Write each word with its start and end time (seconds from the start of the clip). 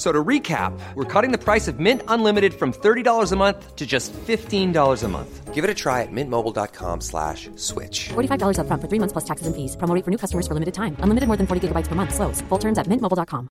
So 0.00 0.10
to 0.12 0.24
recap, 0.24 0.72
we're 0.94 1.04
cutting 1.04 1.30
the 1.30 1.36
price 1.36 1.68
of 1.68 1.78
Mint 1.78 2.00
Unlimited 2.08 2.54
from 2.54 2.72
$30 2.72 3.32
a 3.32 3.36
month 3.36 3.76
to 3.76 3.86
just 3.86 4.14
$15 4.14 4.72
a 5.04 5.08
month. 5.08 5.54
Give 5.54 5.62
it 5.62 5.68
a 5.68 5.74
try 5.74 6.00
at 6.00 6.08
mintmobile.com 6.10 7.02
slash 7.02 7.50
switch. 7.56 8.08
$45 8.08 8.60
up 8.60 8.66
front 8.66 8.80
for 8.80 8.88
three 8.88 8.98
months 8.98 9.12
plus 9.12 9.26
taxes 9.26 9.46
and 9.46 9.54
fees. 9.54 9.76
Promo 9.76 10.02
for 10.02 10.10
new 10.10 10.16
customers 10.16 10.46
for 10.46 10.54
limited 10.54 10.72
time. 10.72 10.96
Unlimited 11.00 11.28
more 11.28 11.36
than 11.36 11.46
40 11.46 11.68
gigabytes 11.68 11.86
per 11.86 11.94
month. 11.94 12.14
Slows. 12.14 12.40
Full 12.48 12.58
terms 12.58 12.78
at 12.78 12.86
mintmobile.com. 12.86 13.48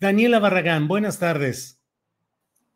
Daniela 0.00 0.40
Barragán, 0.40 0.88
buenas 0.88 1.18
tardes. 1.18 1.78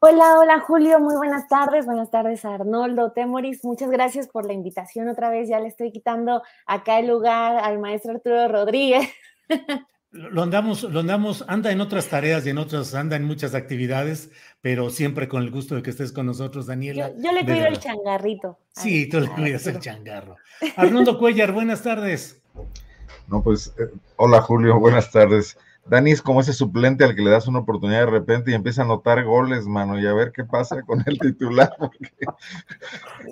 Hola, 0.00 0.38
hola 0.38 0.60
Julio, 0.60 1.00
muy 1.00 1.16
buenas 1.16 1.48
tardes. 1.48 1.86
Buenas 1.86 2.10
tardes 2.10 2.44
a 2.44 2.54
Arnoldo 2.54 3.12
Temoris. 3.12 3.64
Muchas 3.64 3.90
gracias 3.90 4.28
por 4.28 4.46
la 4.46 4.52
invitación 4.52 5.08
otra 5.08 5.30
vez. 5.30 5.48
Ya 5.48 5.58
le 5.58 5.68
estoy 5.68 5.90
quitando 5.90 6.42
acá 6.66 6.98
el 6.98 7.06
lugar 7.06 7.56
al 7.56 7.78
maestro 7.78 8.12
Arturo 8.12 8.46
Rodríguez. 8.48 9.08
Lo 10.18 10.42
andamos, 10.42 10.82
lo 10.82 10.98
andamos, 10.98 11.44
anda 11.46 11.70
en 11.70 11.80
otras 11.80 12.08
tareas 12.08 12.44
y 12.44 12.50
en 12.50 12.58
otras, 12.58 12.92
anda 12.94 13.14
en 13.14 13.22
muchas 13.22 13.54
actividades, 13.54 14.30
pero 14.60 14.90
siempre 14.90 15.28
con 15.28 15.44
el 15.44 15.52
gusto 15.52 15.76
de 15.76 15.82
que 15.82 15.90
estés 15.90 16.10
con 16.10 16.26
nosotros, 16.26 16.66
Daniela. 16.66 17.12
Yo, 17.16 17.30
le 17.30 17.44
cuido 17.44 17.66
el 17.66 17.78
changarrito. 17.78 18.58
Sí, 18.72 19.08
tú 19.08 19.20
le 19.20 19.28
cuidas 19.28 19.64
el 19.68 19.78
changarro. 19.78 20.34
Arnoldo 20.76 21.18
Cuellar, 21.20 21.52
buenas 21.52 21.84
tardes. 21.84 22.42
No, 23.28 23.44
pues, 23.44 23.72
eh, 23.78 23.92
hola 24.16 24.40
Julio, 24.40 24.80
buenas 24.80 25.12
tardes. 25.12 25.56
Dani 25.86 26.10
es 26.10 26.20
como 26.20 26.40
ese 26.40 26.52
suplente 26.52 27.04
al 27.04 27.14
que 27.14 27.22
le 27.22 27.30
das 27.30 27.46
una 27.46 27.60
oportunidad 27.60 28.00
de 28.00 28.10
repente 28.10 28.50
y 28.50 28.54
empieza 28.54 28.82
a 28.82 28.86
anotar 28.86 29.22
goles, 29.22 29.66
mano, 29.66 30.00
y 30.00 30.06
a 30.06 30.12
ver 30.14 30.32
qué 30.32 30.44
pasa 30.44 30.82
con 30.82 31.00
el 31.06 31.16
titular, 31.16 31.72
porque 31.78 32.10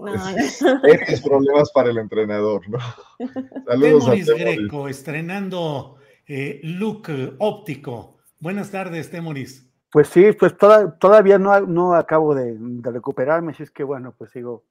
no, 0.01 0.29
es, 0.29 1.21
problemas 1.21 1.73
para 1.73 1.91
el 1.91 1.99
entrenador, 1.99 2.63
¿no? 2.69 2.79
Saludos 3.67 4.09
a 4.09 4.35
Greco, 4.35 4.89
estrenando 4.89 5.97
eh, 6.27 6.61
look 6.63 7.09
óptico. 7.39 8.19
Buenas 8.39 8.71
tardes, 8.71 9.11
Temoris. 9.11 9.67
Pues 9.91 10.09
sí, 10.09 10.33
pues 10.33 10.57
todavía 10.59 11.39
no, 11.39 11.59
no 11.61 11.95
acabo 11.95 12.35
de, 12.35 12.57
recuperarme, 12.83 13.53
así 13.53 13.63
es 13.63 13.71
que 13.71 13.85
bueno, 13.85 14.15
pues 14.17 14.31
sigo 14.31 14.65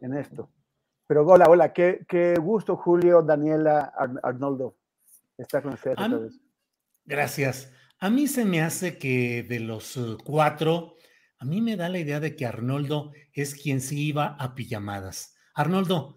en 0.00 0.14
esto. 0.14 0.50
Pero 1.06 1.24
hola, 1.24 1.46
hola, 1.48 1.72
qué, 1.72 2.04
qué 2.08 2.34
gusto, 2.40 2.76
Julio, 2.76 3.22
Daniela, 3.22 3.92
Arnoldo, 4.22 4.76
estar 5.38 5.62
con 5.62 5.74
ustedes. 5.74 5.96
Gracias. 7.04 7.72
A 8.00 8.10
mí 8.10 8.26
se 8.26 8.44
me 8.44 8.60
hace 8.60 8.98
que 8.98 9.44
de 9.44 9.60
los 9.60 9.96
eh, 9.96 10.16
cuatro, 10.24 10.96
a 11.38 11.44
mí 11.44 11.60
me 11.60 11.76
da 11.76 11.88
la 11.88 11.98
idea 11.98 12.18
de 12.18 12.34
que 12.34 12.44
Arnoldo 12.44 13.12
es 13.32 13.54
quien 13.54 13.80
sí 13.80 14.08
iba 14.08 14.36
a 14.38 14.54
pijamadas. 14.54 15.36
Arnoldo, 15.54 16.16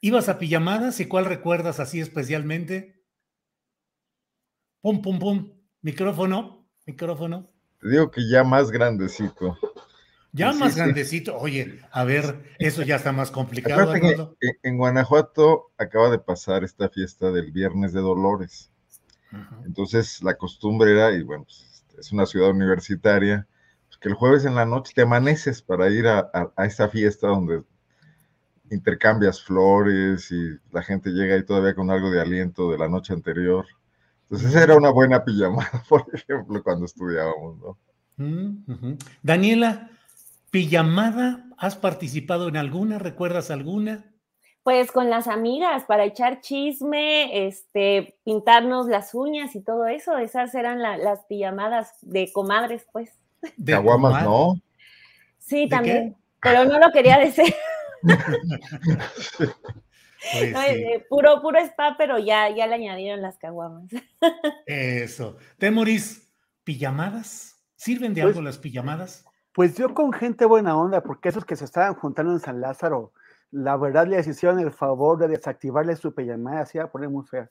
¿ibas 0.00 0.28
a 0.28 0.38
pijamadas 0.38 1.00
y 1.00 1.06
cuál 1.06 1.24
recuerdas 1.24 1.80
así 1.80 2.00
especialmente? 2.00 2.99
Pum, 4.82 5.02
pum, 5.02 5.18
pum. 5.18 5.50
Micrófono, 5.82 6.66
micrófono. 6.86 7.46
Te 7.80 7.88
digo 7.88 8.10
que 8.10 8.28
ya 8.28 8.44
más 8.44 8.70
grandecito. 8.70 9.58
Ya 10.32 10.52
más 10.52 10.76
grandecito. 10.76 11.36
Oye, 11.36 11.80
a 11.90 12.04
ver, 12.04 12.54
eso 12.58 12.82
ya 12.82 12.96
está 12.96 13.12
más 13.12 13.30
complicado. 13.30 13.92
en 14.62 14.78
Guanajuato 14.78 15.72
acaba 15.76 16.10
de 16.10 16.18
pasar 16.18 16.64
esta 16.64 16.88
fiesta 16.88 17.30
del 17.32 17.50
Viernes 17.50 17.92
de 17.92 18.00
Dolores. 18.00 18.70
Entonces, 19.64 20.22
la 20.22 20.34
costumbre 20.36 20.92
era, 20.92 21.12
y 21.12 21.22
bueno, 21.22 21.44
pues, 21.44 21.84
es 21.98 22.12
una 22.12 22.26
ciudad 22.26 22.50
universitaria, 22.50 23.46
pues, 23.86 23.98
que 23.98 24.08
el 24.08 24.14
jueves 24.14 24.44
en 24.44 24.54
la 24.54 24.66
noche 24.66 24.92
te 24.94 25.02
amaneces 25.02 25.62
para 25.62 25.88
ir 25.88 26.06
a, 26.08 26.30
a, 26.56 26.66
esta 26.66 26.88
fiesta 26.88 27.28
donde 27.28 27.62
intercambias 28.70 29.42
flores 29.42 30.30
y 30.30 30.58
la 30.72 30.82
gente 30.82 31.10
llega 31.10 31.34
ahí 31.34 31.44
todavía 31.44 31.74
con 31.74 31.90
algo 31.90 32.10
de 32.10 32.20
aliento 32.20 32.70
de 32.70 32.78
la 32.78 32.88
noche 32.88 33.12
anterior. 33.12 33.66
Entonces 34.30 34.54
era 34.62 34.76
una 34.76 34.90
buena 34.90 35.24
pijamada, 35.24 35.82
por 35.88 36.06
ejemplo, 36.12 36.62
cuando 36.62 36.86
estudiábamos, 36.86 37.58
¿no? 37.58 37.78
Daniela, 39.22 39.90
¿pijamada? 40.50 41.46
¿Has 41.56 41.74
participado 41.74 42.48
en 42.48 42.56
alguna? 42.56 42.98
¿Recuerdas 42.98 43.50
alguna? 43.50 44.04
Pues 44.62 44.92
con 44.92 45.08
las 45.08 45.26
amigas 45.26 45.84
para 45.84 46.04
echar 46.04 46.42
chisme, 46.42 47.46
este, 47.48 48.18
pintarnos 48.24 48.86
las 48.86 49.14
uñas 49.14 49.56
y 49.56 49.62
todo 49.62 49.86
eso. 49.86 50.18
Esas 50.18 50.54
eran 50.54 50.80
las 50.80 51.24
pijamadas 51.24 51.96
de 52.02 52.30
comadres, 52.30 52.86
pues. 52.92 53.10
De 53.56 53.74
aguamas, 53.74 54.22
¿no? 54.22 54.60
Sí, 55.38 55.66
también. 55.68 56.14
Pero 56.42 56.66
no 56.66 56.78
lo 56.78 56.92
quería 56.92 57.18
decir. 57.18 57.54
Pues 60.32 60.54
eh, 60.68 61.06
puro, 61.08 61.40
puro 61.40 61.58
spa, 61.60 61.96
pero 61.96 62.18
ya, 62.18 62.54
ya 62.54 62.66
le 62.66 62.74
añadieron 62.74 63.22
las 63.22 63.38
caguamas. 63.38 63.90
Eso. 64.66 65.36
Temoris, 65.58 66.30
¿pijamadas? 66.64 67.58
¿Sirven 67.76 68.12
de 68.12 68.22
pues 68.22 68.36
algo 68.36 68.42
las 68.42 68.58
pijamadas? 68.58 69.24
Pues 69.52 69.76
yo 69.76 69.94
con 69.94 70.12
gente 70.12 70.44
buena 70.44 70.76
onda, 70.76 71.02
porque 71.02 71.30
esos 71.30 71.44
que 71.44 71.56
se 71.56 71.64
estaban 71.64 71.94
juntando 71.94 72.32
en 72.32 72.40
San 72.40 72.60
Lázaro, 72.60 73.12
la 73.50 73.76
verdad 73.76 74.06
les 74.06 74.26
hicieron 74.26 74.60
el 74.60 74.70
favor 74.70 75.18
de 75.18 75.28
desactivarle 75.28 75.96
su 75.96 76.14
pijamada, 76.14 76.60
así 76.60 76.78
a 76.78 76.90
poner 76.90 77.08
muy 77.08 77.26
fea. 77.26 77.50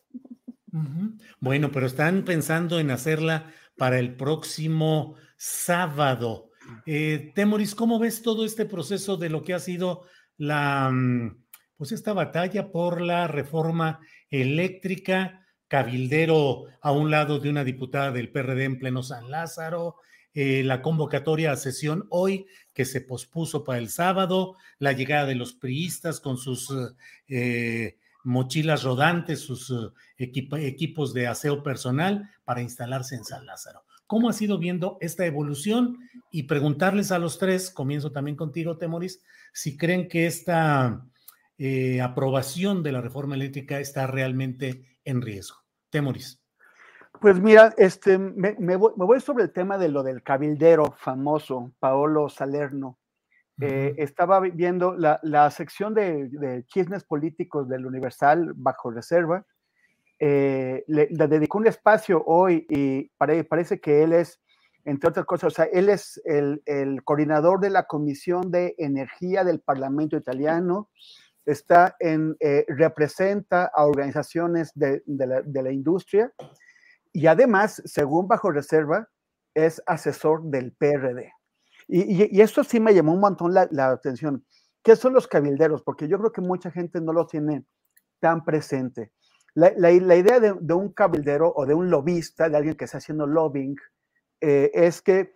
Bueno, 1.40 1.72
pero 1.72 1.88
están 1.88 2.24
pensando 2.24 2.80
en 2.80 2.92
hacerla 2.92 3.52
para 3.76 3.98
el 3.98 4.16
próximo 4.16 5.16
sábado. 5.36 6.52
Eh, 6.86 7.32
Temoris, 7.34 7.74
¿cómo 7.74 7.98
ves 7.98 8.22
todo 8.22 8.46
este 8.46 8.66
proceso 8.66 9.18
de 9.18 9.30
lo 9.30 9.42
que 9.42 9.56
ha 9.56 9.60
sido 9.60 10.04
la, 10.38 10.90
mm, 10.92 11.36
pues 11.80 11.94
esta 11.94 12.12
batalla 12.12 12.74
por 12.74 13.00
la 13.00 13.26
reforma 13.30 14.02
eléctrica, 14.30 15.48
cabildero 15.70 16.66
a 16.82 16.92
un 16.92 17.10
lado 17.10 17.40
de 17.40 17.50
una 17.50 17.64
diputada 17.64 18.12
del 18.12 18.34
PRD 18.34 18.66
en 18.66 18.80
pleno 18.80 19.02
San 19.02 19.32
Lázaro, 19.32 19.96
eh, 20.34 20.62
la 20.66 20.82
convocatoria 20.82 21.54
a 21.54 21.56
sesión 21.56 22.06
hoy 22.10 22.48
que 22.74 22.84
se 22.84 23.00
pospuso 23.00 23.64
para 23.64 23.80
el 23.80 23.88
sábado, 23.88 24.58
la 24.78 24.92
llegada 24.92 25.26
de 25.26 25.36
los 25.36 25.54
priistas 25.54 26.20
con 26.20 26.36
sus 26.36 26.68
eh, 27.30 27.96
mochilas 28.26 28.84
rodantes, 28.84 29.40
sus 29.40 29.72
eh, 30.18 30.34
equipos 30.58 31.14
de 31.14 31.28
aseo 31.28 31.64
personal 31.64 32.30
para 32.44 32.62
instalarse 32.62 33.16
en 33.16 33.24
San 33.24 33.46
Lázaro. 33.46 33.86
¿Cómo 34.06 34.28
ha 34.28 34.34
sido 34.34 34.58
viendo 34.58 34.98
esta 35.00 35.26
evolución? 35.26 35.98
Y 36.30 36.44
preguntarles 36.44 37.14
a 37.14 37.20
los 37.20 37.40
tres, 37.40 37.70
comienzo 37.70 38.12
también 38.12 38.36
contigo, 38.36 38.78
Temoris, 38.78 39.22
si 39.54 39.78
creen 39.78 40.10
que 40.10 40.28
esta 40.28 41.06
eh, 41.62 42.00
aprobación 42.02 42.84
de 42.84 42.94
la 42.94 43.02
reforma 43.02 43.36
eléctrica 43.36 43.82
está 43.82 44.08
realmente 44.08 44.98
en 45.04 45.22
riesgo. 45.22 45.58
Temoris. 45.90 46.42
Pues 47.20 47.38
mira, 47.42 47.74
este, 47.78 48.18
me, 48.18 48.78
voy, 48.78 49.20
sobre 49.20 49.44
el 49.44 49.52
tema 49.52 49.78
de 49.78 49.90
lo 49.90 50.02
del 50.02 50.24
cabildero 50.24 50.96
famoso, 50.98 51.74
Paolo 51.80 52.30
Salerno. 52.30 52.98
Eh, 53.60 53.94
estaba 53.98 54.40
viendo 54.40 54.96
la, 54.96 55.52
sección 55.52 55.94
de, 55.94 56.64
chismes 56.68 57.04
políticos 57.04 57.68
del 57.68 57.86
Universal 57.86 58.54
bajo 58.56 58.90
reserva. 58.92 59.46
Eh, 60.18 60.86
le, 60.88 61.08
dedicó 61.08 61.58
un 61.58 61.68
espacio 61.68 62.24
hoy 62.26 62.66
y 62.70 63.10
parece 63.18 63.82
que 63.82 64.04
él 64.04 64.14
es, 64.14 64.40
entre 64.86 65.10
otras 65.10 65.26
cosas, 65.26 65.48
o 65.48 65.56
sea, 65.56 65.66
él 65.66 65.90
es 65.90 66.22
el, 66.24 66.64
el 66.66 67.04
coordinador 67.04 67.60
de 67.60 67.70
la 67.70 67.84
Comisión 67.84 68.50
de 68.50 68.76
Energía 68.78 69.44
del 69.44 69.60
Parlamento 69.60 70.16
italiano 70.16 70.90
está 71.46 71.96
en, 72.00 72.36
eh, 72.40 72.66
representa 72.68 73.72
a 73.74 73.86
organizaciones 73.86 74.72
de, 74.76 75.02
la, 75.06 75.72
industria 75.72 76.32
y 77.12 77.28
además, 77.28 77.82
según 77.86 78.28
Bajo 78.28 78.52
Reserva, 78.52 79.10
es 79.54 79.82
asesor 79.86 80.44
del 80.44 80.74
PRD. 80.74 81.32
Y, 81.88 82.40
esto 82.40 82.64
sí 82.64 82.80
me 82.80 82.94
llamó 82.94 83.14
un 83.14 83.20
montón 83.20 83.54
la, 83.54 83.68
atención. 83.90 84.46
¿Qué 84.84 84.96
son 84.96 85.14
los 85.14 85.28
cabilderos? 85.28 85.82
Porque 85.82 86.08
yo 86.08 86.20
creo 86.20 86.32
que 86.32 86.42
mucha 86.42 86.70
gente 86.70 87.02
no 87.02 87.14
lo 87.14 87.26
tiene 87.26 87.66
tan 88.20 88.46
presente. 88.46 89.12
La, 89.56 89.92
idea 89.92 90.40
de, 90.40 90.74
un 90.74 90.94
cabildero 90.94 91.52
o 91.56 91.66
de 91.66 91.74
un 91.74 91.90
lobista, 91.90 92.48
de 92.48 92.58
alguien 92.58 92.76
que 92.76 92.86
está 92.86 93.00
haciendo 93.00 93.26
lobbying, 93.26 93.76
eh, 94.42 94.70
es 94.74 95.02
que 95.02 95.34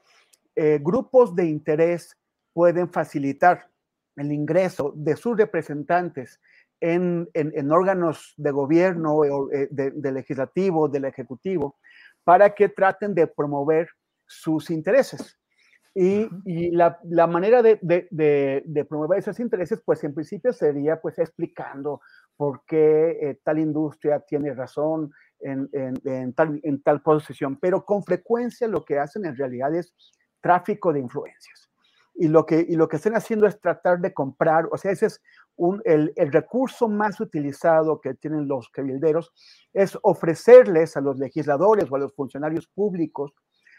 eh, 0.55 0.79
grupos 0.81 1.35
de 1.35 1.45
interés 1.45 2.15
pueden 2.53 2.89
facilitar 2.89 3.72
el 4.15 4.31
ingreso 4.31 4.93
de 4.95 5.15
sus 5.15 5.37
representantes 5.37 6.39
en, 6.79 7.71
órganos 7.71 8.33
de 8.37 8.51
gobierno, 8.51 9.23
eh, 9.23 9.67
de, 9.71 10.11
legislativo, 10.11 10.89
del 10.89 11.05
ejecutivo, 11.05 11.77
para 12.23 12.53
que 12.53 12.69
traten 12.69 13.13
de 13.15 13.27
promover 13.27 13.89
sus 14.25 14.69
intereses. 14.69 15.39
Y, 15.95 16.27
la, 16.71 17.27
manera 17.27 17.61
de, 17.61 18.85
promover 18.89 19.19
esos 19.19 19.39
intereses, 19.39 19.81
pues 19.85 20.03
en 20.03 20.13
principio 20.13 20.51
sería 20.51 20.99
pues 20.99 21.19
explicando 21.19 22.01
por 22.35 22.63
qué 22.65 23.17
eh, 23.21 23.39
tal 23.43 23.59
industria 23.59 24.19
tiene 24.19 24.53
razón 24.53 25.11
en, 25.39 26.33
tal, 26.33 26.59
en 26.63 26.81
tal 26.81 27.01
posición, 27.01 27.59
pero 27.59 27.85
con 27.85 28.03
frecuencia 28.03 28.67
lo 28.67 28.83
que 28.83 28.97
hacen 28.97 29.25
en 29.25 29.35
realidad 29.35 29.73
es 29.75 29.93
tráfico 30.41 30.91
de 30.91 30.99
influencias. 30.99 31.69
Y 32.15 32.27
lo 32.27 32.45
que, 32.45 32.65
y 32.67 32.75
lo 32.75 32.87
que 32.87 32.97
están 32.97 33.15
haciendo 33.15 33.47
es 33.47 33.59
tratar 33.59 33.99
de 33.99 34.13
comprar, 34.13 34.67
o 34.71 34.77
sea, 34.77 34.91
ese 34.91 35.07
es 35.07 35.21
un, 35.55 35.81
el, 35.85 36.13
el, 36.15 36.31
recurso 36.31 36.87
más 36.87 37.19
utilizado 37.19 37.99
que 37.99 38.13
tienen 38.13 38.47
los 38.47 38.69
cabilderos, 38.69 39.33
es 39.73 39.97
ofrecerles 40.03 40.95
a 40.95 41.01
los 41.01 41.17
legisladores 41.17 41.91
o 41.91 41.95
a 41.95 41.99
los 41.99 42.13
funcionarios 42.13 42.67
públicos 42.67 43.33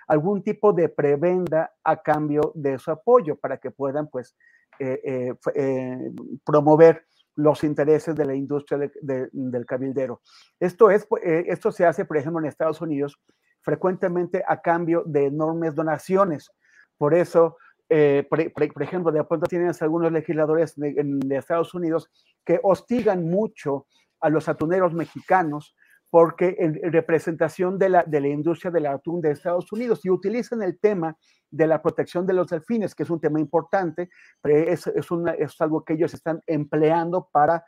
algún 0.07 0.43
tipo 0.43 0.73
de 0.73 0.89
prebenda 0.89 1.73
a 1.83 2.03
cambio 2.03 2.53
de 2.55 2.79
su 2.79 2.91
apoyo 2.91 3.37
para 3.37 3.59
que 3.59 3.71
puedan 3.71 4.09
pues 4.09 4.37
eh, 4.79 5.01
eh, 5.05 5.35
eh, 5.55 6.11
promover 6.45 7.07
los 7.37 7.65
intereses 7.65 8.15
de 8.15 8.25
la 8.25 8.35
industria 8.35 8.91
del 9.03 9.67
cabildero. 9.67 10.21
Esto, 10.61 10.91
es, 10.91 11.07
esto 11.21 11.73
se 11.73 11.85
hace, 11.85 12.05
por 12.05 12.17
ejemplo, 12.17 12.41
en 12.41 12.47
Estados 12.47 12.81
Unidos 12.81 13.21
frecuentemente 13.61 14.45
a 14.47 14.61
cambio 14.61 15.03
de 15.05 15.27
enormes 15.27 15.75
donaciones. 15.75 16.53
Por 16.97 17.13
eso, 17.13 17.57
por, 17.89 18.83
ejemplo, 18.83 19.13
de 19.13 19.25
pronto 19.25 19.47
tienes 19.47 19.81
algunos 19.83 20.11
legisladores 20.11 20.75
de, 20.77 20.95
de 20.97 21.37
Estados 21.37 21.75
Unidos 21.75 22.11
que 22.45 22.59
hostigan 22.63 23.25
mucho 23.29 23.87
a 24.21 24.31
los 24.31 24.49
atuneros 24.49 24.95
mexicanos 24.95 25.75
porque 26.15 26.55
en, 26.61 26.93
representación 26.93 27.77
de 27.77 27.89
la, 27.89 28.05
de 28.05 28.21
la 28.21 28.29
industria 28.29 28.71
del 28.71 28.87
atún 28.87 29.21
de 29.21 29.33
Estados 29.33 29.73
Unidos 29.73 30.01
y 30.05 30.11
utilizan 30.11 30.63
el 30.63 30.79
tema 30.79 31.17
de 31.51 31.67
la 31.67 31.83
protección 31.83 32.25
de 32.25 32.35
los 32.35 32.47
delfines, 32.47 32.95
que 32.95 33.03
es 33.03 33.11
un 33.11 33.21
tema 33.21 33.41
importante, 33.41 34.11
pero 34.41 34.57
es, 34.57 34.87
es, 34.87 35.11
una, 35.11 35.33
es 35.33 35.61
algo 35.61 35.85
que 35.85 35.95
ellos 35.95 36.15
están 36.15 36.41
empleando 36.47 37.29
para, 37.33 37.65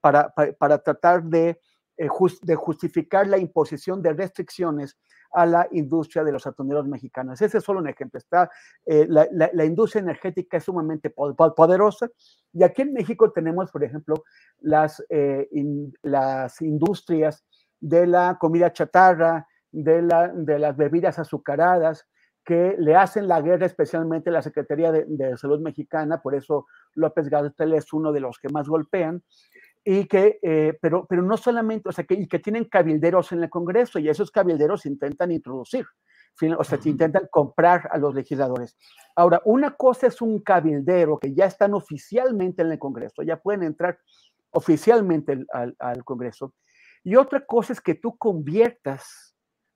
para, 0.00 0.34
para, 0.58 0.78
tratar 0.78 1.22
de, 1.22 1.60
eh, 1.98 2.08
de 2.42 2.54
justificar 2.54 3.26
la 3.26 3.38
imposición 3.38 4.00
de 4.00 4.12
restricciones 4.12 4.96
a 5.32 5.44
la 5.44 5.68
industria 5.72 6.24
de 6.24 6.32
los 6.32 6.46
atuneros 6.46 6.86
mexicanos. 6.86 7.40
Ese 7.42 7.58
es 7.58 7.64
solo 7.64 7.80
un 7.80 7.88
ejemplo. 7.88 8.18
Está, 8.18 8.50
eh, 8.86 9.06
la, 9.08 9.28
la, 9.30 9.64
industria 9.64 10.00
energética 10.00 10.56
es 10.56 10.64
sumamente 10.64 11.10
poderosa 11.10 12.08
y 12.52 12.62
aquí 12.62 12.82
en 12.82 12.94
México 12.94 13.30
tenemos, 13.30 13.70
por 13.70 13.84
ejemplo, 13.84 14.24
las, 14.60 15.04
eh, 15.10 15.48
las 16.02 16.60
industrias 16.62 17.44
de 17.80 18.06
la 18.06 18.38
comida 18.40 18.72
chatarra, 18.72 19.46
de, 19.70 20.02
la, 20.02 20.28
de 20.28 20.58
las 20.58 20.76
bebidas 20.76 21.18
azucaradas, 21.18 22.06
que 22.48 22.76
le 22.78 22.96
hacen 22.96 23.28
la 23.28 23.42
guerra 23.42 23.66
especialmente 23.66 24.30
la 24.30 24.40
Secretaría 24.40 24.90
de, 24.90 25.36
Salud 25.36 25.60
Mexicana, 25.60 26.22
por 26.22 26.34
eso 26.34 26.66
López 26.94 27.28
Gatel 27.28 27.74
es 27.74 27.92
uno 27.92 28.10
de 28.10 28.20
los 28.20 28.38
que 28.38 28.48
más 28.48 28.66
golpean, 28.66 29.22
y 29.84 30.06
que, 30.06 30.38
eh, 30.42 30.78
pero, 30.80 31.06
pero 31.06 31.22
no 31.22 31.36
solamente, 31.36 31.88
o 31.88 31.92
sea, 31.92 32.04
que, 32.04 32.14
y 32.14 32.26
que 32.26 32.38
tienen 32.38 32.64
cabilderos 32.64 33.32
en 33.32 33.42
el 33.42 33.50
Congreso, 33.50 33.98
y 33.98 34.08
esos 34.08 34.30
cabilderos 34.30 34.86
intentan 34.86 35.30
introducir, 35.30 35.86
o 36.56 36.64
sea, 36.64 36.78
intentan 36.84 37.28
comprar 37.30 37.88
a 37.90 37.98
los 37.98 38.14
legisladores. 38.14 38.76
Ahora, 39.16 39.40
una 39.44 39.74
cosa 39.76 40.06
es 40.06 40.20
un 40.22 40.40
cabildero 40.40 41.18
que 41.18 41.34
ya 41.34 41.46
están 41.46 41.74
oficialmente 41.74 42.62
en 42.62 42.72
el 42.72 42.78
Congreso, 42.78 43.22
ya 43.22 43.40
pueden 43.40 43.62
entrar 43.62 43.98
oficialmente 44.50 45.44
al, 45.52 45.74
al 45.78 46.04
Congreso, 46.04 46.54
y 47.04 47.16
otra 47.16 47.44
cosa 47.46 47.72
es 47.72 47.80
que 47.80 47.94
tú 47.94 48.16
conviertas 48.18 49.34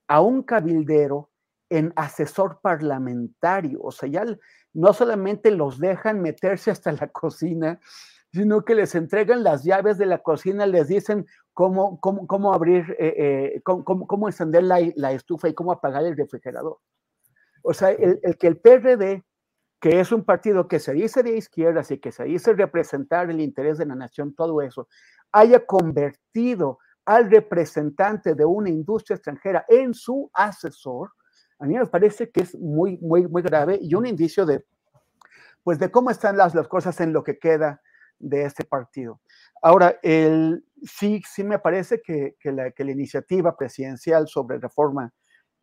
a 0.08 0.20
un 0.20 0.42
cabildero 0.42 1.30
en 1.70 1.90
asesor 1.96 2.60
parlamentario. 2.60 3.80
O 3.82 3.90
sea, 3.90 4.06
ya 4.08 4.24
no 4.74 4.92
solamente 4.92 5.50
los 5.50 5.78
dejan 5.78 6.20
meterse 6.20 6.70
hasta 6.70 6.92
la 6.92 7.08
cocina, 7.08 7.80
sino 8.32 8.64
que 8.64 8.74
les 8.74 8.94
entregan 8.94 9.42
las 9.42 9.62
llaves 9.62 9.98
de 9.98 10.06
la 10.06 10.18
cocina, 10.18 10.66
les 10.66 10.88
dicen 10.88 11.26
cómo, 11.52 12.00
cómo, 12.00 12.26
cómo 12.26 12.54
abrir, 12.54 12.96
eh, 12.98 13.14
eh, 13.16 13.60
cómo, 13.62 14.06
cómo, 14.06 14.28
encender 14.28 14.62
la, 14.62 14.80
la, 14.96 15.12
estufa 15.12 15.48
y 15.48 15.54
cómo 15.54 15.70
apagar 15.70 16.04
el 16.04 16.16
refrigerador. 16.16 16.78
O 17.62 17.74
sea, 17.74 17.90
el, 17.90 18.18
el, 18.22 18.38
que 18.38 18.46
el 18.46 18.56
PRD, 18.58 19.22
que 19.78 20.00
es 20.00 20.12
un 20.12 20.24
partido 20.24 20.66
que 20.66 20.78
se 20.78 20.94
dice 20.94 21.22
de 21.22 21.36
izquierdas 21.36 21.90
y 21.90 21.98
que 21.98 22.10
se 22.10 22.24
dice 22.24 22.54
representar 22.54 23.28
el 23.28 23.40
interés 23.40 23.76
de 23.76 23.86
la 23.86 23.94
nación, 23.94 24.34
todo 24.34 24.62
eso, 24.62 24.88
haya 25.30 25.64
convertido 25.66 26.78
al 27.04 27.30
representante 27.30 28.34
de 28.34 28.44
una 28.44 28.70
industria 28.70 29.16
extranjera 29.16 29.66
en 29.68 29.92
su 29.92 30.30
asesor, 30.32 31.10
a 31.58 31.66
mí 31.66 31.74
me 31.74 31.86
parece 31.86 32.30
que 32.30 32.40
es 32.42 32.54
muy, 32.58 32.96
muy, 32.98 33.28
muy 33.28 33.42
grave 33.42 33.78
y 33.80 33.94
un 33.94 34.06
indicio 34.06 34.46
de, 34.46 34.64
pues, 35.62 35.78
de 35.78 35.90
cómo 35.90 36.10
están 36.10 36.36
las, 36.36 36.54
las 36.54 36.66
cosas 36.66 36.98
en 37.00 37.12
lo 37.12 37.22
que 37.22 37.38
queda 37.38 37.82
de 38.22 38.44
este 38.44 38.64
partido. 38.64 39.20
Ahora, 39.60 39.98
el, 40.02 40.64
sí, 40.82 41.22
sí 41.28 41.44
me 41.44 41.58
parece 41.58 42.00
que, 42.00 42.36
que, 42.40 42.52
la, 42.52 42.70
que 42.70 42.84
la, 42.84 42.92
iniciativa 42.92 43.56
presidencial 43.56 44.28
sobre 44.28 44.58
reforma 44.58 45.12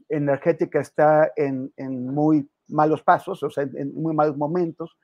energética 0.07 0.79
está 0.79 1.31
en, 1.35 1.73
en 1.77 2.05
muy 2.05 2.49
malos 2.67 3.01
pasos, 3.01 3.41
o 3.41 3.49
sea, 3.49 3.63
en, 3.63 3.93
muy 3.95 4.13
malos 4.13 4.37
momentos. 4.37 4.97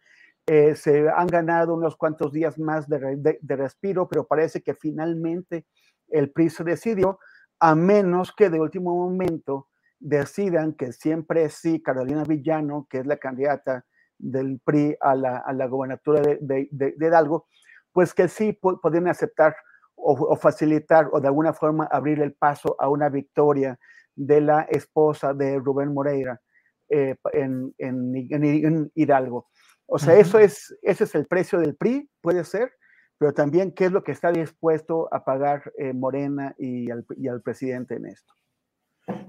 Eh, 0.48 0.76
se 0.76 1.10
han 1.10 1.28
ganado 1.28 1.74
unos 1.74 1.96
cuantos 1.96 2.32
días 2.32 2.60
más 2.60 2.88
de, 2.88 3.16
de, 3.18 3.40
de 3.42 3.56
respiro, 3.56 4.08
pero 4.08 4.28
parece 4.28 4.62
que 4.62 4.76
finalmente 4.76 5.66
el 6.10 6.32
PRI 6.32 6.50
se 6.50 6.64
decidió, 6.64 7.20
a 7.60 7.74
menos 7.74 8.32
que 8.32 8.50
de 8.50 8.60
último 8.60 8.96
momento 8.96 9.70
decidan 10.00 10.74
que 10.74 10.92
siempre 10.92 11.50
sí, 11.50 11.82
Carolina 11.82 12.24
Villano, 12.24 12.86
que 12.90 13.00
es 13.00 13.08
la 13.08 13.18
candidata 13.18 13.86
del 14.18 14.60
PRI 14.64 14.96
a 15.00 15.16
la, 15.16 15.38
a 15.38 15.54
la 15.54 15.68
gobernatura 15.68 16.22
de, 16.22 16.38
de, 16.42 16.68
de, 16.72 17.08
Hidalgo, 17.08 17.48
pues 17.92 18.14
que 18.14 18.28
sí 18.28 18.54
podrían 18.54 19.08
aceptar 19.08 19.56
o, 19.96 20.36
facilitar 20.36 21.10
o 21.12 21.20
de 21.20 21.28
alguna 21.28 21.54
forma 21.54 21.86
abrir 21.86 22.22
el 22.22 22.34
paso 22.34 22.76
a 22.80 22.90
una 22.90 23.10
victoria 23.10 23.80
de 24.16 24.42
la 24.42 24.62
esposa 24.64 25.34
de 25.34 25.60
Rubén 25.60 25.94
Moreira 25.94 26.42
eh, 26.90 27.16
en, 27.34 27.74
en, 27.78 28.92
Hidalgo. 28.94 29.48
O 29.88 30.00
sea, 30.00 30.16
eso 30.16 30.40
es, 30.40 30.76
ese 30.82 31.04
es 31.04 31.16
el 31.16 31.28
precio 31.28 31.60
del 31.60 31.76
PRI, 31.76 32.10
puede 32.22 32.44
ser, 32.44 32.74
pero 33.18 33.34
también 33.34 33.72
qué 33.72 33.86
es 33.86 33.92
lo 33.92 34.04
que 34.04 34.12
está 34.12 34.32
dispuesto 34.32 35.08
a 35.14 35.24
pagar 35.24 35.72
eh, 35.78 35.94
Morena 35.94 36.56
y 36.58 36.90
al, 36.92 37.06
y 37.18 37.28
al 37.28 37.42
presidente 37.42 37.96
en 37.96 38.08
esto. 38.08 38.34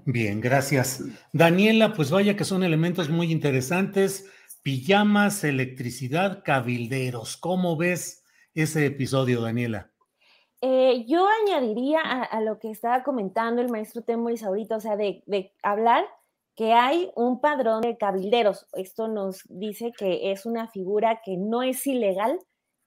Bien, 0.07 0.41
gracias. 0.41 1.05
Daniela, 1.33 1.93
pues 1.93 2.11
vaya 2.11 2.37
que 2.37 2.45
son 2.45 2.63
elementos 2.63 3.11
muy 3.11 3.31
interesantes. 3.31 4.31
Pijamas, 4.67 5.45
electricidad, 5.45 6.43
cabilderos. 6.43 7.37
¿Cómo 7.37 7.77
ves 7.77 8.25
ese 8.53 8.85
episodio, 8.85 9.41
Daniela? 9.41 9.93
Eh, 10.61 11.05
yo 11.07 11.25
añadiría 11.45 12.01
a, 12.01 12.41
lo 12.41 12.59
que 12.59 12.73
estaba 12.73 13.05
comentando 13.05 13.63
el 13.63 13.69
maestro 13.69 14.03
Temoris 14.03 14.43
ahorita, 14.43 14.79
o 14.79 14.81
sea, 14.81 14.97
de, 14.97 15.23
de, 15.27 15.53
hablar 15.63 16.05
que 16.57 16.73
hay 16.73 17.13
un 17.15 17.41
padrón 17.41 17.83
de 17.83 17.97
cabilderos. 17.97 18.67
Esto 18.73 19.07
nos 19.07 19.45
dice 19.49 19.93
que 19.97 20.33
es 20.33 20.47
una 20.47 20.67
figura 20.67 21.21
que 21.25 21.37
no 21.37 21.63
es 21.63 21.87
ilegal, 21.87 22.37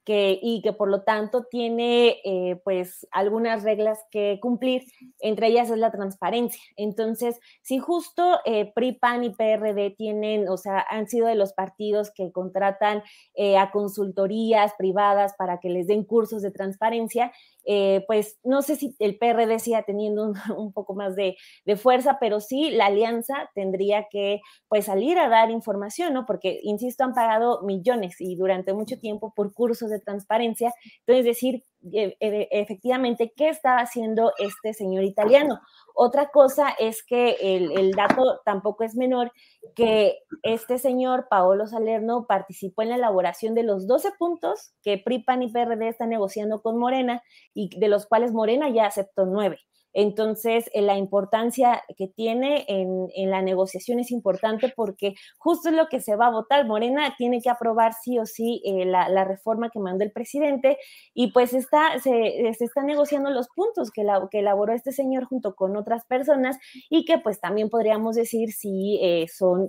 y 0.06 0.62
que 0.64 0.74
por 0.74 0.90
lo 0.90 1.04
tanto 1.04 1.44
tiene 1.44 2.18
eh, 2.24 2.60
pues 2.64 3.08
algunas 3.12 3.64
reglas 3.64 4.00
que 4.12 4.40
cumplir, 4.42 4.84
entre 5.20 5.48
ellas 5.48 5.70
es 5.70 5.78
la 5.78 5.92
transparencia. 5.92 6.62
Entonces, 6.76 7.40
si 7.62 7.78
justo 7.78 8.40
eh, 8.46 8.74
y 8.76 9.30
PRD 9.30 9.92
tienen, 9.92 10.50
o 10.50 10.58
sea, 10.58 10.84
han 10.90 11.08
sido 11.08 11.28
de 11.28 11.36
los 11.36 11.54
partidos 11.54 12.12
que 12.12 12.32
contratan 12.32 13.04
eh, 13.36 13.58
a 13.58 13.72
consultorías 13.72 14.74
privadas 14.78 15.34
para 15.38 15.60
que 15.60 15.70
les 15.70 15.88
den 15.88 16.04
cursos 16.04 16.42
de 16.42 16.52
transparencia, 16.52 17.32
eh, 17.66 18.04
pues 18.08 18.40
no 18.44 18.64
sé 18.64 18.76
si 18.78 18.96
el 18.98 19.20
PRD 19.20 19.60
siga 19.60 19.84
teniendo 19.84 20.24
un, 20.24 20.34
un 20.58 20.74
poco 20.74 20.96
más 20.96 21.16
de, 21.16 21.38
de, 21.66 21.76
fuerza, 21.76 22.18
pero 22.20 22.40
sí 22.40 22.72
la 22.72 22.88
alianza 22.88 23.50
tendría 23.54 24.08
que 24.10 24.42
pues 24.68 24.86
salir 24.86 25.20
a 25.20 25.30
dar 25.30 25.52
información, 25.52 26.14
¿no? 26.14 26.26
Porque, 26.26 26.60
insisto, 26.64 27.04
han 27.04 27.14
pagado 27.14 27.62
millones 27.62 28.16
y 28.20 28.36
durante 28.36 28.74
mucho 28.74 29.00
tiempo 29.00 29.34
por 29.36 29.54
cursos 29.54 29.89
de 29.90 30.00
transparencia. 30.00 30.74
Entonces, 31.06 31.26
decir 31.26 31.64
e, 31.94 32.18
e, 32.20 32.48
efectivamente 32.52 33.32
qué 33.36 33.50
está 33.50 33.78
haciendo 33.78 34.34
este 34.38 34.74
señor 34.74 35.04
italiano. 35.04 35.62
Otra 35.96 36.30
cosa 36.30 36.70
es 36.78 37.04
que 37.04 37.38
el, 37.42 37.72
el, 37.72 37.92
dato 37.92 38.42
tampoco 38.44 38.84
es 38.84 38.96
menor, 38.96 39.32
que 39.76 40.18
este 40.44 40.78
señor 40.78 41.28
Paolo 41.30 41.68
Salerno 41.68 42.26
participó 42.28 42.82
en 42.82 42.90
la 42.90 42.96
elaboración 42.96 43.56
de 43.56 43.64
los 43.64 43.88
12 43.88 44.12
puntos 44.18 44.74
que 44.84 44.98
PRIPAN 44.98 45.44
y 45.44 45.52
PRD 45.52 45.88
están 45.88 46.10
negociando 46.10 46.62
con 46.62 46.78
Morena 46.78 47.24
y 47.54 47.70
de 47.80 47.88
los 47.88 48.06
cuales 48.08 48.34
Morena 48.34 48.70
ya 48.70 48.86
aceptó 48.86 49.26
nueve. 49.26 49.60
Entonces, 49.94 50.70
eh, 50.74 50.82
la 50.82 50.98
importancia 50.98 51.82
que 51.98 52.08
tiene 52.08 52.66
en, 52.68 53.30
la 53.30 53.42
negociación 53.42 54.00
es 54.00 54.12
importante 54.12 54.72
porque 54.76 55.16
justo 55.38 55.70
es 55.70 55.76
lo 55.76 55.88
que 55.88 56.02
se 56.02 56.16
va 56.16 56.28
a 56.28 56.32
votar. 56.32 56.66
Morena 56.66 57.16
tiene 57.18 57.42
que 57.42 57.50
aprobar 57.50 57.94
sí 57.94 58.20
o 58.20 58.26
sí 58.26 58.62
eh, 58.66 58.86
la, 58.86 59.24
reforma 59.24 59.70
que 59.70 59.80
mandó 59.80 60.04
el 60.04 60.12
presidente 60.12 60.78
y 61.14 61.32
pues 61.32 61.54
está, 61.54 62.00
se, 62.00 62.50
están 62.50 62.86
negociando 62.86 63.30
los 63.30 63.48
puntos 63.50 63.92
que, 63.92 64.06
que 64.32 64.40
elaboró 64.40 64.74
este 64.74 64.92
señor 64.92 65.26
junto 65.26 65.56
con 65.56 65.76
otras 65.76 66.06
personas 66.06 66.58
y 66.90 67.06
que 67.06 67.20
pues 67.20 67.40
también 67.40 67.70
podríamos 67.70 68.16
decir 68.16 68.52
si 68.52 69.00
eh, 69.02 69.28
son 69.28 69.68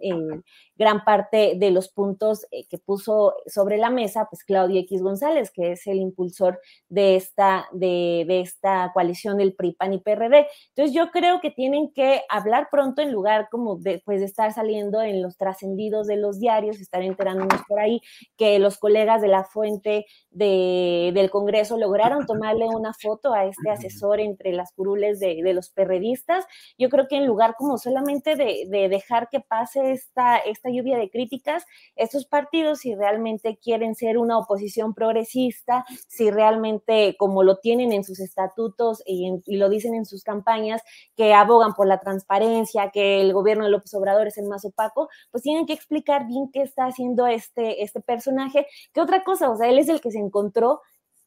gran 0.81 1.05
parte 1.05 1.57
de 1.57 1.71
los 1.71 1.91
puntos 1.91 2.47
que 2.71 2.79
puso 2.79 3.35
sobre 3.47 3.77
la 3.77 3.91
mesa 3.91 4.27
pues 4.31 4.45
Claudio 4.45 4.81
X 4.81 5.03
González, 5.03 5.51
que 5.51 5.73
es 5.73 5.87
el 5.87 5.99
impulsor 5.99 6.59
de 6.89 7.17
esta, 7.17 7.69
de, 7.73 8.25
de 8.27 8.41
esta 8.41 8.91
coalición 8.95 9.37
del 9.37 9.53
PRI, 9.55 9.73
PAN 9.73 9.93
y 9.93 10.03
entonces 10.03 10.95
yo 10.95 11.11
creo 11.11 11.41
que 11.43 11.51
tienen 11.51 11.93
que 11.93 12.23
hablar 12.31 12.69
pronto 12.71 13.03
en 13.03 13.13
lugar 13.13 13.49
como 13.51 13.77
de, 13.77 14.01
pues, 14.07 14.21
de 14.21 14.27
estar 14.27 14.55
saliendo 14.55 15.03
en 15.03 15.23
los 15.23 15.37
trascendidos 15.37 16.07
de 16.07 16.17
los 16.17 16.41
diarios, 16.41 16.81
estar 16.81 17.03
enterándonos 17.03 17.61
por 17.69 17.79
ahí 17.79 18.01
que 18.39 18.59
los 18.59 18.79
colegas 18.79 19.21
de 19.21 19.29
la 19.29 19.45
fuente 19.45 20.07
de, 20.31 21.11
del 21.13 21.31
Congreso 21.31 21.77
lograron 21.77 22.25
tomarle 22.25 22.65
una 22.67 22.95
foto 22.95 23.35
a 23.35 23.45
este 23.45 23.71
asesor 23.71 24.21
entre 24.21 24.53
las 24.53 24.73
curules 24.73 25.21
de, 25.21 25.43
de 25.43 25.53
los 25.53 25.69
perredistas. 25.71 26.47
Yo 26.79 26.89
creo 26.89 27.07
que 27.07 27.17
en 27.17 27.27
lugar 27.27 27.55
como 27.59 27.77
solamente 27.77 28.37
de, 28.37 28.65
de, 28.69 28.89
dejar 28.89 29.29
que 29.29 29.41
pase 29.41 29.93
esta, 29.93 30.39
esta 30.39 30.70
lluvia 30.73 30.99
de 30.99 31.11
críticas, 31.11 31.65
estos 31.97 32.27
partidos, 32.27 32.81
si 32.81 32.95
realmente 32.95 33.59
quieren 33.63 33.95
ser 33.95 34.19
una 34.19 34.39
oposición 34.39 34.95
progresista, 34.95 35.85
si 36.09 36.31
realmente 36.31 37.17
como 37.19 37.43
lo 37.43 37.57
tienen 37.59 37.93
en 37.93 38.05
sus 38.05 38.21
estatutos 38.21 39.03
y, 39.07 39.41
lo 39.47 39.69
dicen 39.69 39.95
en 39.95 40.07
sus 40.07 40.23
campañas, 40.23 40.83
que 41.17 41.35
abogan 41.35 41.75
por 41.75 41.87
la 41.87 42.01
transparencia, 42.01 42.91
que 42.91 43.21
el 43.21 43.33
gobierno 43.33 43.65
de 43.65 43.71
López 43.71 43.93
Obrador 43.95 44.27
es 44.27 44.39
el 44.39 44.47
más 44.47 44.65
opaco, 44.65 45.09
pues 45.31 45.43
tienen 45.43 45.67
que 45.67 45.73
explicar 45.73 46.27
bien 46.27 46.51
qué 46.53 46.63
está 46.63 46.87
haciendo 46.87 47.27
este, 47.27 47.83
este 47.83 48.01
personaje. 48.01 48.67
¿Qué 48.93 49.01
otra 49.01 49.23
cosa? 49.23 49.51
O 49.51 49.57
sea, 49.57 49.69
él 49.69 49.79
es 49.79 49.89
el 49.89 50.01
que 50.01 50.11
se 50.11 50.19
encontró 50.19 50.81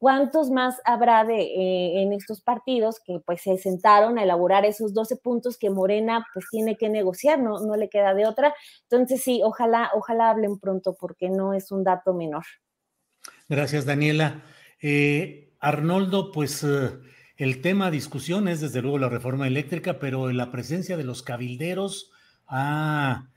¿Cuántos 0.03 0.49
más 0.49 0.81
habrá 0.83 1.23
de, 1.23 1.43
eh, 1.43 2.01
en 2.01 2.11
estos 2.11 2.41
partidos 2.41 2.99
que 2.99 3.21
pues 3.25 3.41
se 3.41 3.57
sentaron 3.57 4.19
a 4.19 4.23
elaborar 4.23 4.65
esos 4.65 4.93
12 4.93 5.15
puntos 5.15 5.57
que 5.57 5.69
Morena 5.69 6.27
pues 6.33 6.45
tiene 6.51 6.75
que 6.75 6.89
negociar, 6.89 7.39
no, 7.39 7.61
no 7.61 7.77
le 7.77 7.87
queda 7.87 8.13
de 8.13 8.25
otra? 8.25 8.53
Entonces 8.81 9.23
sí, 9.23 9.39
ojalá, 9.45 9.91
ojalá 9.95 10.31
hablen 10.31 10.59
pronto 10.59 10.97
porque 10.99 11.29
no 11.29 11.53
es 11.53 11.71
un 11.71 11.85
dato 11.85 12.13
menor. 12.13 12.43
Gracias, 13.47 13.85
Daniela. 13.85 14.41
Eh, 14.81 15.53
Arnoldo, 15.61 16.33
pues 16.33 16.65
eh, 16.65 16.89
el 17.37 17.61
tema 17.61 17.89
discusión 17.89 18.49
es 18.49 18.59
desde 18.59 18.81
luego 18.81 18.97
la 18.97 19.07
reforma 19.07 19.47
eléctrica, 19.47 19.99
pero 19.99 20.29
la 20.33 20.51
presencia 20.51 20.97
de 20.97 21.05
los 21.05 21.23
cabilderos 21.23 22.11
ha 22.47 23.29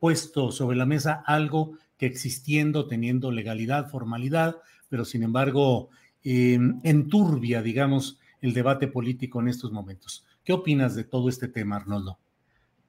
puesto 0.00 0.50
sobre 0.50 0.76
la 0.76 0.86
mesa 0.86 1.22
algo 1.24 1.78
que 1.96 2.06
existiendo, 2.06 2.88
teniendo 2.88 3.30
legalidad, 3.30 3.88
formalidad, 3.88 4.56
pero 4.88 5.04
sin 5.04 5.22
embargo 5.22 5.90
em, 6.24 6.80
enturbia, 6.82 7.62
digamos, 7.62 8.18
el 8.40 8.54
debate 8.54 8.88
político 8.88 9.40
en 9.40 9.48
estos 9.48 9.72
momentos. 9.72 10.24
¿Qué 10.44 10.52
opinas 10.52 10.94
de 10.94 11.04
todo 11.04 11.28
este 11.28 11.48
tema, 11.48 11.76
Arnoldo? 11.76 12.18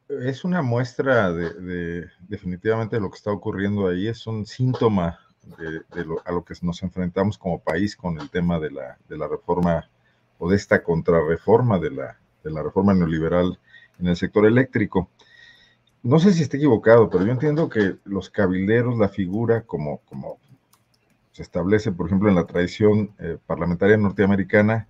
Es 0.08 0.44
una 0.44 0.62
muestra 0.62 1.32
de, 1.32 2.08
definitivamente 2.28 3.00
lo 3.00 3.10
que 3.10 3.18
está 3.18 3.32
ocurriendo 3.32 3.88
ahí, 3.88 4.08
es 4.08 4.28
un 4.28 4.46
síntoma 4.46 5.20
de, 5.58 5.82
a 6.26 6.32
lo 6.32 6.44
que 6.44 6.54
nos 6.62 6.84
enfrentamos 6.84 7.38
como 7.38 7.60
país 7.60 7.96
con 7.96 8.20
el 8.20 8.30
tema 8.30 8.60
de 8.60 8.72
la, 8.72 8.98
de 9.08 9.18
la 9.18 9.28
reforma 9.28 9.90
o 10.38 10.50
de 10.50 10.56
esta 10.56 10.84
contrarreforma 10.84 11.80
de 11.80 11.92
la, 11.92 12.18
de 12.44 12.52
la 12.52 12.64
reforma 12.64 12.94
neoliberal 12.94 13.58
en 14.00 14.08
el 14.08 14.16
sector 14.16 14.46
eléctrico. 14.46 15.10
No 16.04 16.20
sé 16.20 16.34
si 16.34 16.42
esté 16.42 16.58
equivocado, 16.58 17.10
pero 17.10 17.26
yo 17.26 17.32
entiendo 17.32 17.70
que 17.70 17.98
los 18.06 18.30
cabilderos, 18.30 18.98
la 18.98 19.10
figura 19.10 19.62
como, 19.62 20.00
como 20.06 20.40
se 21.32 21.42
establece, 21.42 21.92
por 21.92 22.08
ejemplo, 22.08 22.30
en 22.30 22.36
la 22.36 22.46
tradición 22.46 23.14
eh, 23.20 23.38
parlamentaria 23.46 23.98
norteamericana, 23.98 24.88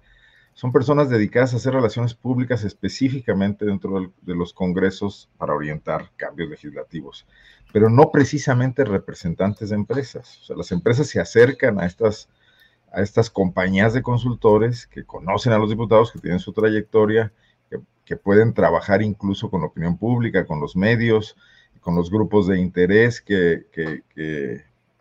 son 0.53 0.71
personas 0.71 1.09
dedicadas 1.09 1.53
a 1.53 1.57
hacer 1.57 1.73
relaciones 1.73 2.13
públicas 2.13 2.63
específicamente 2.63 3.65
dentro 3.65 4.11
de 4.21 4.35
los 4.35 4.53
congresos 4.53 5.29
para 5.37 5.53
orientar 5.53 6.11
cambios 6.17 6.49
legislativos, 6.49 7.25
pero 7.71 7.89
no 7.89 8.11
precisamente 8.11 8.83
representantes 8.83 9.69
de 9.69 9.75
empresas. 9.75 10.39
O 10.41 10.43
sea, 10.43 10.57
las 10.57 10.71
empresas 10.73 11.07
se 11.07 11.21
acercan 11.21 11.79
a 11.79 11.85
estas 11.85 12.27
a 12.91 13.01
estas 13.01 13.29
compañías 13.29 13.93
de 13.93 14.01
consultores 14.01 14.85
que 14.85 15.05
conocen 15.05 15.53
a 15.53 15.57
los 15.57 15.69
diputados, 15.69 16.11
que 16.11 16.19
tienen 16.19 16.39
su 16.39 16.53
trayectoria, 16.53 17.31
que, 18.05 18.17
pueden 18.17 18.53
trabajar 18.53 19.01
incluso 19.01 19.49
con 19.49 19.61
la 19.61 19.67
opinión 19.67 19.97
pública, 19.97 20.45
con 20.45 20.59
los 20.59 20.75
medios, 20.75 21.37
con 21.79 21.95
los 21.95 22.11
grupos 22.11 22.45
de 22.45 22.59
interés 22.59 23.21
que, 23.21 23.63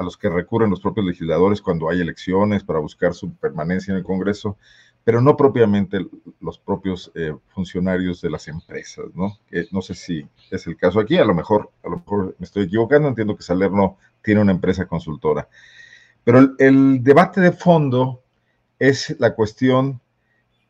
a 0.00 0.02
los 0.02 0.16
que 0.16 0.30
recurren 0.30 0.71
los 0.71 0.80
propios 0.80 1.04
legisladores 1.04 1.61
cuando 1.61 1.90
hay 1.90 2.00
elecciones 2.00 2.64
para 2.64 2.78
buscar 2.78 3.12
su 3.12 3.35
permanencia 3.35 3.92
en 3.92 3.99
el 3.99 4.02
Congreso, 4.02 4.57
pero 5.04 5.21
no 5.21 5.37
propiamente 5.37 6.07
los 6.40 6.59
propios 6.59 7.12
eh, 7.14 7.35
funcionarios 7.49 8.23
de 8.23 8.30
las 8.30 8.49
empresas, 8.49 9.04
¿no? 9.14 9.37
No 9.71 9.83
sé 9.83 9.95
si 9.95 10.26
es 10.50 10.66
el 10.66 10.78
caso 10.78 11.00
aquí, 11.00 11.19
a 11.19 11.25
lo 11.26 11.35
mejor, 11.35 11.71
a 11.85 11.90
lo 11.90 11.99
mejor 11.99 12.35
me 12.38 12.45
estoy 12.47 12.64
equivocando, 12.64 13.09
entiendo 13.09 13.37
que 13.37 13.42
Salerno 13.42 13.99
tiene 14.23 14.40
una 14.40 14.52
empresa 14.52 14.87
consultora. 14.87 15.47
Pero 16.25 16.54
el, 16.59 17.02
debate 17.02 17.42
de 17.42 17.52
fondo 17.52 18.23
es 18.78 19.14
la 19.19 19.35
cuestión 19.35 20.00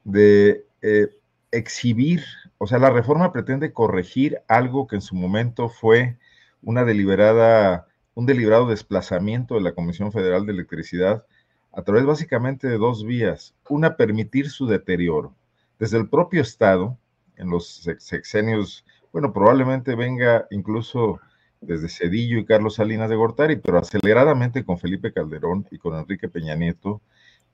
de 0.03 0.65
eh, 0.83 1.07
exhibir, 1.53 2.25
o 2.59 2.67
sea, 2.67 2.81
la 2.81 2.91
reforma 2.91 3.33
pretende 3.33 3.73
corregir 3.73 4.41
algo 4.49 4.89
que 4.89 4.97
en 4.97 5.03
su 5.03 5.15
momento 5.15 5.69
fue 5.69 6.17
una 6.63 6.85
deliberada, 6.85 7.87
un 8.21 8.27
deliberado 8.27 8.69
desplazamiento 8.69 9.55
de 9.55 9.63
la 9.63 9.73
Comisión 9.73 10.13
Federal 10.13 10.45
de 10.45 10.53
Electricidad 10.53 11.25
a 11.73 11.81
través 11.81 12.05
básicamente 12.05 12.69
de 12.69 12.77
dos 12.77 13.03
vías. 13.03 13.55
Una, 13.71 13.97
permitir 13.97 14.51
su 14.51 14.67
deterioro. 14.67 15.35
Desde 15.79 15.97
el 15.97 16.07
propio 16.07 16.43
Estado, 16.43 16.99
en 17.37 17.49
los 17.49 17.89
sexenios, 17.99 18.85
bueno, 19.11 19.33
probablemente 19.33 19.95
venga 19.95 20.47
incluso 20.51 21.19
desde 21.63 21.89
Cedillo 21.89 22.39
y 22.39 22.45
Carlos 22.45 22.75
Salinas 22.75 23.09
de 23.09 23.17
Gortari, 23.17 23.57
pero 23.57 23.79
aceleradamente 23.79 24.67
con 24.67 24.79
Felipe 24.79 25.15
Calderón 25.15 25.67
y 25.71 25.79
con 25.79 25.97
Enrique 25.99 26.29
Peña 26.29 26.55
Nieto, 26.55 27.01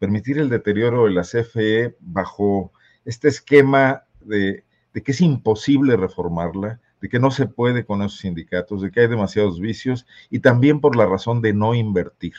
permitir 0.00 0.38
el 0.38 0.49
deterioro 0.49 1.04
de 1.04 1.12
la 1.12 1.23
CFE 1.23 1.94
bajo 2.00 2.73
este 3.04 3.28
esquema 3.28 4.02
de, 4.18 4.64
que 4.92 5.12
es 5.12 5.20
imposible 5.20 5.96
reformarla, 5.96 6.80
de 7.06 7.08
que 7.08 7.20
no 7.20 7.30
se 7.30 7.46
puede 7.46 7.86
con 7.86 8.02
esos 8.02 8.18
sindicatos, 8.18 8.82
de 8.82 8.90
que 8.90 8.98
hay 8.98 9.06
demasiados 9.06 9.60
vicios 9.60 10.08
y 10.28 10.40
también 10.40 10.80
por 10.80 10.96
la 10.96 11.06
razón 11.06 11.40
de 11.40 11.52
no 11.52 11.72
invertir 11.72 12.34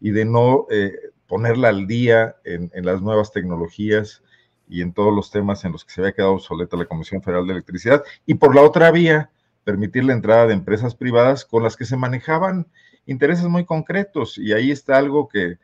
y 0.00 0.10
de 0.10 0.24
no 0.24 0.66
eh, 0.70 0.94
ponerla 1.26 1.68
al 1.68 1.86
día 1.86 2.36
en, 2.44 2.70
las 2.86 3.02
nuevas 3.02 3.30
tecnologías 3.30 4.22
y 4.70 4.80
en 4.80 4.94
todos 4.94 5.14
los 5.14 5.30
temas 5.30 5.66
en 5.66 5.72
los 5.72 5.84
que 5.84 5.92
se 5.92 6.00
había 6.00 6.14
quedado 6.14 6.32
obsoleta 6.32 6.78
la 6.78 6.86
Comisión 6.86 7.22
Federal 7.22 7.46
de 7.46 7.52
Electricidad. 7.52 8.02
Y 8.24 8.36
por 8.36 8.54
la 8.54 8.62
otra 8.62 8.90
vía, 8.90 9.30
permitir 9.64 10.04
la 10.04 10.14
entrada 10.14 10.46
de 10.46 10.54
empresas 10.54 10.94
privadas 10.94 11.44
con 11.44 11.62
las 11.62 11.76
que 11.76 11.84
se 11.84 11.98
manejaban 11.98 12.68
intereses 13.04 13.48
muy 13.48 13.66
concretos. 13.66 14.38
Y 14.38 14.54
ahí 14.54 14.70
está 14.70 14.96
algo 14.96 15.28
que 15.28 15.58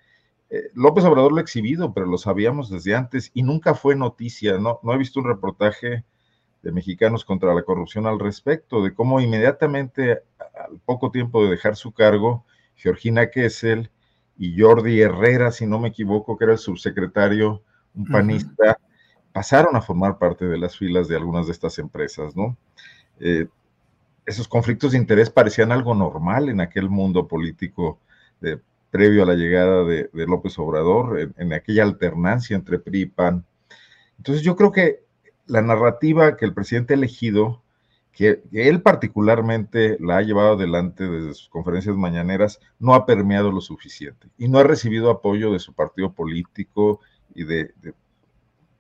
eh, 0.50 0.71
López 0.75 1.05
Obrador 1.05 1.33
lo 1.33 1.38
ha 1.38 1.43
exhibido, 1.43 1.95
pero 1.95 2.05
lo 2.05 2.19
sabíamos 2.19 2.69
desde 2.69 2.95
antes 2.95 3.31
y 3.33 3.43
nunca 3.45 3.75
fue 3.75 3.97
noticia. 3.97 4.59
No, 4.59 4.78
no 4.83 4.93
he 4.93 4.99
visto 4.99 5.21
un 5.21 5.26
reportaje 5.26 6.05
de 6.63 6.73
mexicanos 6.73 7.25
contra 7.25 7.55
la 7.55 7.63
corrupción 7.63 8.07
al 8.07 8.19
respecto, 8.19 8.83
de 8.83 8.95
cómo 8.95 9.21
inmediatamente, 9.21 10.23
al 10.39 10.79
poco 10.85 11.11
tiempo 11.11 11.45
de 11.45 11.51
dejar 11.51 11.77
su 11.77 11.93
cargo, 11.93 12.45
Georgina 12.75 13.31
Kessel 13.31 13.91
y 14.39 14.61
Jordi 14.61 15.01
Herrera, 15.01 15.51
si 15.51 15.67
no 15.67 15.79
me 15.79 15.89
equivoco, 15.89 16.37
que 16.37 16.45
era 16.45 16.53
el 16.55 16.59
subsecretario, 16.59 17.63
un 17.95 18.05
panista, 18.07 18.79
pasaron 19.33 19.77
a 19.77 19.81
formar 19.81 20.19
parte 20.19 20.47
de 20.47 20.59
las 20.59 20.77
filas 20.77 21.09
de 21.09 21.17
algunas 21.17 21.47
de 21.47 21.53
estas 21.53 21.79
empresas, 21.79 22.37
¿no? 22.37 22.57
Eh, 23.21 23.47
esos 24.27 24.49
conflictos 24.49 24.93
de 24.93 24.99
interés 24.99 25.31
parecían 25.31 25.73
algo 25.73 25.95
normal 25.95 26.49
en 26.49 26.61
aquel 26.61 26.91
mundo 26.91 27.29
político 27.29 28.01
de, 28.41 28.61
previo 28.97 29.23
a 29.23 29.27
la 29.27 29.35
llegada 29.35 29.85
de, 29.85 30.09
López 30.13 30.59
Obrador, 30.59 31.33
en, 31.37 31.53
aquella 31.53 31.83
alternancia 31.83 32.57
entre 32.57 32.79
PRI 32.79 33.03
y 33.03 33.07
PAN. 33.07 33.45
Entonces 34.17 34.43
yo 34.43 34.57
creo 34.57 34.73
que 34.73 35.05
la 35.47 35.62
narrativa 35.62 36.37
que 36.37 36.45
el 36.45 36.55
presidente 36.55 36.95
ha 36.95 36.97
elegido, 36.97 37.62
que, 38.12 38.43
él 38.53 38.83
particularmente 38.83 39.97
la 40.00 40.19
ha 40.19 40.23
llevado 40.23 40.55
adelante 40.55 41.05
desde 41.09 41.35
sus 41.35 41.49
conferencias 41.49 41.97
mañaneras, 41.97 42.61
no 42.79 42.95
ha 42.95 43.07
permeado 43.07 43.53
lo 43.53 43.61
suficiente 43.61 44.29
y 44.38 44.49
no 44.49 44.59
ha 44.59 44.65
recibido 44.65 45.11
apoyo 45.11 45.53
de 45.53 45.59
su 45.59 45.75
partido 45.75 46.12
político 46.12 47.00
y 47.35 47.45
de, 47.45 47.75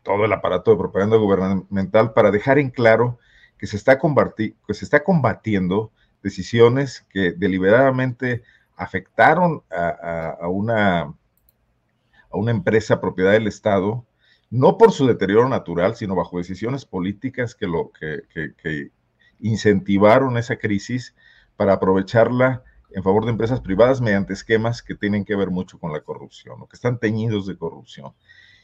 todo 0.02 0.24
el 0.24 0.32
aparato 0.32 0.70
de 0.70 0.78
propaganda 0.78 1.16
gubernamental 1.16 2.12
para 2.12 2.30
dejar 2.30 2.58
en 2.58 2.70
claro 2.70 3.18
que 3.58 3.66
se 3.66 3.76
está, 3.76 3.98
que 3.98 4.74
se 4.74 4.84
está 4.84 5.02
combatiendo 5.02 5.90
decisiones 6.22 7.06
que 7.10 7.32
deliberadamente 7.32 8.42
afectaron 8.76 9.62
a, 9.70 10.48
una, 10.48 11.00
a 11.02 11.14
una 12.32 12.50
empresa 12.50 13.00
propiedad 13.00 13.32
del 13.32 13.46
Estado, 13.46 14.04
no 14.56 14.78
por 14.78 14.92
su 14.92 15.06
deterioro 15.06 15.48
natural, 15.48 15.96
sino 15.96 16.14
bajo 16.14 16.38
decisiones 16.38 16.84
políticas 16.84 17.54
que, 17.54 17.66
lo, 17.66 17.90
que, 17.92 18.22
que 18.32 18.90
incentivaron 19.40 20.36
esa 20.36 20.56
crisis 20.56 21.14
para 21.56 21.74
aprovecharla 21.74 22.62
en 22.90 23.02
favor 23.02 23.24
de 23.24 23.32
empresas 23.32 23.60
privadas 23.60 24.00
mediante 24.00 24.32
esquemas 24.32 24.82
que 24.82 24.94
tienen 24.94 25.24
que 25.24 25.36
ver 25.36 25.50
mucho 25.50 25.78
con 25.78 25.92
la 25.92 26.00
corrupción, 26.00 26.62
o 26.62 26.68
que 26.68 26.76
están 26.76 26.98
teñidos 26.98 27.46
de 27.46 27.56
corrupción. 27.56 28.12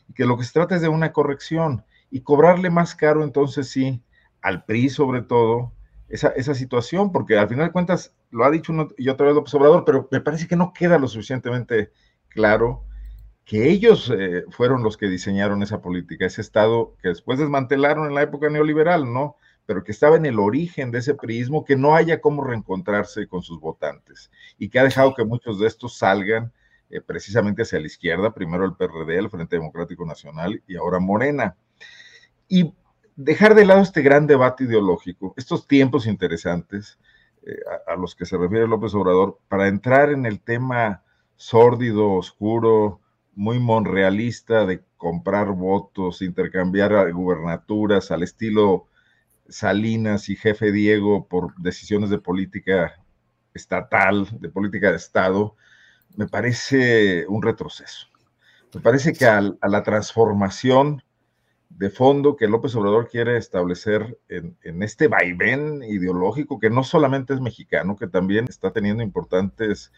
Y 0.08 0.14
que 0.14 0.24
lo 0.24 0.38
que 0.38 0.44
se 0.44 0.52
trata 0.52 0.76
es 0.76 0.82
de 0.82 0.88
una 0.88 1.12
corrección 1.12 1.84
y 2.10 2.22
cobrarle 2.22 2.70
más 2.70 2.94
caro, 2.94 3.24
entonces 3.24 3.68
sí, 3.68 4.02
al 4.40 4.64
PRI 4.64 4.88
sobre 4.88 5.22
todo, 5.22 5.72
esa, 6.08 6.28
esa 6.28 6.54
situación, 6.54 7.12
porque 7.12 7.38
al 7.38 7.48
final 7.48 7.66
de 7.66 7.72
cuentas, 7.72 8.14
lo 8.30 8.44
ha 8.44 8.50
dicho 8.50 8.72
uno 8.72 8.88
y 8.96 9.08
otra 9.08 9.26
vez 9.26 9.34
López 9.34 9.54
Obrador, 9.54 9.84
pero 9.84 10.08
me 10.10 10.20
parece 10.20 10.46
que 10.46 10.56
no 10.56 10.72
queda 10.72 10.98
lo 10.98 11.08
suficientemente 11.08 11.92
claro 12.28 12.84
que 13.44 13.68
ellos 13.68 14.12
eh, 14.16 14.44
fueron 14.50 14.82
los 14.82 14.96
que 14.96 15.08
diseñaron 15.08 15.62
esa 15.62 15.80
política, 15.80 16.26
ese 16.26 16.40
Estado 16.40 16.94
que 17.02 17.08
después 17.08 17.38
desmantelaron 17.38 18.06
en 18.06 18.14
la 18.14 18.22
época 18.22 18.48
neoliberal, 18.48 19.12
¿no? 19.12 19.36
pero 19.66 19.84
que 19.84 19.92
estaba 19.92 20.16
en 20.16 20.26
el 20.26 20.38
origen 20.38 20.90
de 20.90 20.98
ese 20.98 21.14
priismo, 21.14 21.64
que 21.64 21.76
no 21.76 21.94
haya 21.94 22.20
cómo 22.20 22.44
reencontrarse 22.44 23.26
con 23.26 23.42
sus 23.42 23.60
votantes 23.60 24.30
y 24.58 24.68
que 24.68 24.78
ha 24.78 24.84
dejado 24.84 25.14
que 25.14 25.24
muchos 25.24 25.58
de 25.58 25.68
estos 25.68 25.96
salgan 25.96 26.52
eh, 26.90 27.00
precisamente 27.00 27.62
hacia 27.62 27.80
la 27.80 27.86
izquierda, 27.86 28.34
primero 28.34 28.64
el 28.64 28.74
PRD, 28.74 29.18
el 29.18 29.30
Frente 29.30 29.56
Democrático 29.56 30.04
Nacional 30.04 30.62
y 30.66 30.76
ahora 30.76 30.98
Morena. 30.98 31.56
Y 32.48 32.74
dejar 33.16 33.54
de 33.54 33.64
lado 33.64 33.80
este 33.80 34.02
gran 34.02 34.26
debate 34.26 34.64
ideológico, 34.64 35.32
estos 35.36 35.66
tiempos 35.66 36.06
interesantes 36.06 36.98
eh, 37.44 37.56
a, 37.88 37.92
a, 37.92 37.96
los 37.96 38.14
que 38.14 38.26
se 38.26 38.36
refiere 38.36 38.66
López 38.66 38.94
Obrador, 38.94 39.38
para 39.48 39.68
entrar 39.68 40.10
en 40.10 40.26
el 40.26 40.40
tema 40.40 41.02
sórdido, 41.36 42.12
oscuro, 42.12 43.00
muy 43.34 43.58
monrealista 43.58 44.66
de 44.66 44.82
comprar 44.96 45.52
votos, 45.52 46.22
intercambiar 46.22 47.12
gubernaturas 47.12 48.10
al 48.10 48.22
estilo 48.22 48.88
Salinas 49.48 50.28
y 50.28 50.36
jefe 50.36 50.72
Diego 50.72 51.26
por 51.26 51.54
decisiones 51.56 52.10
de 52.10 52.18
política 52.18 52.94
estatal, 53.54 54.28
de 54.40 54.48
política 54.48 54.90
de 54.90 54.96
Estado, 54.96 55.56
me 56.16 56.26
parece 56.26 57.26
un 57.28 57.42
retroceso. 57.42 58.08
Me 58.74 58.80
parece 58.80 59.12
que 59.12 59.26
a, 59.26 59.40
la 59.40 59.82
transformación 59.82 61.02
de 61.68 61.90
fondo 61.90 62.36
que 62.36 62.48
López 62.48 62.74
Obrador 62.74 63.08
quiere 63.08 63.36
establecer 63.36 64.18
en, 64.28 64.82
este 64.82 65.08
vaivén 65.08 65.82
ideológico 65.82 66.58
que 66.58 66.70
no 66.70 66.84
solamente 66.84 67.34
es 67.34 67.40
mexicano, 67.40 67.96
que 67.96 68.06
también 68.06 68.46
está 68.48 68.72
teniendo 68.72 69.02
importantes 69.02 69.92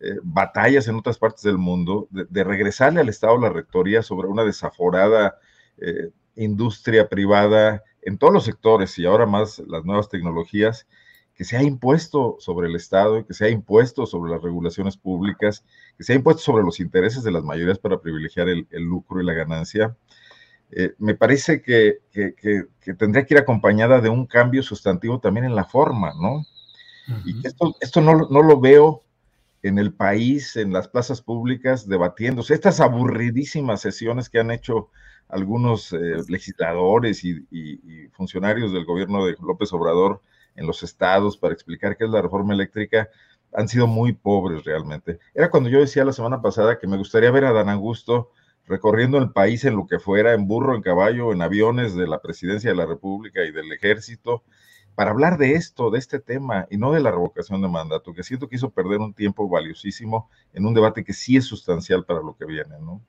eh, 0.00 0.16
batallas 0.22 0.86
en 0.86 0.94
otras 0.94 1.18
partes 1.18 1.42
del 1.42 1.58
mundo, 1.58 2.06
de, 2.10 2.44
regresarle 2.44 3.00
al 3.00 3.08
Estado 3.08 3.36
la 3.38 3.50
rectoría 3.50 4.02
sobre 4.02 4.28
una 4.28 4.44
desaforada 4.44 5.38
eh, 5.76 6.10
industria 6.36 7.08
privada 7.08 7.82
en 8.02 8.16
todos 8.16 8.32
los 8.32 8.44
sectores 8.44 8.96
y 8.98 9.06
ahora 9.06 9.26
más 9.26 9.58
las 9.66 9.84
nuevas 9.84 10.08
tecnologías, 10.08 10.86
que 11.34 11.44
se 11.44 11.56
ha 11.56 11.62
impuesto 11.62 12.36
sobre 12.38 12.68
el 12.68 12.76
Estado, 12.76 13.26
que 13.26 13.34
se 13.34 13.44
ha 13.44 13.48
impuesto 13.48 14.06
sobre 14.06 14.30
las 14.30 14.42
regulaciones 14.42 14.96
públicas, 14.96 15.64
que 15.96 16.04
se 16.04 16.12
ha 16.12 16.16
impuesto 16.16 16.42
sobre 16.42 16.64
los 16.64 16.80
intereses 16.80 17.24
de 17.24 17.32
las 17.32 17.42
mayorías 17.42 17.78
para 17.78 18.00
privilegiar 18.00 18.48
el, 18.48 18.66
lucro 18.70 19.20
y 19.20 19.24
la 19.24 19.34
ganancia, 19.34 19.96
eh, 20.70 20.94
me 20.98 21.14
parece 21.14 21.60
que, 21.60 21.98
tendría 22.98 23.24
que 23.24 23.34
ir 23.34 23.38
acompañada 23.38 24.00
de 24.00 24.08
un 24.08 24.26
cambio 24.26 24.62
sustantivo 24.62 25.18
también 25.18 25.46
en 25.46 25.56
la 25.56 25.64
forma, 25.64 26.12
¿no? 26.20 26.44
Y 27.24 27.46
esto, 27.46 27.74
esto 27.80 28.00
no, 28.02 28.28
no, 28.28 28.42
lo 28.42 28.60
veo 28.60 29.02
en 29.62 29.78
el 29.78 29.92
país, 29.92 30.56
en 30.56 30.72
las 30.72 30.88
plazas 30.88 31.20
públicas, 31.22 31.88
debatiéndose. 31.88 32.54
Estas 32.54 32.80
aburridísimas 32.80 33.80
sesiones 33.80 34.28
que 34.28 34.38
han 34.38 34.50
hecho 34.50 34.90
algunos 35.28 35.92
eh, 35.92 35.98
legisladores 36.28 37.24
y, 37.24 37.46
funcionarios 38.12 38.72
del 38.72 38.84
gobierno 38.84 39.24
de 39.26 39.36
López 39.40 39.72
Obrador 39.72 40.22
en 40.56 40.66
los 40.66 40.82
estados 40.82 41.36
para 41.36 41.54
explicar 41.54 41.96
qué 41.96 42.04
es 42.04 42.10
la 42.10 42.22
reforma 42.22 42.52
eléctrica 42.52 43.08
han 43.52 43.68
sido 43.68 43.86
muy 43.86 44.12
pobres 44.12 44.64
realmente. 44.64 45.18
Era 45.34 45.50
cuando 45.50 45.70
yo 45.70 45.80
decía 45.80 46.04
la 46.04 46.12
semana 46.12 46.42
pasada 46.42 46.78
que 46.78 46.86
me 46.86 46.96
gustaría 46.96 47.30
ver 47.30 47.44
a 47.44 47.52
Dan 47.52 47.68
Augusto 47.68 48.32
recorriendo 48.66 49.18
el 49.18 49.30
país 49.30 49.64
en 49.64 49.76
lo 49.76 49.86
que 49.86 49.98
fuera, 49.98 50.34
en 50.34 50.46
burro, 50.46 50.74
en 50.74 50.82
caballo, 50.82 51.32
en 51.32 51.40
aviones 51.40 51.94
de 51.94 52.06
la 52.06 52.20
presidencia 52.20 52.70
de 52.70 52.76
la 52.76 52.86
República 52.86 53.42
y 53.44 53.52
del 53.52 53.72
ejército, 53.72 54.42
para 54.98 55.12
hablar 55.12 55.38
de 55.38 55.52
esto, 55.52 55.92
de 55.92 56.00
este 56.00 56.18
tema, 56.18 56.66
y 56.72 56.76
no 56.76 56.90
de 56.90 56.98
la 56.98 57.12
revocación 57.12 57.62
de 57.62 57.68
mandato, 57.68 58.12
que 58.12 58.24
siento 58.24 58.48
que 58.48 58.56
hizo 58.56 58.70
perder 58.70 58.98
un 58.98 59.14
tiempo 59.14 59.48
valiosísimo 59.48 60.28
en 60.52 60.66
un 60.66 60.74
debate 60.74 61.04
que 61.04 61.12
sí 61.12 61.36
es 61.36 61.44
sustancial 61.44 62.04
para 62.04 62.18
lo 62.18 62.36
que 62.36 62.44
viene, 62.44 62.74
¿no? 62.80 63.00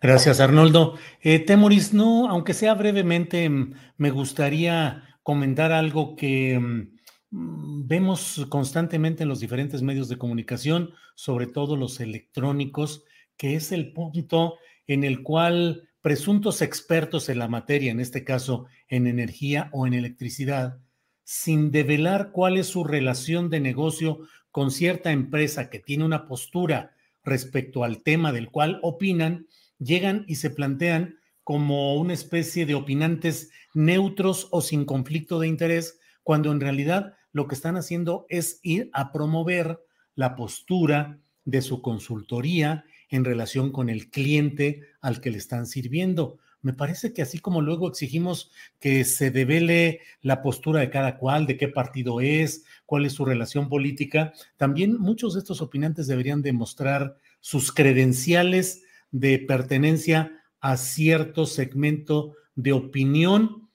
Gracias, 0.00 0.40
Arnoldo. 0.40 0.94
Eh, 1.20 1.40
Temoris, 1.40 1.92
no, 1.92 2.26
aunque 2.30 2.54
sea 2.54 2.72
brevemente, 2.72 3.50
mm, 3.50 3.74
me 3.98 4.10
gustaría 4.10 5.18
comentar 5.22 5.72
algo 5.72 6.16
que 6.16 6.58
mm, 6.58 7.86
vemos 7.86 8.46
constantemente 8.48 9.24
en 9.24 9.28
los 9.28 9.40
diferentes 9.40 9.82
medios 9.82 10.08
de 10.08 10.16
comunicación, 10.16 10.94
sobre 11.16 11.46
todo 11.46 11.76
los 11.76 12.00
electrónicos, 12.00 13.04
que 13.36 13.56
es 13.56 13.72
el 13.72 13.92
punto 13.92 14.54
en 14.86 15.04
el 15.04 15.22
cual 15.22 15.86
presuntos 16.00 16.62
expertos 16.62 17.28
en 17.28 17.40
la 17.40 17.48
materia, 17.48 17.92
en 17.92 18.00
este 18.00 18.24
caso 18.24 18.68
en 18.88 19.06
energía 19.06 19.68
o 19.74 19.86
en 19.86 19.92
electricidad, 19.92 20.78
sin 21.24 21.70
develar 21.70 22.32
cuál 22.32 22.56
es 22.56 22.66
su 22.66 22.84
relación 22.84 23.50
de 23.50 23.60
negocio 23.60 24.20
con 24.50 24.70
cierta 24.70 25.12
empresa 25.12 25.70
que 25.70 25.78
tiene 25.78 26.04
una 26.04 26.26
postura 26.26 26.94
respecto 27.24 27.84
al 27.84 28.02
tema 28.02 28.32
del 28.32 28.50
cual 28.50 28.80
opinan, 28.82 29.46
llegan 29.78 30.24
y 30.26 30.36
se 30.36 30.50
plantean 30.50 31.18
como 31.44 31.96
una 31.96 32.12
especie 32.12 32.66
de 32.66 32.74
opinantes 32.74 33.50
neutros 33.74 34.48
o 34.50 34.60
sin 34.60 34.84
conflicto 34.84 35.38
de 35.38 35.48
interés, 35.48 35.98
cuando 36.22 36.52
en 36.52 36.60
realidad 36.60 37.14
lo 37.32 37.46
que 37.46 37.54
están 37.54 37.76
haciendo 37.76 38.26
es 38.28 38.60
ir 38.62 38.90
a 38.92 39.12
promover 39.12 39.80
la 40.14 40.36
postura 40.36 41.18
de 41.44 41.62
su 41.62 41.82
consultoría 41.82 42.84
en 43.08 43.24
relación 43.24 43.72
con 43.72 43.88
el 43.88 44.10
cliente 44.10 44.82
al 45.00 45.20
que 45.20 45.30
le 45.30 45.38
están 45.38 45.66
sirviendo. 45.66 46.38
Me 46.62 46.72
parece 46.72 47.12
que 47.12 47.22
así 47.22 47.38
como 47.38 47.62
luego 47.62 47.88
exigimos 47.88 48.50
que 48.78 49.04
se 49.04 49.30
devele 49.30 50.00
la 50.20 50.42
postura 50.42 50.80
de 50.80 50.90
cada 50.90 51.16
cual, 51.16 51.46
de 51.46 51.56
qué 51.56 51.68
partido 51.68 52.20
es, 52.20 52.64
cuál 52.86 53.06
es 53.06 53.14
su 53.14 53.24
relación 53.24 53.68
política, 53.68 54.32
también 54.56 54.98
muchos 54.98 55.34
de 55.34 55.40
estos 55.40 55.62
opinantes 55.62 56.06
deberían 56.06 56.42
demostrar 56.42 57.16
sus 57.40 57.72
credenciales 57.72 58.82
de 59.10 59.38
pertenencia 59.38 60.32
a 60.60 60.76
cierto 60.76 61.46
segmento 61.46 62.34
de 62.54 62.72
opinión 62.72 63.70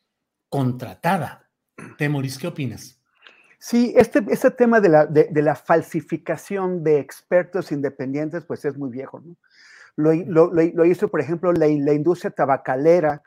contratada. 0.49 1.49
Temoris, 1.97 2.37
¿qué 2.37 2.47
opinas? 2.47 3.01
Sí, 3.57 3.93
este, 3.97 4.23
este 4.29 4.51
tema 4.51 4.79
de 4.79 4.89
la, 4.89 5.05
de, 5.07 5.41
la, 5.41 5.55
falsificación 5.55 6.83
de 6.83 6.99
expertos 6.99 7.71
independientes, 7.71 8.45
pues 8.45 8.63
es 8.63 8.77
muy 8.77 8.91
viejo, 8.91 9.19
¿no? 9.21 9.35
Lo, 9.97 10.13
lo, 10.13 10.51
lo 10.51 10.85
hizo, 10.85 11.07
por 11.07 11.21
ejemplo, 11.21 11.53
la, 11.53 11.67
la, 11.67 11.93
industria 11.93 12.31
tabacalera 12.31 13.21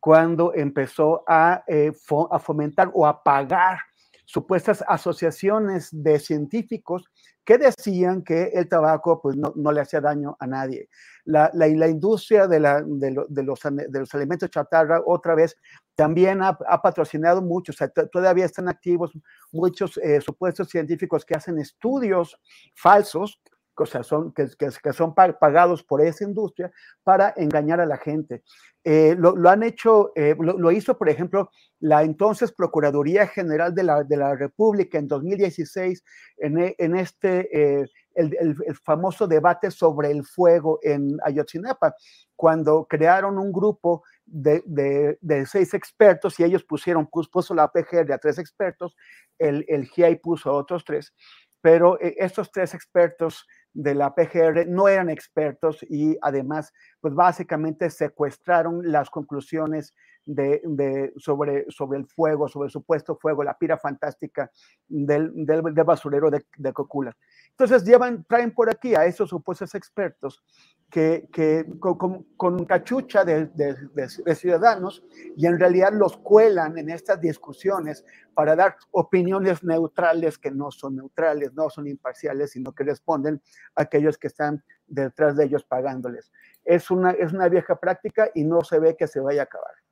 cuando 0.00 0.52
empezó 0.54 1.22
a, 1.26 1.64
eh, 1.66 1.92
a 2.30 2.38
fomentar 2.38 2.90
o 2.94 3.06
a 3.06 3.22
pagar 3.22 3.78
supuestas 4.24 4.82
asociaciones 4.86 5.88
de 5.92 6.18
científicos 6.18 7.04
que 7.44 7.58
decían 7.58 8.22
que 8.22 8.44
el 8.54 8.68
tabaco 8.68 9.20
pues, 9.20 9.36
no, 9.36 9.52
no 9.54 9.70
le 9.70 9.82
hacía 9.82 10.00
daño 10.00 10.36
a 10.40 10.46
nadie. 10.46 10.88
La, 11.24 11.50
la, 11.52 11.68
la 11.68 11.88
industria 11.88 12.46
de, 12.46 12.58
la, 12.58 12.82
de, 12.82 13.10
los, 13.10 13.26
de, 13.28 13.42
los, 14.00 14.14
alimentos 14.14 14.50
chatarra, 14.50 15.02
otra 15.04 15.34
vez, 15.34 15.56
también 15.94 16.42
ha, 16.42 16.58
ha 16.68 16.82
patrocinado 16.82 17.42
mucho, 17.42 17.72
o 17.72 18.06
todavía 18.08 18.46
están 18.46 18.68
activos 18.68 19.12
muchos 19.52 19.98
eh, 19.98 20.20
supuestos 20.20 20.68
científicos 20.68 21.24
que 21.24 21.34
hacen 21.34 21.58
estudios 21.58 22.38
falsos 22.74 23.40
o 23.76 23.86
sea, 23.86 24.02
son, 24.02 24.32
que, 24.32 24.48
que, 24.58 24.68
que, 24.82 24.92
son 24.92 25.14
pagados 25.14 25.82
por 25.82 26.00
esa 26.00 26.24
industria 26.24 26.72
para 27.02 27.34
engañar 27.36 27.80
a 27.80 27.86
la 27.86 27.96
gente. 27.96 28.42
Eh, 28.84 29.16
lo, 29.18 29.34
lo, 29.34 29.48
han 29.48 29.62
hecho, 29.62 30.12
eh, 30.14 30.36
lo, 30.38 30.58
lo, 30.58 30.70
hizo, 30.70 30.98
por 30.98 31.08
ejemplo, 31.08 31.50
la 31.80 32.02
entonces 32.02 32.52
Procuraduría 32.52 33.26
General 33.26 33.74
de 33.74 33.82
la, 33.82 34.04
de 34.04 34.16
la 34.16 34.34
República 34.34 34.98
en 34.98 35.08
2016, 35.08 36.04
en, 36.38 36.58
e, 36.58 36.74
en 36.78 36.94
este, 36.94 37.48
eh, 37.52 37.86
el, 38.14 38.36
el, 38.38 38.56
el, 38.66 38.76
famoso 38.76 39.26
debate 39.26 39.70
sobre 39.70 40.10
el 40.10 40.24
fuego 40.24 40.80
en 40.82 41.16
Ayotzinapa, 41.24 41.94
cuando 42.36 42.86
crearon 42.86 43.38
un 43.38 43.52
grupo 43.52 44.02
de, 44.26 45.16
seis 45.46 45.74
expertos 45.74 46.38
y 46.38 46.44
ellos 46.44 46.64
pusieron, 46.64 47.06
puso 47.06 47.54
la 47.54 47.68
PGR 47.68 48.12
a 48.12 48.18
tres 48.18 48.38
expertos, 48.38 48.96
el, 49.38 49.64
el 49.68 49.86
GIAI 49.86 50.16
puso 50.16 50.50
a 50.50 50.54
otros 50.54 50.84
tres, 50.84 51.12
pero 51.60 52.00
eh, 52.00 52.14
estos 52.18 52.50
tres 52.50 52.74
expertos 52.74 53.46
de 53.74 53.94
la 53.94 54.14
PGR 54.14 54.66
no 54.66 54.88
eran 54.88 55.10
expertos 55.10 55.84
y 55.88 56.16
además, 56.22 56.72
pues 57.00 57.14
básicamente 57.14 57.90
secuestraron 57.90 58.90
las 58.90 59.10
conclusiones 59.10 59.94
de, 60.26 61.12
sobre, 61.16 61.66
sobre 61.70 61.98
el 61.98 62.06
fuego, 62.06 62.48
sobre 62.48 62.66
el 62.66 62.70
supuesto 62.70 63.16
fuego, 63.16 63.44
la 63.44 63.56
pira 63.56 63.76
fantástica 63.78 64.50
del, 64.88 65.32
del, 65.34 65.62
basurero 65.62 66.30
de, 66.30 66.44
de, 66.56 66.72
Cocula. 66.72 67.16
Entonces 67.50 67.84
llevan, 67.84 68.24
traen 68.24 68.52
por 68.52 68.70
aquí 68.70 68.94
a 68.94 69.04
esos 69.04 69.28
supuestos 69.28 69.74
expertos 69.74 70.42
que, 70.90 71.28
que 71.32 71.66
con, 71.78 72.64
cachucha 72.66 73.24
de, 73.24 73.46
de, 73.46 74.34
ciudadanos 74.34 75.04
y 75.36 75.46
en 75.46 75.58
realidad 75.58 75.92
los 75.92 76.16
cuelan 76.16 76.78
en 76.78 76.90
estas 76.90 77.20
discusiones 77.20 78.04
para 78.34 78.56
dar 78.56 78.76
opiniones 78.90 79.62
neutrales 79.62 80.38
que 80.38 80.50
no 80.50 80.70
son 80.70 80.96
neutrales, 80.96 81.52
no 81.54 81.68
son 81.70 81.86
imparciales, 81.86 82.52
sino 82.52 82.72
que 82.72 82.84
responden 82.84 83.42
a 83.74 83.82
aquellos 83.82 84.18
que 84.18 84.28
están 84.28 84.62
detrás 84.86 85.36
de 85.36 85.44
ellos 85.44 85.64
pagándoles. 85.64 86.32
Es 86.64 86.90
una, 86.90 87.10
es 87.10 87.32
una 87.32 87.48
vieja 87.48 87.76
práctica 87.76 88.30
y 88.34 88.44
no 88.44 88.62
se 88.62 88.78
ve 88.78 88.96
que 88.96 89.06
se 89.06 89.20
vaya 89.20 89.42
a 89.42 89.44
acabar. 89.44 89.83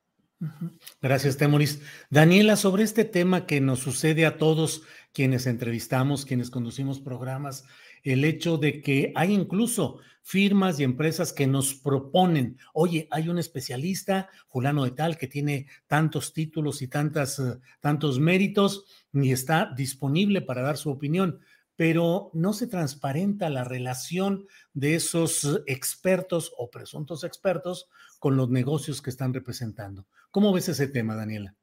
Gracias, 1.00 1.37
Temoris. 1.37 1.81
Daniela, 2.11 2.57
sobre 2.57 2.83
este 2.83 3.05
tema 3.05 3.46
que 3.46 3.61
nos 3.61 3.81
sucede 3.81 4.26
a 4.26 4.38
todos 4.38 4.83
quienes 5.12 5.46
entrevistamos, 5.46 6.24
quienes 6.24 6.50
conducimos 6.50 7.00
programas, 7.00 7.64
el 8.02 8.24
hecho 8.24 8.59
de 8.59 8.83
que 8.83 9.12
hay 9.14 9.33
incluso 9.33 10.00
firmas 10.22 10.78
y 10.78 10.85
empresas 10.85 11.33
que 11.33 11.46
nos 11.46 11.74
proponen, 11.74 12.59
oye, 12.72 13.09
hay 13.11 13.28
un 13.28 13.38
especialista, 13.38 14.28
fulano 14.48 14.85
de 14.85 14.92
tal, 14.92 15.18
que 15.18 15.26
tiene 15.26 15.66
tantos 15.87 16.33
títulos 16.33 16.83
y 16.83 16.88
tantas, 16.88 17.38
eh, 17.38 17.59
tantos 17.81 18.18
méritos 18.18 18.85
y 19.12 19.33
está 19.33 19.72
disponible 19.76 20.40
para 20.40 20.62
dar 20.62 20.76
su 20.76 20.90
opinión, 20.90 21.40
pero 21.76 22.31
no 22.35 22.52
se 22.52 22.66
transparenta 22.66 23.50
la 23.50 23.64
relación 23.64 24.46
de 24.72 24.94
esos 24.94 25.44
eh, 25.44 25.62
expertos 25.66 26.52
o 26.57 26.70
presuntos 26.70 27.24
expertos 27.24 27.88
con 28.23 28.37
los 28.37 28.51
negocios 28.51 29.03
que 29.03 29.11
están 29.11 29.35
representando. 29.35 30.07
¿Cómo 30.31 30.53
ves 30.53 30.69
ese 30.69 30.87
tema, 30.87 31.17
Daniela? 31.17 31.57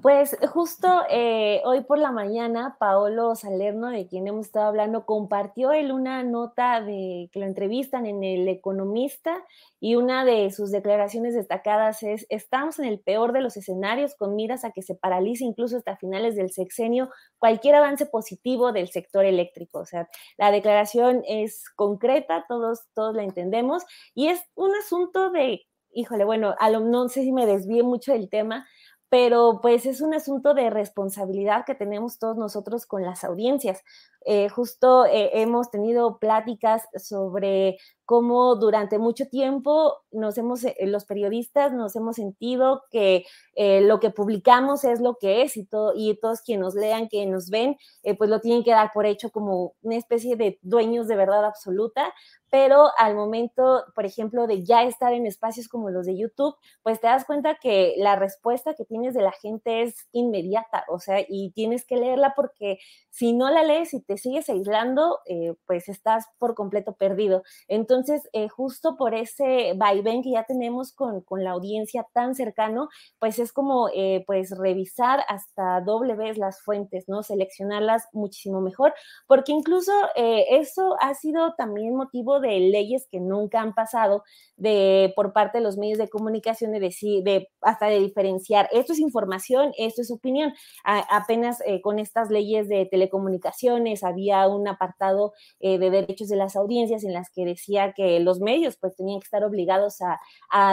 Pues 0.00 0.38
justo 0.48 1.02
eh, 1.10 1.60
hoy 1.66 1.82
por 1.82 1.98
la 1.98 2.12
mañana, 2.12 2.76
Paolo 2.80 3.34
Salerno, 3.34 3.90
de 3.90 4.06
quien 4.06 4.26
hemos 4.26 4.46
estado 4.46 4.68
hablando, 4.68 5.04
compartió 5.04 5.72
él 5.72 5.92
una 5.92 6.22
nota 6.22 6.80
de 6.80 7.28
que 7.30 7.40
lo 7.40 7.44
entrevistan 7.46 8.06
en 8.06 8.24
El 8.24 8.48
Economista 8.48 9.44
y 9.80 9.96
una 9.96 10.24
de 10.24 10.50
sus 10.50 10.70
declaraciones 10.70 11.34
destacadas 11.34 12.02
es, 12.02 12.24
estamos 12.30 12.78
en 12.78 12.86
el 12.86 12.98
peor 12.98 13.32
de 13.32 13.42
los 13.42 13.58
escenarios 13.58 14.14
con 14.14 14.34
miras 14.34 14.64
a 14.64 14.70
que 14.70 14.80
se 14.80 14.94
paralice 14.94 15.44
incluso 15.44 15.76
hasta 15.76 15.98
finales 15.98 16.36
del 16.36 16.52
sexenio 16.52 17.10
cualquier 17.36 17.74
avance 17.74 18.06
positivo 18.06 18.72
del 18.72 18.88
sector 18.88 19.26
eléctrico. 19.26 19.80
O 19.80 19.84
sea, 19.84 20.08
la 20.38 20.50
declaración 20.52 21.22
es 21.28 21.64
concreta, 21.76 22.46
todos, 22.48 22.80
todos 22.94 23.14
la 23.14 23.24
entendemos 23.24 23.82
y 24.14 24.28
es 24.28 24.40
un 24.54 24.74
asunto 24.76 25.30
de, 25.30 25.66
híjole, 25.92 26.24
bueno, 26.24 26.54
a 26.58 26.70
no 26.70 27.08
sé 27.08 27.22
si 27.22 27.32
me 27.32 27.46
desvíe 27.46 27.82
mucho 27.82 28.12
del 28.12 28.28
tema, 28.28 28.66
pero 29.08 29.60
pues 29.60 29.84
es 29.84 30.00
un 30.00 30.14
asunto 30.14 30.54
de 30.54 30.70
responsabilidad 30.70 31.64
que 31.66 31.74
tenemos 31.74 32.18
todos 32.18 32.36
nosotros 32.38 32.86
con 32.86 33.02
las 33.02 33.24
audiencias. 33.24 33.82
Eh, 34.24 34.48
justo 34.48 35.04
eh, 35.06 35.30
hemos 35.40 35.70
tenido 35.70 36.18
pláticas 36.18 36.82
sobre 36.96 37.78
cómo 38.04 38.56
durante 38.56 38.98
mucho 38.98 39.26
tiempo 39.28 40.02
nos 40.10 40.36
hemos, 40.38 40.64
eh, 40.64 40.76
los 40.82 41.04
periodistas 41.04 41.72
nos 41.72 41.96
hemos 41.96 42.16
sentido 42.16 42.84
que 42.90 43.24
lo 43.56 44.00
que 44.00 44.10
publicamos 44.10 44.84
es 44.84 45.00
lo 45.00 45.16
que 45.16 45.42
es 45.42 45.56
y, 45.56 45.64
todo, 45.64 45.92
y 45.94 46.14
todos 46.20 46.40
quienes 46.40 46.64
nos 46.64 46.74
lean, 46.74 47.08
que 47.08 47.26
nos 47.26 47.50
ven, 47.50 47.76
pues 48.18 48.30
lo 48.30 48.40
tienen 48.40 48.64
que 48.64 48.70
dar 48.70 48.90
por 48.92 49.06
hecho 49.06 49.30
como 49.30 49.74
una 49.82 49.96
especie 49.96 50.36
de 50.36 50.58
dueños 50.62 51.06
de 51.06 51.16
verdad 51.16 51.44
absoluta, 51.44 52.12
pero 52.52 52.90
al 52.98 53.14
momento, 53.14 53.84
por 53.94 54.04
ejemplo, 54.04 54.46
de 54.46 54.62
ya 54.62 54.82
estar 54.84 55.14
en 55.14 55.24
espacios 55.26 55.68
como 55.68 55.88
los 55.88 56.04
de 56.04 56.18
YouTube, 56.18 56.54
pues 56.82 57.00
te 57.00 57.06
das 57.06 57.24
cuenta 57.24 57.54
que 57.54 57.94
la 57.96 58.16
respuesta 58.16 58.74
que 58.74 58.84
tienes 58.84 59.14
de 59.14 59.22
la 59.22 59.32
gente 59.32 59.80
es 59.80 60.06
inmediata, 60.12 60.84
o 60.88 60.98
sea, 60.98 61.24
y 61.26 61.52
tienes 61.52 61.86
que 61.86 61.96
leerla 61.96 62.34
porque 62.36 62.78
si 63.08 63.32
no 63.32 63.50
la 63.50 63.62
lees 63.62 63.94
y 63.94 64.02
te 64.02 64.11
sigues 64.16 64.48
aislando, 64.48 65.20
eh, 65.26 65.54
pues 65.66 65.88
estás 65.88 66.26
por 66.38 66.54
completo 66.54 66.94
perdido. 66.94 67.42
Entonces, 67.68 68.28
eh, 68.32 68.48
justo 68.48 68.96
por 68.96 69.14
ese 69.14 69.74
vaivén 69.76 70.22
que 70.22 70.32
ya 70.32 70.44
tenemos 70.44 70.92
con, 70.92 71.24
la 71.42 71.50
audiencia 71.52 72.06
tan 72.12 72.34
cercano, 72.34 72.88
pues 73.18 73.38
es 73.38 73.52
como 73.52 73.88
eh, 73.94 74.22
pues 74.26 74.50
revisar 74.56 75.24
hasta 75.28 75.80
doble 75.80 76.14
vez 76.14 76.36
las 76.38 76.62
fuentes, 76.62 77.04
¿no? 77.08 77.22
Seleccionarlas 77.22 78.06
muchísimo 78.12 78.60
mejor, 78.60 78.92
porque 79.26 79.52
incluso 79.52 79.92
eso 80.14 80.94
ha 81.00 81.14
sido 81.14 81.54
también 81.54 81.96
motivo 81.96 82.40
de 82.40 82.60
leyes 82.60 83.08
que 83.10 83.18
nunca 83.18 83.60
han 83.60 83.74
pasado 83.74 84.22
de 84.56 85.12
por 85.16 85.32
parte 85.32 85.58
de 85.58 85.64
los 85.64 85.78
medios 85.78 85.98
de 85.98 86.08
comunicación 86.08 86.72
de 86.72 86.80
decir, 86.80 87.24
de 87.24 87.48
hasta 87.62 87.86
de 87.86 87.98
diferenciar, 87.98 88.68
esto 88.72 88.92
es 88.92 88.98
información, 88.98 89.72
esto 89.78 90.02
es 90.02 90.10
opinión. 90.10 90.52
apenas 90.84 91.62
con 91.82 91.98
estas 91.98 92.30
leyes 92.30 92.68
de 92.68 92.86
telecomunicaciones, 92.86 94.01
había 94.04 94.46
un 94.48 94.68
apartado 94.68 95.32
eh, 95.60 95.78
de 95.78 95.90
derechos 95.90 96.28
de 96.28 96.36
las 96.36 96.56
audiencias 96.56 97.04
en 97.04 97.12
las 97.12 97.30
que 97.30 97.44
decía 97.44 97.92
que 97.92 98.20
los 98.20 98.40
medios 98.40 98.76
pues 98.76 98.96
tenían 98.96 99.20
que 99.20 99.24
estar 99.24 99.44
obligados 99.44 99.98
a, 100.00 100.18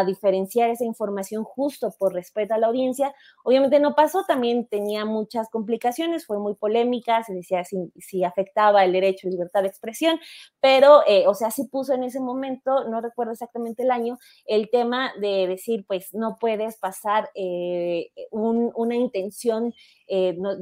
diferenciar 0.05 0.69
esa 0.69 0.85
información 0.85 1.43
justo 1.43 1.93
por 1.97 2.13
respeto 2.13 2.53
a 2.53 2.57
la 2.57 2.67
audiencia. 2.67 3.13
Obviamente 3.43 3.79
no 3.79 3.95
pasó, 3.95 4.23
también 4.25 4.67
tenía 4.67 5.05
muchas 5.05 5.49
complicaciones, 5.49 6.25
fue 6.25 6.39
muy 6.39 6.55
polémica, 6.55 7.23
se 7.23 7.33
decía 7.33 7.63
si, 7.63 8.23
afectaba 8.23 8.83
el 8.83 8.91
derecho 8.91 9.27
a 9.27 9.31
libertad 9.31 9.61
de 9.61 9.69
expresión, 9.69 10.19
pero, 10.61 11.01
eh, 11.07 11.25
o 11.27 11.33
sea, 11.33 11.51
sí 11.51 11.65
puso 11.65 11.93
en 11.93 12.03
ese 12.03 12.19
momento, 12.19 12.85
no 12.85 13.01
recuerdo 13.01 13.33
exactamente 13.33 13.83
el 13.83 13.91
año, 13.91 14.17
el 14.45 14.69
tema 14.69 15.11
de 15.19 15.47
decir, 15.47 15.85
pues 15.87 16.13
no 16.13 16.37
puedes 16.39 16.77
pasar 16.77 17.29
eh, 17.35 18.11
una 18.31 18.95
intención, 18.95 19.73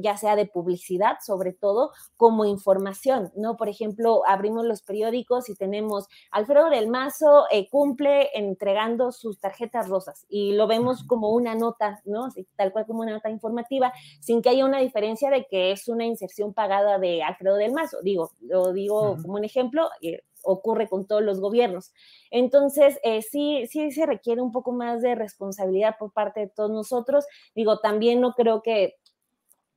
ya 0.00 0.16
sea 0.16 0.36
de 0.36 0.46
publicidad 0.46 1.16
sobre 1.24 1.52
todo, 1.52 1.90
como 2.16 2.44
información, 2.44 3.32
¿no? 3.36 3.56
Por 3.56 3.68
ejemplo, 3.68 4.22
abrimos 4.26 4.64
los 4.66 4.82
periódicos 4.82 5.48
y 5.48 5.54
tenemos 5.54 6.06
Alfredo 6.30 6.70
del 6.70 6.88
Mazo 6.88 7.44
eh, 7.50 7.68
cumple 7.70 8.30
entregando 8.34 9.12
sus 9.12 9.40
tarjetas 9.40 9.88
rosas 9.88 10.26
y 10.28 10.52
lo 10.52 10.66
vemos 10.66 11.04
como 11.04 11.30
una 11.30 11.54
nota, 11.54 12.00
¿no? 12.04 12.28
tal 12.56 12.72
cual 12.72 12.86
como 12.86 13.00
una 13.00 13.12
nota 13.12 13.30
informativa, 13.30 13.92
sin 14.20 14.42
que 14.42 14.50
haya 14.50 14.64
una 14.64 14.80
diferencia 14.80 15.30
de 15.30 15.46
que 15.46 15.72
es 15.72 15.88
una 15.88 16.04
inserción 16.04 16.52
pagada 16.54 16.98
de 16.98 17.22
Alfredo 17.22 17.56
del 17.56 17.72
Mazo. 17.72 17.98
Digo, 18.02 18.30
lo 18.40 18.72
digo 18.72 19.16
como 19.22 19.34
un 19.34 19.44
ejemplo, 19.44 19.88
eh, 20.02 20.22
ocurre 20.42 20.88
con 20.88 21.06
todos 21.06 21.22
los 21.22 21.40
gobiernos. 21.40 21.92
Entonces, 22.30 22.98
eh, 23.02 23.22
sí, 23.22 23.66
sí 23.70 23.90
se 23.90 24.06
requiere 24.06 24.40
un 24.40 24.52
poco 24.52 24.72
más 24.72 25.02
de 25.02 25.14
responsabilidad 25.14 25.96
por 25.98 26.12
parte 26.12 26.40
de 26.40 26.48
todos 26.48 26.70
nosotros. 26.70 27.26
Digo, 27.54 27.80
también 27.80 28.20
no 28.20 28.32
creo 28.32 28.62
que 28.62 28.96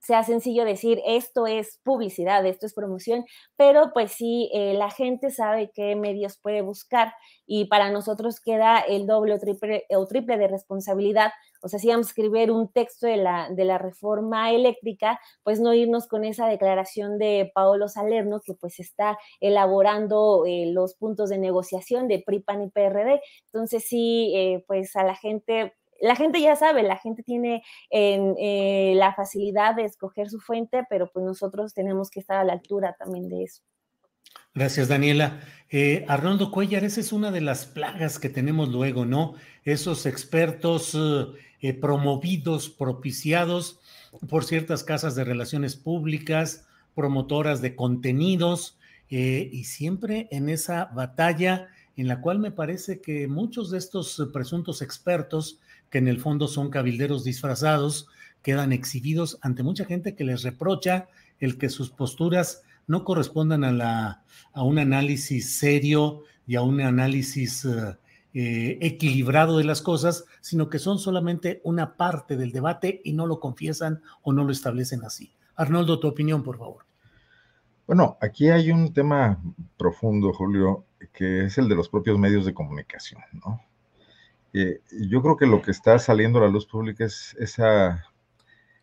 sea 0.02 0.24
sencillo 0.24 0.66
decir 0.66 1.02
esto 1.06 1.48
es 1.48 1.80
publicidad, 1.84 2.46
esto 2.46 2.66
es 2.66 2.74
promoción, 2.74 3.26
pero 3.56 3.92
pues 3.94 4.12
sí, 4.12 4.50
eh, 4.54 4.74
la 4.74 4.90
gente 4.90 5.30
sabe 5.30 5.72
qué 5.74 5.96
medios 5.96 6.38
puede 6.42 6.62
buscar 6.62 7.14
y 7.46 7.66
para 7.66 7.92
nosotros 7.92 8.40
queda 8.40 8.80
el 8.80 9.06
doble 9.06 9.36
o 9.36 9.40
triple, 9.40 9.86
o 9.90 10.08
triple 10.08 10.38
de 10.38 10.48
responsabilidad. 10.48 11.32
O 11.62 11.68
sea, 11.68 11.80
si 11.80 11.90
vamos 11.90 12.08
a 12.08 12.10
escribir 12.10 12.50
un 12.52 12.70
texto 12.72 13.06
de 13.06 13.18
la, 13.18 13.50
de 13.52 13.66
la 13.66 13.78
reforma 13.78 14.52
eléctrica, 14.52 15.20
pues 15.44 15.60
no 15.60 15.74
irnos 15.74 16.08
con 16.08 16.24
esa 16.24 16.48
declaración 16.48 17.20
de 17.20 17.52
Paolo 17.54 17.88
Salerno, 17.88 18.42
que 18.44 18.56
pues 18.56 18.80
está 18.80 19.20
elaborando 19.40 20.46
eh, 20.48 20.66
los 20.72 20.96
puntos 20.96 21.30
de 21.30 21.38
negociación 21.38 22.08
de 22.08 22.24
PRIPAN 22.26 22.64
y 22.64 22.70
PRD. 22.70 23.22
Entonces 23.46 23.86
sí, 23.88 24.34
eh, 24.36 24.64
pues 24.68 24.96
a 24.96 25.04
la 25.04 25.16
gente 25.16 25.74
la 26.02 26.16
gente 26.16 26.42
ya 26.42 26.56
sabe, 26.56 26.84
la 26.84 26.98
gente 26.98 27.24
tiene 27.24 27.64
eh, 27.92 28.94
la 28.96 29.14
facilidad 29.14 29.76
de 29.76 29.86
escoger 29.86 30.30
su 30.30 30.40
fuente, 30.40 30.84
pero 30.90 31.10
pues 31.12 31.24
nosotros 31.26 31.74
tenemos 31.74 32.10
que 32.10 32.20
estar 32.20 32.38
a 32.38 32.44
la 32.44 32.54
altura 32.54 32.96
también 32.98 33.30
de 33.30 33.44
eso. 33.44 33.62
Gracias, 34.54 34.88
Daniela. 34.88 35.42
Eh, 35.70 36.04
Arnoldo 36.08 36.52
Cuellar, 36.52 36.84
esa 36.84 37.00
es 37.00 37.14
una 37.14 37.32
de 37.32 37.42
las 37.42 37.66
plagas 37.66 38.20
que 38.20 38.30
tenemos 38.30 38.70
luego, 38.70 39.06
¿no? 39.06 39.36
Esos 39.64 40.06
expertos 40.06 40.98
eh, 41.62 41.74
promovidos, 41.74 42.70
propiciados 42.70 43.80
por 44.28 44.44
ciertas 44.44 44.84
casas 44.84 45.16
de 45.16 45.24
relaciones 45.24 45.76
públicas, 45.76 46.68
promotoras 46.96 47.62
de 47.62 47.76
contenidos, 47.76 48.78
y 49.14 49.66
siempre 49.66 50.30
en 50.32 50.48
esa 50.48 50.86
batalla 50.86 51.68
en 51.98 52.08
la 52.08 52.22
cual 52.22 52.40
me 52.40 52.52
parece 52.52 53.02
que 53.02 53.28
muchos 53.28 53.72
de 53.72 53.78
estos 53.78 54.30
presuntos 54.32 54.82
expertos 54.82 55.60
que 55.92 56.00
en 56.00 56.08
el 56.08 56.20
fondo 56.20 56.48
son 56.48 56.72
cabilderos 56.72 57.24
disfrazados, 57.24 58.08
quedan 58.42 58.72
exhibidos 58.72 59.38
ante 59.42 59.62
mucha 59.62 59.86
gente 59.86 60.16
que 60.16 60.24
les 60.24 60.42
reprocha 60.42 61.08
el 61.40 61.60
que 61.60 61.70
sus 61.70 61.92
posturas 61.92 62.64
no 62.88 63.04
correspondan 63.04 63.64
a, 63.64 63.72
la, 63.72 64.24
a 64.54 64.64
un 64.64 64.80
análisis 64.80 65.60
serio 65.60 66.24
y 66.48 66.56
a 66.56 66.64
un 66.64 66.82
análisis 66.82 67.66
eh, 67.66 67.98
eh, 68.34 68.78
equilibrado 68.82 69.58
de 69.58 69.66
las 69.66 69.82
cosas, 69.82 70.26
sino 70.40 70.70
que 70.70 70.80
son 70.80 70.98
solamente 70.98 71.62
una 71.64 71.98
parte 71.98 72.38
del 72.38 72.52
debate 72.52 73.02
y 73.04 73.14
no 73.14 73.28
lo 73.28 73.40
confiesan 73.40 74.02
o 74.24 74.34
no 74.34 74.44
lo 74.44 74.52
establecen 74.52 75.04
así. 75.04 75.34
Arnoldo, 75.56 76.00
tu 76.00 76.08
opinión, 76.08 76.42
por 76.42 76.58
favor. 76.58 76.86
Bueno, 77.86 78.18
aquí 78.22 78.50
hay 78.50 78.72
un 78.72 78.94
tema 78.94 79.42
profundo, 79.78 80.32
Julio, 80.34 80.86
que 81.12 81.46
es 81.46 81.58
el 81.58 81.68
de 81.68 81.76
los 81.76 81.90
propios 81.90 82.18
medios 82.18 82.46
de 82.46 82.54
comunicación, 82.54 83.22
¿no? 83.34 83.62
Eh, 84.54 84.82
yo 84.92 85.22
creo 85.22 85.38
que 85.38 85.46
lo 85.46 85.62
que 85.62 85.72
está 85.72 85.98
saliendo 86.00 86.40
a 86.40 86.44
la 86.44 86.50
luz 86.50 86.66
pública 86.66 87.06
es 87.06 87.36
esa 87.40 88.06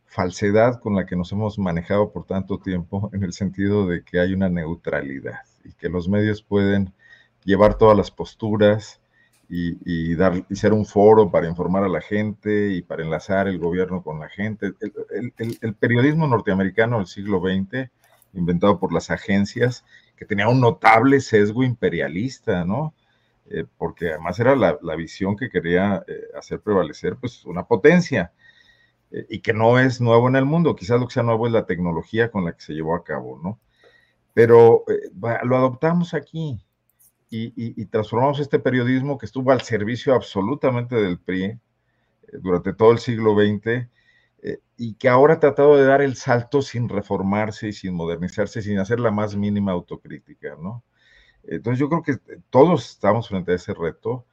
falsedad 0.07 0.81
con 0.81 0.94
la 0.94 1.04
que 1.07 1.16
nos 1.16 1.31
hemos 1.33 1.59
manejado 1.59 2.11
por 2.12 2.24
tanto 2.24 2.59
tiempo, 2.59 3.11
en 3.14 3.22
el 3.24 3.33
sentido 3.33 3.87
de 3.87 4.02
que 4.02 4.20
hay 4.20 4.33
una 4.33 4.48
neutralidad 4.48 5.40
y 5.64 5.72
que 5.72 5.88
los 5.88 6.09
medios 6.09 6.42
pueden 6.42 6.92
llevar 7.44 7.76
todas 7.76 7.96
las 7.96 8.11
posturas, 8.11 9.00
y, 9.48 10.12
y 10.12 10.57
ser 10.57 10.72
un 10.72 10.85
foro 10.85 11.31
para 11.31 11.48
informar 11.48 11.85
a 11.85 11.88
la 11.88 12.00
gente 12.00 12.72
y 12.72 12.83
para 12.83 13.02
enlazar 13.02 13.48
el 13.48 13.59
gobierno 13.59 14.02
con 14.02 14.20
la 14.20 14.28
gente. 14.28 14.72
El, 15.11 15.74
periodismo 15.74 16.26
norteamericano 16.26 16.98
del 16.98 17.07
siglo 17.07 17.40
XX, 17.40 17.90
inventado 18.35 18.78
por 18.78 18.92
las 18.92 19.11
agencias, 19.11 19.85
que 20.16 20.26
tenía 20.26 20.48
un 20.48 20.61
notable 20.61 21.20
sesgo 21.20 21.62
imperialista, 21.64 22.64
¿no? 22.64 22.92
Eh, 23.51 23.65
porque 23.79 24.11
además 24.11 24.39
era 24.41 24.55
la, 24.57 24.97
visión 24.97 25.37
que 25.37 25.49
quería 25.49 26.05
eh, 26.07 26.29
hacer 26.37 26.61
prevalecer, 26.61 27.17
pues, 27.17 27.45
una 27.47 27.65
potencia, 27.65 28.33
eh, 29.11 29.27
y 29.31 29.41
que 29.41 29.55
no 29.55 29.79
es 29.79 30.01
nuevo 30.01 30.29
en 30.29 30.37
el 30.37 30.45
mundo, 30.45 30.77
quizás 30.77 31.01
lo 31.01 31.07
que 31.09 31.15
sea 31.15 31.23
nuevo 31.23 31.47
es 31.47 31.53
la 31.53 31.67
tecnología 31.67 32.31
con 32.31 32.45
la 32.45 32.53
que 32.53 32.61
se 32.61 32.75
llevó 32.75 32.95
a 32.95 33.05
cabo, 33.05 33.41
¿no? 33.43 33.59
Pero 34.35 34.85
lo 35.45 35.57
adoptamos 35.57 36.15
aquí, 36.15 36.63
y, 37.31 37.85
transformamos 37.87 38.41
este 38.41 38.59
periodismo 38.59 39.19
que 39.19 39.27
estuvo 39.27 39.53
al 39.53 39.61
servicio 39.63 40.15
absolutamente 40.15 40.97
del 40.97 41.19
PRI 41.19 41.45
eh, 41.45 41.61
durante 42.33 42.73
todo 42.73 42.93
el 42.93 42.99
siglo 42.99 43.35
XX 43.35 43.89
eh, 44.43 44.61
y 44.77 44.95
que 44.95 45.09
ahora 45.09 45.35
ha 45.35 45.41
tratado 45.41 45.77
de 45.77 45.85
dar 45.85 46.01
el 46.01 46.17
salto 46.17 46.63
sin 46.63 46.89
reformarse 46.89 47.69
y 47.69 47.73
sin 47.73 47.95
modernizarse, 47.95 48.63
sin 48.63 48.79
hacer 48.79 49.01
la 49.01 49.11
más 49.11 49.37
mínima 49.37 49.73
autocrítica, 49.73 50.57
¿no? 50.61 50.85
Entonces 51.51 51.79
yo 51.79 51.89
creo 51.89 52.03
que 52.03 52.19
todos 52.51 52.91
estamos 52.91 53.29
frente 53.29 53.53
a 53.53 53.57
ese 53.57 53.75
reto. 53.75 54.27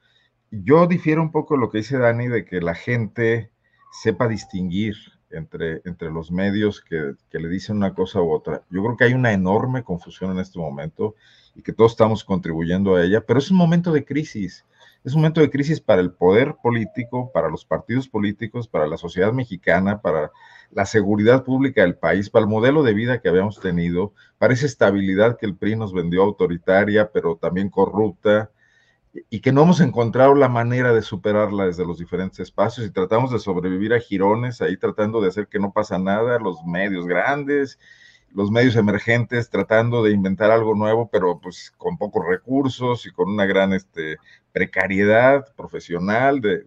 Yo 0.52 0.88
difiero 0.88 1.22
un 1.22 1.32
poco 1.32 1.56
de 1.56 1.62
lo 1.62 1.70
que 1.70 1.80
dice 1.80 1.98
Dani 1.98 2.28
de 2.28 2.46
que 2.46 2.62
la 2.62 2.76
gente 2.76 3.52
sepa 3.92 4.28
distinguir 4.28 4.96
entre, 5.30 5.82
entre 5.86 6.12
los 6.12 6.32
medios 6.32 6.82
que, 6.82 7.14
que 7.30 7.40
le 7.40 7.50
dicen 7.50 7.78
una 7.78 7.94
cosa 7.94 8.22
u 8.22 8.32
otra. 8.32 8.64
Yo 8.70 8.84
creo 8.84 8.98
que 8.98 9.04
hay 9.06 9.14
una 9.14 9.34
enorme 9.34 9.84
confusión 9.84 10.32
en 10.32 10.40
este 10.40 10.60
momento 10.60 11.16
y 11.56 11.62
que 11.62 11.74
todos 11.74 11.92
estamos 11.92 12.24
contribuyendo 12.24 12.96
a 12.96 13.04
ella, 13.04 13.22
pero 13.22 13.40
es 13.40 13.50
un 13.50 13.58
momento 13.58 13.92
de 13.92 14.06
crisis. 14.06 14.66
Es 15.06 15.14
un 15.14 15.22
momento 15.22 15.40
de 15.40 15.52
crisis 15.52 15.80
para 15.80 16.02
el 16.02 16.12
poder 16.12 16.56
político, 16.64 17.32
para 17.32 17.48
los 17.48 17.64
partidos 17.64 18.08
políticos, 18.08 18.68
para 18.68 18.88
la 18.88 18.98
sociedad 18.98 19.32
mexicana, 19.34 20.02
para 20.02 20.32
la 20.72 20.88
seguridad 20.88 21.44
pública 21.44 21.84
del 21.84 21.96
país, 21.96 22.32
para 22.32 22.44
el 22.44 22.50
modelo 22.50 22.82
de 22.82 22.96
vida 22.96 23.22
que 23.22 23.30
habíamos 23.30 23.60
tenido, 23.60 24.14
para 24.40 24.56
esa 24.56 24.66
estabilidad 24.66 25.38
que 25.38 25.46
el 25.46 25.56
PRI 25.56 25.76
nos 25.76 25.94
vendió 25.94 26.24
autoritaria, 26.24 27.12
pero 27.12 27.36
también 27.36 27.70
corrupta, 27.70 28.50
y 29.30 29.42
que 29.42 29.52
no 29.52 29.62
hemos 29.62 29.80
encontrado 29.80 30.34
la 30.34 30.50
manera 30.50 30.92
de 30.92 31.04
superarla 31.04 31.68
desde 31.68 31.86
los 31.86 32.00
diferentes 32.00 32.40
espacios 32.40 32.88
y 32.88 32.90
tratamos 32.90 33.32
de 33.32 33.38
sobrevivir 33.38 33.94
a 33.94 34.00
girones, 34.00 34.60
ahí 34.60 34.76
tratando 34.76 35.22
de 35.22 35.28
hacer 35.28 35.48
que 35.48 35.60
no 35.60 35.72
pasa 35.72 36.00
nada, 36.00 36.40
los 36.40 36.64
medios 36.66 37.06
grandes 37.06 37.78
los 38.36 38.52
medios 38.52 38.76
emergentes 38.76 39.50
tratando 39.50 40.04
de 40.04 40.12
inventar 40.12 40.52
algo 40.52 40.76
nuevo, 40.76 41.10
pero 41.10 41.40
pues 41.40 41.72
con 41.78 41.98
pocos 41.98 42.26
recursos 42.28 43.06
y 43.06 43.12
con 43.12 43.30
una 43.30 43.46
gran 43.46 43.72
este, 43.74 44.18
precariedad 44.52 45.54
profesional 45.56 46.42
de, 46.42 46.64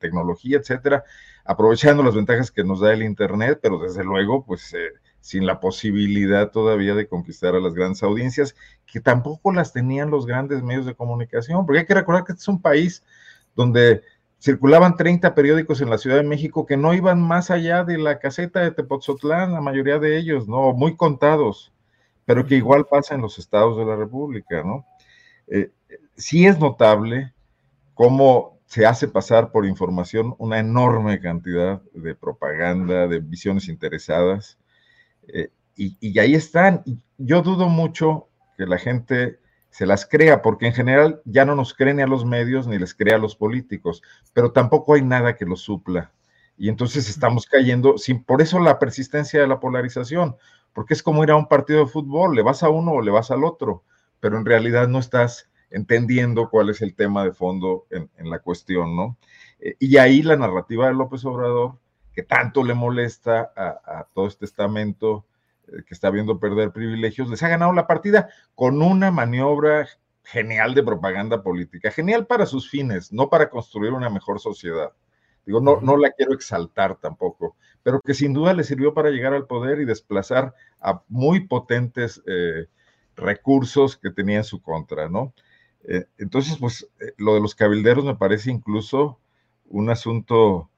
tecnología, 0.00 0.58
etcétera, 0.58 1.04
aprovechando 1.44 2.02
las 2.02 2.16
ventajas 2.16 2.50
que 2.50 2.64
nos 2.64 2.80
da 2.80 2.92
el 2.92 3.04
Internet, 3.04 3.60
pero 3.62 3.78
desde 3.78 4.02
luego, 4.02 4.44
pues 4.44 4.74
eh, 4.74 4.90
sin 5.20 5.46
la 5.46 5.60
posibilidad 5.60 6.50
todavía 6.50 6.96
de 6.96 7.06
conquistar 7.06 7.54
a 7.54 7.60
las 7.60 7.72
grandes 7.72 8.02
audiencias, 8.02 8.56
que 8.84 9.00
tampoco 9.00 9.52
las 9.52 9.72
tenían 9.72 10.10
los 10.10 10.26
grandes 10.26 10.64
medios 10.64 10.86
de 10.86 10.96
comunicación, 10.96 11.64
porque 11.64 11.80
hay 11.80 11.86
que 11.86 11.94
recordar 11.94 12.24
que 12.24 12.32
este 12.32 12.42
es 12.42 12.48
un 12.48 12.60
país 12.60 13.04
donde 13.54 14.02
circulaban 14.46 14.96
30 14.96 15.34
periódicos 15.34 15.80
en 15.80 15.90
la 15.90 15.98
Ciudad 15.98 16.18
de 16.18 16.22
México 16.22 16.66
que 16.66 16.76
no 16.76 16.94
iban 16.94 17.20
más 17.20 17.50
allá 17.50 17.82
de 17.82 17.98
la 17.98 18.20
caseta 18.20 18.60
de 18.60 18.70
Tepoztlán, 18.70 19.52
la 19.52 19.60
mayoría 19.60 19.98
de 19.98 20.16
ellos, 20.16 20.46
¿no? 20.46 20.72
Muy 20.72 20.94
contados, 20.94 21.72
pero 22.24 22.46
que 22.46 22.54
igual 22.54 22.86
pasa 22.88 23.16
en 23.16 23.22
los 23.22 23.40
estados 23.40 23.76
de 23.76 23.84
la 23.84 23.96
República, 23.96 24.62
¿no? 24.62 24.86
Eh, 25.48 25.72
sí 26.14 26.46
es 26.46 26.60
notable 26.60 27.34
cómo 27.94 28.60
se 28.66 28.86
hace 28.86 29.08
pasar 29.08 29.50
por 29.50 29.66
información 29.66 30.36
una 30.38 30.60
enorme 30.60 31.18
cantidad 31.20 31.82
de 31.92 32.14
propaganda, 32.14 33.08
de 33.08 33.18
visiones 33.18 33.66
interesadas, 33.66 34.58
eh, 35.26 35.48
y, 35.74 35.96
y 35.98 36.16
ahí 36.20 36.36
están. 36.36 36.84
Yo 37.18 37.42
dudo 37.42 37.68
mucho 37.68 38.28
que 38.56 38.64
la 38.64 38.78
gente 38.78 39.40
se 39.76 39.84
las 39.84 40.06
crea, 40.06 40.40
porque 40.40 40.66
en 40.66 40.72
general 40.72 41.20
ya 41.26 41.44
no 41.44 41.54
nos 41.54 41.74
creen 41.74 41.96
ni 41.98 42.02
a 42.02 42.06
los 42.06 42.24
medios 42.24 42.66
ni 42.66 42.78
les 42.78 42.94
crea 42.94 43.16
a 43.16 43.18
los 43.18 43.36
políticos, 43.36 44.02
pero 44.32 44.50
tampoco 44.50 44.94
hay 44.94 45.02
nada 45.02 45.36
que 45.36 45.44
los 45.44 45.60
supla. 45.60 46.12
Y 46.56 46.70
entonces 46.70 47.10
estamos 47.10 47.44
cayendo, 47.44 47.98
sin, 47.98 48.24
por 48.24 48.40
eso 48.40 48.58
la 48.58 48.78
persistencia 48.78 49.38
de 49.38 49.46
la 49.46 49.60
polarización, 49.60 50.36
porque 50.72 50.94
es 50.94 51.02
como 51.02 51.22
ir 51.24 51.30
a 51.30 51.36
un 51.36 51.46
partido 51.46 51.80
de 51.80 51.90
fútbol, 51.90 52.34
le 52.34 52.40
vas 52.40 52.62
a 52.62 52.70
uno 52.70 52.92
o 52.92 53.02
le 53.02 53.10
vas 53.10 53.30
al 53.30 53.44
otro, 53.44 53.84
pero 54.18 54.38
en 54.38 54.46
realidad 54.46 54.88
no 54.88 54.98
estás 54.98 55.50
entendiendo 55.68 56.48
cuál 56.48 56.70
es 56.70 56.80
el 56.80 56.94
tema 56.94 57.22
de 57.22 57.32
fondo 57.32 57.84
en, 57.90 58.30
la 58.30 58.38
cuestión, 58.38 58.96
¿no? 58.96 59.18
Eh, 59.60 59.76
y 59.78 59.98
ahí 59.98 60.22
la 60.22 60.36
narrativa 60.36 60.86
de 60.86 60.94
López 60.94 61.22
Obrador, 61.26 61.74
que 62.14 62.22
tanto 62.22 62.64
le 62.64 62.72
molesta 62.72 63.52
a, 63.54 63.98
a 63.98 64.08
todo 64.14 64.26
este 64.26 64.46
estamento, 64.46 65.26
que 65.66 65.94
está 65.94 66.10
viendo 66.10 66.38
perder 66.38 66.72
privilegios, 66.72 67.28
les 67.28 67.42
ha 67.42 67.48
ganado 67.48 67.72
la 67.72 67.86
partida 67.86 68.28
con 68.54 68.82
una 68.82 69.10
maniobra 69.10 69.88
genial 70.22 70.74
de 70.74 70.82
propaganda 70.82 71.42
política, 71.42 71.90
genial 71.90 72.26
para 72.26 72.46
sus 72.46 72.68
fines, 72.68 73.12
no 73.12 73.28
para 73.30 73.48
construir 73.48 73.92
una 73.92 74.10
mejor 74.10 74.40
sociedad. 74.40 74.92
Digo, 75.44 75.60
no, 75.60 75.80
no 75.80 75.96
la 75.96 76.10
quiero 76.10 76.34
exaltar 76.34 76.96
tampoco, 76.96 77.56
pero 77.84 78.00
que 78.00 78.14
sin 78.14 78.32
duda 78.32 78.52
le 78.52 78.64
sirvió 78.64 78.92
para 78.94 79.10
llegar 79.10 79.32
al 79.32 79.46
poder 79.46 79.80
y 79.80 79.84
desplazar 79.84 80.54
a 80.80 81.02
muy 81.08 81.46
potentes 81.46 82.20
eh, 82.26 82.66
recursos 83.14 83.96
que 83.96 84.10
tenía 84.10 84.38
en 84.38 84.44
su 84.44 84.60
contra, 84.60 85.08
¿no? 85.08 85.32
Eh, 85.84 86.06
entonces, 86.18 86.56
pues 86.58 86.88
lo 87.16 87.34
de 87.34 87.40
los 87.40 87.54
cabilderos 87.54 88.04
me 88.04 88.16
parece 88.16 88.50
incluso 88.50 89.20
un 89.66 89.88
asunto 89.88 90.68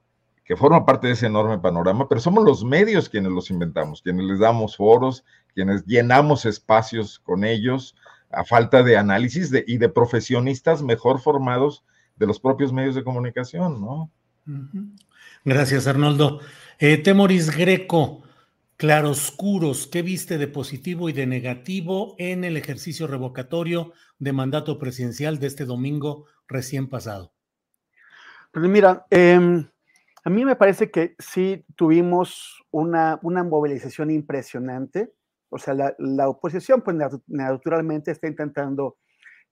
que 0.48 0.56
forma 0.56 0.86
parte 0.86 1.08
de 1.08 1.12
ese 1.12 1.26
enorme 1.26 1.58
panorama, 1.58 2.08
pero 2.08 2.22
somos 2.22 2.42
los 2.42 2.64
medios 2.64 3.10
quienes 3.10 3.32
los 3.32 3.50
inventamos, 3.50 4.00
quienes 4.00 4.24
les 4.24 4.38
damos 4.38 4.78
foros, 4.78 5.22
quienes 5.52 5.84
llenamos 5.84 6.46
espacios 6.46 7.18
con 7.18 7.44
ellos, 7.44 7.94
a 8.30 8.44
falta 8.44 8.82
de 8.82 8.96
análisis 8.96 9.52
y 9.66 9.76
de 9.76 9.88
profesionistas 9.90 10.82
mejor 10.82 11.20
formados 11.20 11.84
de 12.16 12.26
los 12.26 12.40
propios 12.40 12.72
medios 12.72 12.94
de 12.94 13.04
comunicación, 13.04 13.78
¿no? 13.78 14.10
Gracias, 15.44 15.86
Arnoldo. 15.86 16.40
Eh, 16.78 16.96
Temoris 16.96 17.54
Greco, 17.54 18.22
claroscuros, 18.78 19.86
¿qué 19.86 20.00
viste 20.00 20.38
de 20.38 20.48
positivo 20.48 21.10
y 21.10 21.12
de 21.12 21.26
negativo 21.26 22.14
en 22.16 22.44
el 22.44 22.56
ejercicio 22.56 23.06
revocatorio 23.06 23.92
de 24.18 24.32
mandato 24.32 24.78
presidencial 24.78 25.38
de 25.40 25.48
este 25.48 25.66
domingo 25.66 26.24
recién 26.46 26.88
pasado? 26.88 27.34
Pues 28.50 28.66
mira, 28.66 29.06
eh, 29.10 29.66
a 30.24 30.30
mí 30.30 30.44
me 30.44 30.56
parece 30.56 30.90
que 30.90 31.14
sí 31.18 31.64
tuvimos 31.76 32.64
una, 32.70 33.18
una 33.22 33.44
movilización 33.44 34.10
impresionante. 34.10 35.12
O 35.50 35.58
sea, 35.58 35.74
la, 35.74 36.28
oposición, 36.28 36.82
pues 36.82 36.96
naturalmente 37.26 38.10
está 38.10 38.26
intentando 38.26 38.98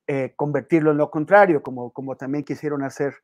eh, 0.06 0.34
convertirlo 0.36 0.90
en 0.90 0.98
lo 0.98 1.10
contrario, 1.10 1.62
como, 1.62 1.90
como 1.92 2.16
también 2.16 2.44
quisieron 2.44 2.82
hacer 2.82 3.14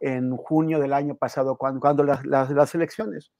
en 0.00 0.36
junio 0.36 0.80
del 0.80 0.92
año 0.92 1.14
pasado, 1.14 1.56
cuando, 1.56 1.80
cuando 1.80 2.02
las, 2.02 2.24
las, 2.26 2.74
elecciones. 2.74 3.32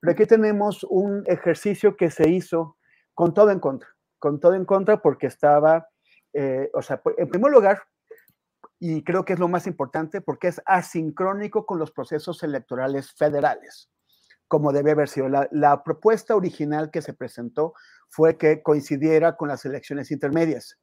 Pero 0.00 0.12
aquí 0.12 0.26
tenemos 0.26 0.84
un 0.84 1.24
ejercicio 1.26 1.96
que 1.96 2.10
se 2.10 2.28
hizo 2.28 2.76
con 3.14 3.32
todo 3.32 3.50
en 3.50 3.60
contra, 3.60 3.88
con 4.18 4.38
todo 4.38 4.54
en 4.54 4.64
contra 4.66 5.00
porque 5.00 5.26
estaba, 5.26 5.88
eh, 6.34 6.70
o 6.74 6.82
sea, 6.82 7.00
en 7.16 7.28
primer 7.28 7.50
lugar, 7.50 7.82
y 8.78 9.02
creo 9.02 9.24
que 9.24 9.32
es 9.32 9.38
lo 9.38 9.48
más 9.48 9.66
importante 9.66 10.20
porque 10.20 10.48
es 10.48 10.60
asincrónico 10.66 11.64
con 11.64 11.78
los 11.78 11.90
procesos 11.90 12.42
electorales 12.42 13.12
federales, 13.12 13.90
como 14.48 14.72
debe 14.72 14.92
haber 14.92 15.08
sido. 15.08 15.28
La, 15.28 15.82
propuesta 15.82 16.36
original 16.36 16.90
que 16.90 17.02
se 17.02 17.14
presentó 17.14 17.74
fue 18.08 18.36
que 18.36 18.62
coincidiera 18.62 19.36
con 19.36 19.48
las 19.48 19.64
elecciones 19.64 20.10
intermedias, 20.10 20.78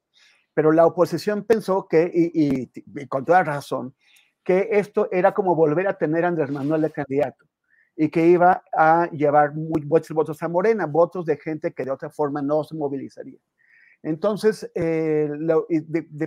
pero 0.54 0.72
la 0.72 0.86
oposición 0.86 1.44
pensó 1.44 1.86
que, 1.88 2.10
y, 2.12 3.06
con 3.06 3.24
toda 3.24 3.44
razón, 3.44 3.94
que 4.42 4.68
esto 4.72 5.08
era 5.10 5.32
como 5.32 5.54
volver 5.54 5.88
a 5.88 5.96
tener 5.96 6.24
a 6.24 6.28
Andrés 6.28 6.50
Manuel 6.50 6.82
de 6.82 6.90
candidato 6.90 7.46
y 7.96 8.10
que 8.10 8.26
iba 8.26 8.62
a 8.72 9.08
llevar 9.12 9.54
muchos 9.54 10.10
votos 10.10 10.42
a 10.42 10.48
Morena, 10.48 10.86
votos 10.86 11.24
de 11.24 11.36
gente 11.36 11.72
que 11.72 11.84
de 11.84 11.92
otra 11.92 12.10
forma 12.10 12.42
no 12.42 12.64
se 12.64 12.74
movilizaría. 12.74 13.38
Entonces, 14.04 14.70
eh, 14.74 15.30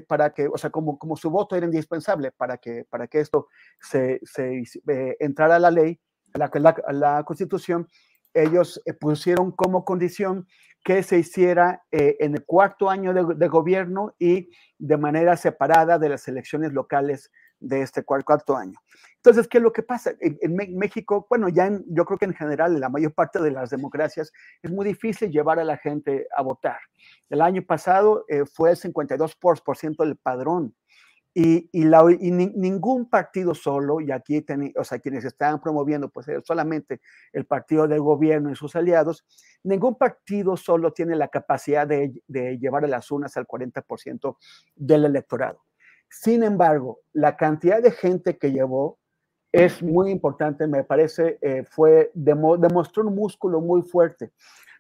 para 0.08 0.34
que, 0.34 0.48
o 0.48 0.58
sea, 0.58 0.72
como, 0.72 0.98
su 1.16 1.30
voto 1.30 1.56
era 1.56 1.68
indispensable 1.68 2.32
para 2.32 2.58
que, 2.58 2.86
para 2.90 3.08
que 3.08 3.20
esto 3.20 3.48
se, 3.80 4.20
se 4.24 4.64
eh, 4.88 5.16
entrara 5.20 5.58
a 5.58 5.60
la 5.60 5.70
ley, 5.70 6.00
a 6.34 6.40
la, 6.40 6.76
a 6.88 6.94
la, 6.94 7.24
constitución, 7.24 7.88
ellos 8.34 8.82
eh, 8.86 8.94
pusieron 8.94 9.52
como 9.52 9.86
condición 9.86 10.48
que 10.84 11.04
se 11.04 11.20
hiciera 11.20 11.84
en 11.92 12.34
el 12.34 12.46
cuarto 12.46 12.90
año 12.90 13.14
de, 13.14 13.48
gobierno 13.50 14.16
y 14.18 14.50
de 14.80 14.98
manera 14.98 15.36
separada 15.36 16.00
de 16.00 16.08
las 16.08 16.28
elecciones 16.30 16.72
locales 16.72 17.30
de 17.60 17.82
este 17.82 18.04
cuarto 18.04 18.56
año. 18.56 18.80
Entonces, 19.28 19.50
¿qué 19.50 19.58
es 19.58 19.64
lo 19.66 19.74
que 19.74 19.84
pasa? 19.84 20.14
En, 20.22 20.56
México, 20.56 21.28
bueno, 21.30 21.50
ya 21.50 21.70
yo 21.88 22.06
creo 22.06 22.18
que 22.18 22.24
en 22.24 22.34
general, 22.34 22.76
en 22.76 22.80
la 22.80 22.88
mayor 22.88 23.14
parte 23.14 23.42
de 23.42 23.52
las 23.52 23.70
democracias, 23.70 24.32
es 24.64 24.72
muy 24.72 24.86
difícil 24.86 25.30
llevar 25.30 25.60
a 25.60 25.66
la 25.66 25.76
gente 25.76 26.30
a 26.34 26.42
votar. 26.42 26.80
El 27.30 27.42
año 27.42 27.62
pasado 27.62 28.24
eh, 28.30 28.46
fue 28.46 28.72
el 28.72 28.78
52% 28.78 29.98
del 29.98 30.16
padrón. 30.16 30.74
Y, 31.34 31.68
la, 31.74 32.06
ningún 32.06 33.10
partido 33.10 33.54
solo, 33.54 34.00
y 34.00 34.12
aquí, 34.12 34.46
o 34.78 34.84
sea, 34.86 35.00
quienes 35.00 35.26
estaban 35.26 35.60
promoviendo, 35.60 36.08
pues 36.08 36.30
eh, 36.30 36.40
solamente 36.46 37.02
el 37.34 37.46
partido 37.46 37.86
del 37.86 38.00
gobierno 38.00 38.50
y 38.50 38.56
sus 38.56 38.78
aliados, 38.78 39.26
ningún 39.62 39.96
partido 39.96 40.56
solo 40.56 40.94
tiene 40.94 41.18
la 41.18 41.28
capacidad 41.28 41.86
de, 41.86 42.14
de 42.28 42.58
llevar 42.60 42.86
a 42.86 42.88
las 42.88 43.12
urnas 43.12 43.36
al 43.36 43.46
40% 43.46 44.38
del 44.78 45.04
electorado. 45.04 45.66
Sin 46.10 46.44
embargo, 46.44 47.02
la 47.12 47.36
cantidad 47.36 47.84
de 47.84 47.92
gente 47.92 48.38
que 48.38 48.54
llevó 48.54 48.98
es 49.58 49.82
muy 49.82 50.12
importante, 50.12 50.68
me 50.68 50.84
parece, 50.84 51.40
eh, 51.42 51.64
fue, 51.68 52.12
demostró 52.14 53.04
un 53.04 53.16
músculo 53.16 53.60
muy 53.60 53.82
fuerte, 53.82 54.32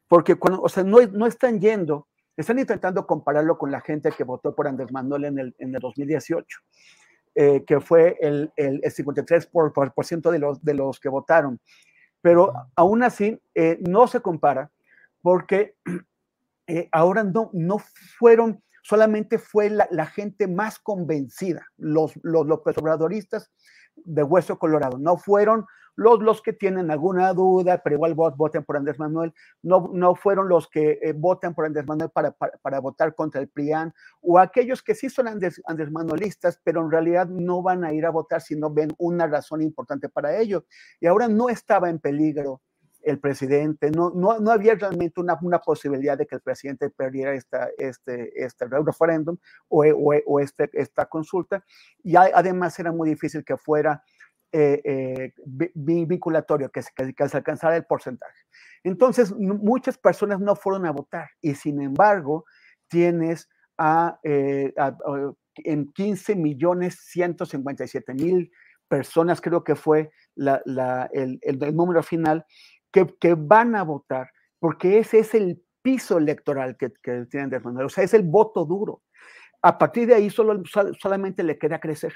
porque 0.07 0.35
cuando, 0.35 0.61
o 0.61 0.69
sea, 0.69 0.83
no, 0.83 0.99
no 1.13 1.25
están 1.25 1.59
yendo, 1.59 2.07
están 2.35 2.59
intentando 2.59 3.07
compararlo 3.07 3.57
con 3.57 3.71
la 3.71 3.81
gente 3.81 4.11
que 4.11 4.23
votó 4.23 4.53
por 4.53 4.67
Andrés 4.67 4.91
Manuel 4.91 5.25
en 5.25 5.39
el, 5.39 5.55
en 5.57 5.73
el 5.73 5.81
2018, 5.81 6.59
eh, 7.33 7.63
que 7.65 7.81
fue 7.81 8.17
el, 8.21 8.51
el, 8.55 8.81
53% 8.81 10.29
de 10.29 10.39
los, 10.39 10.63
de 10.63 10.73
los 10.75 10.99
que 10.99 11.09
votaron. 11.09 11.59
Pero 12.21 12.53
aún 12.75 13.01
así, 13.01 13.41
eh, 13.55 13.79
no 13.81 14.05
se 14.05 14.21
compara, 14.21 14.69
porque 15.23 15.75
ahora 16.91 17.23
no, 17.23 17.49
no 17.51 17.79
fueron 18.19 18.61
solamente 18.83 19.37
fue 19.37 19.69
la, 19.69 20.05
gente 20.05 20.47
más 20.47 20.79
convencida, 20.79 21.65
los, 21.75 22.13
los, 22.23 22.47
los 22.47 22.61
de 24.05 24.23
Hueso 24.23 24.57
Colorado, 24.57 24.97
no 24.97 25.17
fueron 25.17 25.65
los, 25.97 26.21
los 26.21 26.41
que 26.41 26.53
tienen 26.53 26.91
alguna 26.91 27.33
duda, 27.33 27.81
pero 27.83 27.95
igual 27.95 28.13
voten 28.13 28.63
por 28.63 28.77
Andrés 28.77 28.99
Manuel, 28.99 29.33
no, 29.63 29.89
no 29.91 30.15
fueron 30.15 30.47
los 30.47 30.69
que 30.69 30.99
eh, 31.01 31.13
voten 31.13 31.55
por 31.55 31.65
Andrés 31.65 31.87
Manuel 31.87 32.11
para, 32.11 32.31
para, 32.31 32.79
votar 32.79 33.15
contra 33.15 33.41
el 33.41 33.49
PRIAN, 33.49 33.93
o 34.21 34.37
aquellos 34.37 34.83
que 34.83 34.93
sí 34.93 35.09
son 35.09 35.27
Andrés, 35.27 35.59
Andrés 35.65 35.91
Manuelistas, 35.91 36.61
pero 36.63 36.81
en 36.81 36.91
realidad 36.91 37.27
no 37.27 37.63
van 37.63 37.83
a 37.83 37.93
ir 37.93 38.05
a 38.05 38.11
votar 38.11 38.41
si 38.41 38.55
no 38.55 38.71
ven 38.71 38.93
una 38.99 39.25
razón 39.25 39.61
importante 39.63 40.07
para 40.07 40.37
ello. 40.37 40.65
Y 40.99 41.07
ahora 41.07 41.27
no 41.27 41.49
estaba 41.49 41.89
en 41.89 41.97
peligro 41.97 42.61
el 43.03 43.19
presidente, 43.19 43.91
no, 43.91 44.11
no, 44.11 44.39
no 44.39 44.51
había 44.51 44.75
realmente 44.75 45.19
una, 45.19 45.37
una, 45.41 45.59
posibilidad 45.59 46.17
de 46.17 46.25
que 46.25 46.35
el 46.35 46.41
presidente 46.41 46.89
perdiera 46.89 47.33
esta, 47.33 47.69
este, 47.77 48.31
este 48.43 48.65
referéndum 48.67 49.37
o, 49.69 49.85
o, 49.85 50.13
o 50.25 50.39
este, 50.39 50.69
esta 50.73 51.05
consulta, 51.05 51.63
y 52.03 52.15
además 52.15 52.77
era 52.79 52.91
muy 52.91 53.09
difícil 53.09 53.43
que 53.45 53.57
fuera 53.57 54.03
eh, 54.53 54.81
eh, 54.85 55.33
vinculatorio, 55.75 56.69
que, 56.71 56.81
que, 56.95 57.29
se 57.29 57.37
alcanzara 57.37 57.75
el 57.75 57.85
porcentaje. 57.85 58.39
Entonces, 58.83 59.33
muchas 59.35 59.97
personas 59.97 60.39
no 60.39 60.55
fueron 60.55 60.85
a 60.85 60.91
votar, 60.91 61.29
y 61.41 61.53
sin 61.53 61.81
embargo, 61.81 62.45
tienes 62.87 63.49
a, 63.77 64.19
eh, 64.23 64.73
en 65.57 65.91
15 65.91 66.35
millones 66.37 66.97
157 67.11 68.13
mil 68.13 68.49
personas, 68.87 69.41
creo 69.41 69.65
que 69.65 69.75
fue 69.75 70.11
la, 70.33 70.61
el, 71.11 71.39
el 71.41 71.75
número 71.75 72.01
final, 72.01 72.45
que, 72.91 73.35
van 73.35 73.75
a 73.75 73.83
votar, 73.83 74.29
porque 74.59 74.99
ese 74.99 75.19
es 75.19 75.33
el 75.33 75.63
piso 75.81 76.17
electoral 76.17 76.77
que, 76.77 76.89
tienen 77.29 77.49
de 77.49 77.59
Manuel, 77.59 77.87
o 77.87 77.89
sea, 77.89 78.03
es 78.03 78.13
el 78.13 78.23
voto 78.23 78.65
duro. 78.65 79.03
A 79.61 79.77
partir 79.77 80.07
de 80.07 80.15
ahí 80.15 80.29
solo, 80.29 80.61
solamente 80.99 81.43
le 81.43 81.57
queda 81.57 81.79
crecer. 81.79 82.13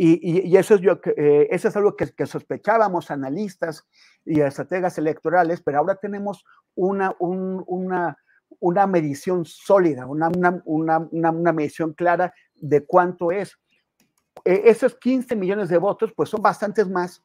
Y, 0.00 0.56
eso, 0.56 0.76
es 0.76 0.80
yo, 0.80 1.00
eh, 1.16 1.48
eso 1.50 1.68
es 1.68 1.76
algo 1.76 1.96
que, 1.96 2.12
que, 2.12 2.24
sospechábamos 2.24 3.10
analistas 3.10 3.84
y 4.24 4.40
estrategas 4.40 4.96
electorales, 4.96 5.60
pero 5.60 5.78
ahora 5.78 5.96
tenemos 5.96 6.44
una, 6.76 7.16
una, 7.18 8.16
una 8.60 8.86
medición 8.86 9.44
sólida, 9.44 10.06
una, 10.06 10.28
una, 10.64 11.08
una, 11.10 11.52
medición 11.52 11.94
clara 11.94 12.32
de 12.54 12.84
cuánto 12.86 13.32
es. 13.32 13.58
E, 14.44 14.62
esos 14.66 14.94
15 14.94 15.34
millones 15.36 15.68
de 15.68 15.78
votos, 15.78 16.12
pues 16.14 16.28
son 16.28 16.42
bastantes 16.42 16.88
más 16.88 17.22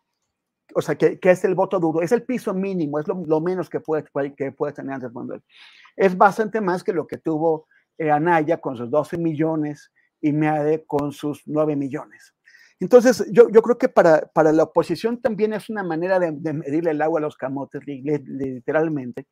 o 0.75 0.81
sea, 0.81 0.95
que, 0.95 1.19
es 1.21 1.43
el 1.43 1.55
voto 1.55 1.79
duro, 1.79 2.01
es 2.01 2.11
el 2.11 2.23
piso 2.23 2.53
mínimo, 2.53 2.99
es 2.99 3.07
lo, 3.07 3.41
menos 3.41 3.69
que 3.69 3.79
puede, 3.79 4.05
que 4.35 4.51
puede 4.51 4.73
tener 4.73 4.93
Andrés. 4.93 5.41
Es 5.95 6.17
bastante 6.17 6.61
más 6.61 6.83
que 6.83 6.93
lo 6.93 7.05
que 7.05 7.17
tuvo 7.17 7.67
eh, 7.97 8.09
Anaya 8.09 8.59
con 8.59 8.75
sus 8.75 8.89
12 8.89 9.17
millones 9.17 9.91
y 10.21 10.31
Meade 10.31 10.85
con 10.85 11.11
sus 11.11 11.43
9 11.45 11.75
millones. 11.75 12.33
Entonces, 12.79 13.25
yo, 13.31 13.49
yo 13.49 13.61
creo 13.61 13.77
que 13.77 13.87
para, 13.87 14.27
para, 14.33 14.51
la 14.51 14.63
oposición 14.63 15.21
también 15.21 15.53
es 15.53 15.69
una 15.69 15.83
manera 15.83 16.19
de, 16.19 16.31
de 16.31 16.53
medirle 16.53 16.91
el 16.91 17.01
agua 17.01 17.19
a 17.19 17.21
los 17.21 17.37
camotes, 17.37 17.81
literalmente, 17.85 19.27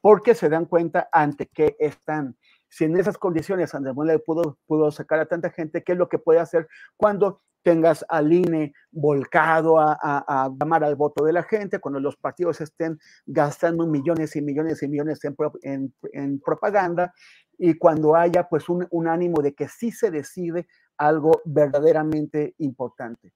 porque 0.00 0.34
se 0.34 0.48
dan 0.48 0.66
cuenta 0.66 1.08
ante 1.12 1.46
qué 1.46 1.76
están. 1.78 2.36
Si 2.74 2.82
en 2.82 2.96
esas 2.96 3.18
condiciones 3.18 3.72
Andrés 3.72 3.94
Manuel 3.94 4.20
pudo, 4.20 4.58
pudo 4.66 4.90
sacar 4.90 5.20
a 5.20 5.26
tanta 5.26 5.50
gente, 5.50 5.84
¿qué 5.84 5.92
es 5.92 5.98
lo 5.98 6.08
que 6.08 6.18
puede 6.18 6.40
hacer 6.40 6.66
cuando 6.96 7.40
tengas 7.62 8.04
al 8.08 8.32
INE 8.32 8.74
volcado 8.90 9.78
a, 9.78 9.96
a, 10.02 10.50
llamar 10.58 10.82
al 10.82 10.96
voto 10.96 11.24
de 11.24 11.32
la 11.32 11.44
gente, 11.44 11.78
cuando 11.78 12.00
los 12.00 12.16
partidos 12.16 12.60
estén 12.60 12.98
gastando 13.26 13.86
millones 13.86 14.34
y 14.34 14.42
millones 14.42 14.82
y 14.82 14.88
millones 14.88 15.20
en, 15.62 16.40
propaganda 16.40 17.14
y 17.56 17.78
cuando 17.78 18.16
haya 18.16 18.48
pues 18.48 18.68
un, 18.68 19.06
ánimo 19.06 19.40
de 19.40 19.54
que 19.54 19.68
sí 19.68 19.92
se 19.92 20.10
decide 20.10 20.66
algo 20.98 21.42
verdaderamente 21.44 22.56
importante. 22.58 23.32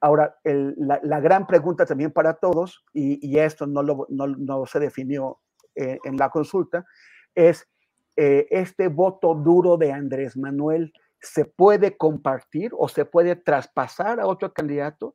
Ahora, 0.00 0.36
la, 0.44 1.18
gran 1.18 1.48
pregunta 1.48 1.86
también 1.86 2.12
para 2.12 2.34
todos, 2.34 2.84
y, 2.92 3.36
esto 3.36 3.66
no, 3.66 3.82
lo, 3.82 4.06
no, 4.08 4.64
se 4.66 4.78
definió 4.78 5.40
eh, 5.74 5.98
en 6.04 6.16
la 6.16 6.30
consulta, 6.30 6.86
es 7.34 7.68
eh, 8.16 8.46
este 8.50 8.88
voto 8.88 9.34
duro 9.34 9.76
de 9.76 9.92
Andrés 9.92 10.36
Manuel 10.36 10.92
se 11.20 11.44
puede 11.44 11.96
compartir 11.96 12.72
o 12.76 12.88
se 12.88 13.04
puede 13.04 13.36
traspasar 13.36 14.20
a 14.20 14.26
otro 14.26 14.52
candidato. 14.52 15.14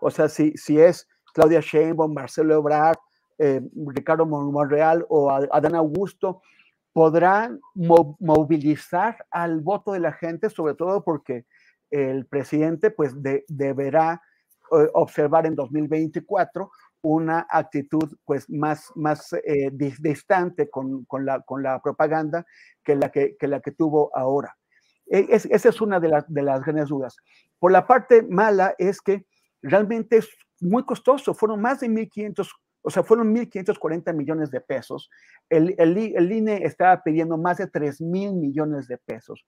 O 0.00 0.10
sea, 0.10 0.28
si, 0.28 0.52
si 0.56 0.80
es 0.80 1.08
Claudia 1.32 1.60
Sheinbaum, 1.60 2.12
Marcelo 2.12 2.54
Ebrard, 2.54 2.98
eh, 3.38 3.60
Ricardo 3.86 4.26
Monreal 4.26 5.06
o 5.08 5.30
Adán 5.30 5.74
Augusto, 5.74 6.42
podrán 6.92 7.60
movilizar 7.74 9.24
al 9.30 9.60
voto 9.60 9.92
de 9.92 10.00
la 10.00 10.12
gente, 10.12 10.50
sobre 10.50 10.74
todo 10.74 11.02
porque 11.02 11.46
el 11.90 12.26
presidente 12.26 12.90
pues 12.90 13.14
deberá 13.48 14.20
eh, 14.72 14.88
observar 14.94 15.46
en 15.46 15.54
2024 15.54 16.70
una 17.02 17.46
actitud 17.50 18.16
pues 18.24 18.48
más, 18.48 18.90
más 18.94 19.32
eh, 19.32 19.70
distante 19.72 20.70
con, 20.70 21.04
con, 21.04 21.26
la, 21.26 21.40
con 21.40 21.62
la 21.62 21.80
propaganda 21.80 22.46
que 22.84 22.94
la 22.94 23.10
que, 23.10 23.36
que 23.36 23.48
la 23.48 23.60
que 23.60 23.72
tuvo 23.72 24.10
ahora. 24.16 24.56
E, 25.06 25.26
esa 25.30 25.68
es 25.68 25.80
una 25.80 26.00
de, 26.00 26.22
de 26.28 26.42
las 26.42 26.62
grandes 26.62 26.88
dudas. 26.88 27.16
Por 27.58 27.72
la 27.72 27.86
parte 27.86 28.22
mala 28.22 28.74
es 28.78 29.00
que 29.00 29.26
realmente 29.62 30.18
es 30.18 30.28
muy 30.60 30.84
costoso, 30.84 31.34
fueron 31.34 31.60
más 31.60 31.80
de 31.80 31.88
1.500, 31.88 32.48
o 32.82 32.90
sea, 32.90 33.02
fueron 33.02 33.34
1.540 33.34 34.14
millones 34.14 34.50
de 34.50 34.60
pesos. 34.60 35.10
El, 35.48 35.74
el, 35.78 36.32
INE 36.32 36.64
estaba 36.64 37.02
pidiendo 37.02 37.36
más 37.36 37.58
de 37.58 37.70
3.000 37.70 38.34
millones 38.34 38.86
de 38.86 38.98
pesos 38.98 39.44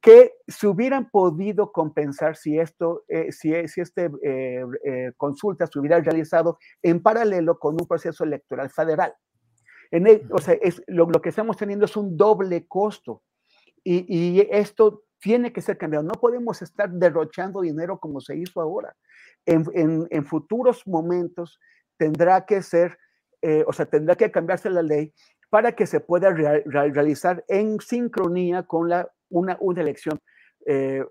que 0.00 0.34
se 0.46 0.66
hubieran 0.66 1.10
podido 1.10 1.72
compensar 1.72 2.36
si 2.36 2.58
esto, 2.58 3.04
eh, 3.08 3.32
si, 3.32 3.52
si 3.68 3.80
este 3.80 4.10
eh, 4.22 4.64
eh, 4.84 5.12
consulta 5.16 5.66
se 5.66 5.78
hubiera 5.78 6.00
realizado 6.00 6.58
en 6.82 7.02
paralelo 7.02 7.58
con 7.58 7.74
un 7.74 7.86
proceso 7.86 8.24
electoral 8.24 8.70
federal. 8.70 9.14
En 9.90 10.06
o 10.30 10.38
sea, 10.38 10.54
es, 10.60 10.82
lo, 10.86 11.08
que 11.08 11.28
estamos 11.28 11.56
teniendo 11.56 11.84
es 11.84 11.96
un 11.96 12.16
doble 12.16 12.66
costo. 12.66 13.22
Y, 13.88 14.40
esto 14.50 15.04
tiene 15.20 15.52
que 15.52 15.60
ser 15.60 15.78
cambiado. 15.78 16.04
No 16.04 16.20
podemos 16.20 16.60
estar 16.60 16.90
derrochando 16.90 17.60
dinero 17.60 17.98
como 18.00 18.20
se 18.20 18.36
hizo 18.36 18.60
ahora. 18.60 18.96
En, 19.44 20.26
futuros 20.26 20.84
momentos 20.88 21.60
tendrá 21.96 22.44
que 22.44 22.62
ser, 22.62 22.98
o 23.64 23.72
sea, 23.72 23.86
tendrá 23.86 24.16
que 24.16 24.32
cambiarse 24.32 24.70
la 24.70 24.82
ley 24.82 25.14
para 25.50 25.72
que 25.72 25.86
se 25.86 26.00
pueda 26.00 26.30
realizar 26.32 27.44
en 27.48 27.80
sincronía 27.80 28.64
con 28.64 28.88
la, 28.88 29.08
una, 29.30 29.56
una 29.60 29.80
elección 29.80 30.20
eh, 30.66 31.04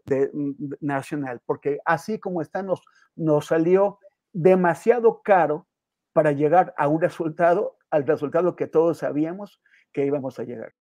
nacional, 0.81 1.41
porque 1.45 1.79
así 1.85 2.19
como 2.19 2.41
está, 2.41 2.61
nos, 2.61 2.81
nos 3.15 3.47
salió 3.47 3.99
demasiado 4.33 5.21
caro 5.23 5.67
para 6.13 6.33
llegar 6.33 6.73
a 6.77 6.87
un 6.87 7.01
resultado, 7.01 7.77
al 7.89 8.05
resultado 8.05 8.55
que 8.55 8.67
todos 8.67 8.97
sabíamos 8.99 9.61
que 9.93 10.05
íbamos 10.05 10.39
a 10.39 10.43
llegar. 10.43 10.73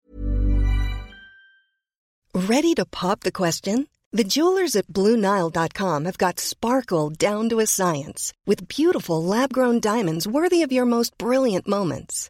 Ready 2.34 2.74
to 2.74 2.86
pop 2.86 3.20
the 3.20 3.32
question? 3.32 3.88
The 4.12 4.24
jewelers 4.24 4.76
at 4.76 4.88
BlueNile.com 4.88 6.06
have 6.06 6.18
got 6.18 6.40
sparkle 6.40 7.12
down 7.12 7.50
to 7.50 7.60
a 7.60 7.66
science 7.66 8.34
with 8.46 8.68
beautiful 8.68 9.24
lab 9.24 9.54
grown 9.54 9.80
diamonds 9.80 10.28
worthy 10.28 10.64
of 10.64 10.72
your 10.72 10.86
most 10.86 11.18
brilliant 11.18 11.68
moments. 11.68 12.30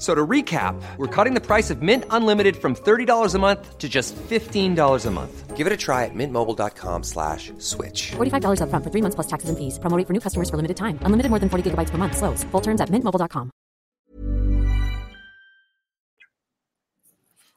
So 0.00 0.14
to 0.14 0.26
recap, 0.26 0.80
we're 0.96 1.14
cutting 1.14 1.34
the 1.34 1.44
price 1.44 1.68
of 1.68 1.82
Mint 1.82 2.04
Unlimited 2.08 2.56
from 2.56 2.74
$30 2.74 3.34
a 3.34 3.38
month 3.38 3.76
to 3.76 3.86
just 3.86 4.16
$15 4.16 5.06
a 5.06 5.10
month. 5.10 5.56
Give 5.58 5.66
it 5.66 5.72
a 5.74 5.76
try 5.76 6.06
at 6.06 6.14
mintmobile.com 6.14 7.02
slash 7.04 7.52
switch. 7.58 8.12
$45 8.16 8.62
upfront 8.64 8.82
for 8.82 8.90
three 8.90 9.02
months 9.02 9.14
plus 9.14 9.26
taxes 9.26 9.50
and 9.50 9.58
fees. 9.58 9.78
Promo 9.78 9.98
rate 9.98 10.06
for 10.06 10.14
new 10.14 10.20
customers 10.20 10.48
for 10.48 10.56
limited 10.56 10.78
time. 10.78 10.98
Unlimited 11.04 11.28
more 11.28 11.38
than 11.38 11.50
40 11.50 11.70
gigabytes 11.70 11.90
per 11.90 11.98
month. 11.98 12.16
Slows. 12.16 12.44
Full 12.50 12.62
terms 12.62 12.80
at 12.80 12.88
mintmobile.com. 12.88 13.50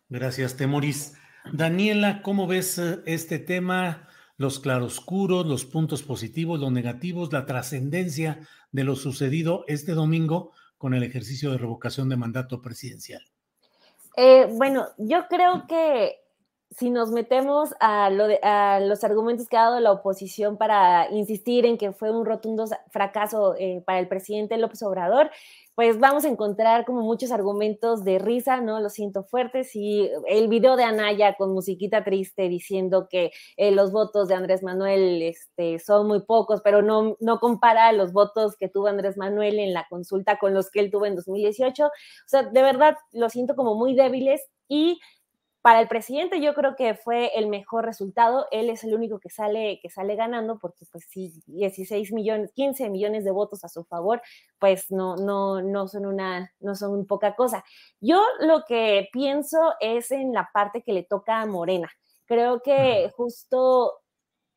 Gracias, 0.10 0.58
Temoris. 0.58 1.14
Daniela, 1.52 2.22
¿cómo 2.22 2.46
ves 2.46 2.78
eh, 2.78 3.00
este 3.06 3.40
tema? 3.40 4.10
Los 4.38 4.60
claroscuros, 4.60 5.46
los 5.46 5.64
puntos 5.64 6.04
positivos, 6.04 6.60
los 6.60 6.72
negativos, 6.72 7.32
la 7.32 7.46
trascendencia 7.46 8.40
de 8.72 8.84
lo 8.84 8.96
sucedido 8.96 9.64
este 9.68 9.94
domingo 9.94 10.52
con 10.84 10.94
el 10.94 11.04
ejercicio 11.04 11.50
de 11.50 11.58
revocación 11.58 12.10
de 12.10 12.18
mandato 12.18 12.62
presidencial? 12.62 13.22
Eh, 14.18 14.50
bueno, 14.52 14.88
yo 14.98 15.30
creo 15.30 15.66
que 15.66 16.18
si 16.72 16.90
nos 16.90 17.10
metemos 17.10 17.74
a, 17.80 18.10
lo 18.10 18.28
de, 18.28 18.38
a, 18.44 18.82
los 18.82 19.06
argumentos 19.06 19.48
que 19.48 19.56
ha 19.56 19.62
dado 19.62 19.80
la 19.80 19.94
oposición 19.94 20.58
para 20.58 21.10
insistir 21.10 21.66
en 21.66 21.78
que 21.78 21.94
fue 21.94 22.12
un 22.12 22.26
rotundo 22.26 22.66
fracaso 22.90 23.56
eh, 23.58 23.82
para 23.86 24.00
el 24.00 24.10
presidente 24.10 24.58
López 24.58 24.84
Obrador, 24.84 25.32
pues 25.76 26.00
vamos 26.00 26.24
a 26.26 26.28
encontrar 26.28 26.86
como 26.86 27.02
muchos 27.02 27.32
argumentos 27.32 28.04
de 28.04 28.20
risa, 28.20 28.62
¿no? 28.62 28.80
Lo 28.80 28.90
siento 28.90 29.24
fuertes 29.24 29.76
y 29.76 30.10
el 30.28 30.48
video 30.48 30.76
de 30.76 30.84
Anaya 30.84 31.36
con 31.36 31.54
musiquita 31.54 32.04
triste 32.04 32.48
diciendo 32.48 33.08
que 33.10 33.32
eh, 33.58 33.72
los 33.72 33.92
votos 33.92 34.28
de 34.28 34.36
Andrés 34.36 34.62
Manuel 34.62 35.22
este, 35.24 35.80
son 35.80 36.08
muy 36.08 36.22
pocos, 36.22 36.62
pero 36.64 36.82
no, 36.82 37.18
no 37.20 37.40
compara 37.40 37.92
los 37.92 38.14
votos 38.14 38.56
que 38.56 38.70
tuvo 38.70 38.88
Andrés 38.88 39.18
Manuel 39.18 39.60
en 39.60 39.74
la 39.74 39.88
consulta 39.90 40.38
con 40.38 40.54
los 40.54 40.70
que 40.70 40.80
él 40.80 40.92
tuvo 40.92 41.06
en 41.08 41.16
2018. 41.16 41.86
O 41.86 41.90
sea, 42.28 42.44
de 42.44 42.62
verdad 42.62 42.96
lo 43.12 43.30
siento 43.30 43.56
como 43.56 43.76
muy 43.76 43.96
débiles 43.96 44.42
y 44.68 45.00
para 45.64 45.80
el 45.80 45.88
presidente 45.88 46.42
yo 46.42 46.54
creo 46.54 46.76
que 46.76 46.94
fue 46.94 47.32
el 47.40 47.48
mejor 47.48 47.86
resultado. 47.86 48.48
Él 48.52 48.70
es 48.70 48.84
el 48.84 48.94
único 48.94 49.22
que 49.22 49.30
sale, 49.30 49.80
que 49.82 49.90
sale 49.90 50.18
ganando 50.18 50.60
porque 50.60 50.86
pues 50.92 51.06
sí, 51.10 51.42
16 51.48 52.12
millones, 52.12 52.52
15 52.54 52.90
millones 52.90 53.24
de 53.24 53.32
votos 53.32 53.64
a 53.64 53.70
su 53.70 53.86
favor, 53.86 54.22
pues 54.60 54.92
no, 54.92 55.16
no, 55.16 55.62
no 55.62 55.88
son 55.88 56.06
una, 56.06 56.52
no 56.60 56.76
son 56.76 57.08
poca 57.08 57.36
cosa. 57.38 57.64
Yo 58.02 58.22
lo 58.42 58.66
que 58.66 59.08
pienso 59.14 59.58
es 59.80 60.12
en 60.12 60.34
la 60.34 60.50
parte 60.54 60.84
que 60.84 60.92
le 60.92 61.04
toca 61.04 61.40
a 61.40 61.46
Morena. 61.46 61.90
Creo 62.26 62.62
que 62.62 63.10
justo 63.16 64.02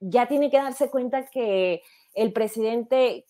ya 0.00 0.26
tiene 0.26 0.50
que 0.50 0.58
darse 0.58 0.90
cuenta 0.90 1.26
que 1.26 1.82
el 2.14 2.32
presidente 2.32 3.26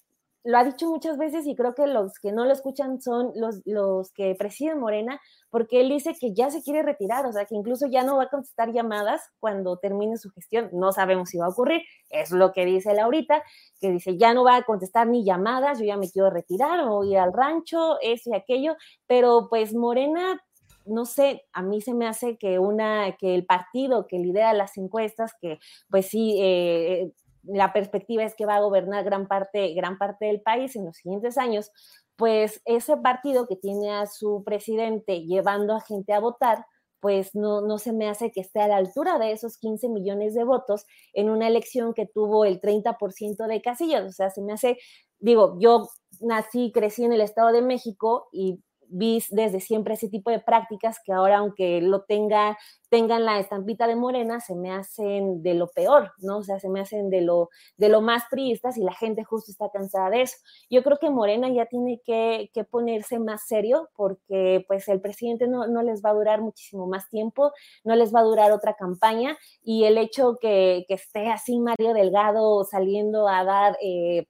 lo 0.47 0.59
ha 0.59 0.65
dicho 0.65 0.89
muchas 0.89 1.19
veces 1.19 1.45
y 1.47 1.57
creo 1.57 1.75
que 1.75 1.89
los 1.89 2.21
que 2.21 2.31
no 2.31 2.45
lo 2.45 2.53
escuchan 2.53 3.03
son 3.03 3.33
los, 3.35 3.63
los 3.65 4.13
que 4.13 4.37
presiden 4.37 4.79
Morena, 4.79 5.21
porque 5.51 5.81
él 5.81 5.89
dice 5.89 6.15
que 6.19 6.33
ya 6.35 6.51
se 6.51 6.63
quiere 6.63 6.83
retirar, 6.83 7.27
o 7.27 7.33
sea, 7.33 7.47
que 7.47 7.57
incluso 7.57 7.89
ya 7.89 8.05
no 8.05 8.17
va 8.17 8.25
a 8.25 8.29
contestar 8.29 8.73
llamadas 8.73 9.23
cuando 9.41 9.77
termine 9.79 10.17
su 10.17 10.31
gestión. 10.31 10.71
No 10.73 10.93
sabemos 10.93 11.31
si 11.31 11.39
va 11.39 11.47
a 11.47 11.49
ocurrir, 11.49 11.83
es 12.11 12.31
lo 12.31 12.53
que 12.53 12.65
dice 12.65 12.93
él 12.93 13.01
ahorita, 13.01 13.43
que 13.81 13.91
dice 13.91 14.17
ya 14.17 14.35
no 14.35 14.45
va 14.45 14.55
a 14.55 14.63
contestar 14.63 15.09
ni 15.09 15.25
llamadas, 15.25 15.81
yo 15.81 15.85
ya 15.85 15.97
me 15.97 16.09
quiero 16.09 16.31
retirar 16.31 16.87
o 16.89 17.03
ir 17.03 17.19
al 17.19 17.33
rancho, 17.33 17.99
eso 18.01 18.31
y 18.31 18.37
aquello, 18.37 18.77
pero 19.09 19.49
pues 19.51 19.75
Morena 19.75 20.41
no 20.85 21.05
sé, 21.05 21.45
a 21.53 21.63
mí 21.63 21.81
se 21.81 21.95
me 21.95 22.07
hace 22.07 22.39
que 22.39 22.61
una, 22.61 23.17
que 23.17 23.35
el 23.35 23.45
partido 23.45 24.07
que 24.07 24.21
lidera 24.21 24.53
las 24.53 24.79
encuestas, 24.79 25.33
que 25.41 25.59
pues 25.91 26.07
sí, 26.07 26.37
eh, 26.41 27.11
la 27.47 27.73
perspectiva 27.73 28.25
es 28.25 28.35
que 28.35 28.47
va 28.47 28.57
a 28.57 28.61
gobernar 28.61 29.05
gran 29.05 29.27
parte, 29.29 29.75
gran 29.75 29.99
parte 29.99 30.27
del 30.27 30.41
país 30.41 30.77
en 30.77 30.85
los 30.85 30.97
siguientes 30.97 31.39
años, 31.39 31.71
pues 32.17 32.63
ese 32.65 32.97
partido 32.97 33.47
que 33.47 33.57
tiene 33.57 33.93
a 33.93 34.07
su 34.07 34.43
presidente 34.45 35.23
llevando 35.23 35.75
a 35.75 35.81
gente 35.81 36.13
a 36.13 36.21
votar, 36.21 36.65
pues 37.01 37.35
no, 37.35 37.61
no 37.61 37.79
se 37.79 37.93
me 37.93 38.09
hace 38.09 38.33
que 38.33 38.41
esté 38.41 38.61
a 38.61 38.69
la 38.69 38.77
altura 38.77 39.19
de 39.19 39.33
esos 39.33 39.59
15 39.59 39.89
millones 39.91 40.35
de 40.35 40.45
votos 40.45 40.87
en 41.13 41.31
una 41.31 41.47
elección 41.47 41.95
que 41.95 42.07
tuvo 42.07 42.45
el 42.45 42.61
30% 42.61 43.47
de 43.47 43.63
casillas. 43.63 44.05
O 44.05 44.13
sea, 44.13 44.31
se 44.31 44.43
me 44.43 44.55
hace, 44.55 44.79
digo, 45.19 45.57
yo 45.61 45.89
nací, 46.21 46.73
crecí 46.73 47.05
en 47.05 47.13
el 47.13 47.21
Estado 47.21 47.53
de 47.53 47.63
México 47.63 48.29
y 48.33 48.61
vi 48.89 49.23
desde 49.31 49.61
siempre 49.61 49.95
ese 49.95 50.09
tipo 50.09 50.31
de 50.31 50.41
prácticas 50.41 50.99
que 51.05 51.13
ahora, 51.13 51.39
aunque 51.39 51.81
lo 51.81 52.03
tenga, 52.03 52.57
tengan 52.89 53.25
la 53.25 53.39
estampita 53.39 53.87
de 53.87 53.97
morena, 53.97 54.41
se 54.41 54.55
me 54.55 54.73
hacen 54.73 55.43
de 55.43 55.55
lo 55.55 55.69
peor, 55.69 56.13
¿no? 56.19 56.39
O 56.39 56.43
sea, 56.43 56.61
se 56.61 56.69
me 56.69 56.81
hacen 56.81 57.11
de 57.11 57.21
lo, 57.21 57.51
de 57.77 57.89
lo 57.89 58.01
más 58.01 58.29
tristes 58.29 58.77
y 58.77 58.83
la 58.83 58.93
gente 58.93 59.25
justo 59.25 59.51
está 59.51 59.71
cansada 59.71 60.11
de 60.11 60.23
eso. 60.23 60.37
Yo 60.71 60.83
creo 60.83 60.99
que 60.99 61.11
Morena 61.11 61.49
ya 61.49 61.67
tiene 61.67 62.01
que, 62.05 62.51
que 62.53 62.65
ponerse 62.65 63.19
más 63.19 63.47
serio 63.47 63.89
porque 63.97 64.65
pues 64.69 64.89
el 64.89 65.01
presidente 65.01 65.49
no, 65.49 65.67
no, 65.67 65.83
les 65.83 66.03
va 66.05 66.11
a 66.11 66.15
durar 66.15 66.41
muchísimo 66.41 66.87
más 66.87 67.09
tiempo, 67.09 67.53
no 67.85 67.97
les 67.97 68.15
va 68.15 68.21
a 68.21 68.25
durar 68.25 68.53
otra 68.53 68.75
campaña 68.75 69.37
y 69.63 69.85
el 69.85 69.99
hecho 69.99 70.39
que, 70.41 70.85
que 70.89 70.95
esté 70.95 71.29
así 71.29 71.59
Mario 71.59 71.95
Delgado 71.95 72.65
saliendo 72.65 73.29
a 73.29 73.45
dar... 73.45 73.77
Eh, 73.83 74.27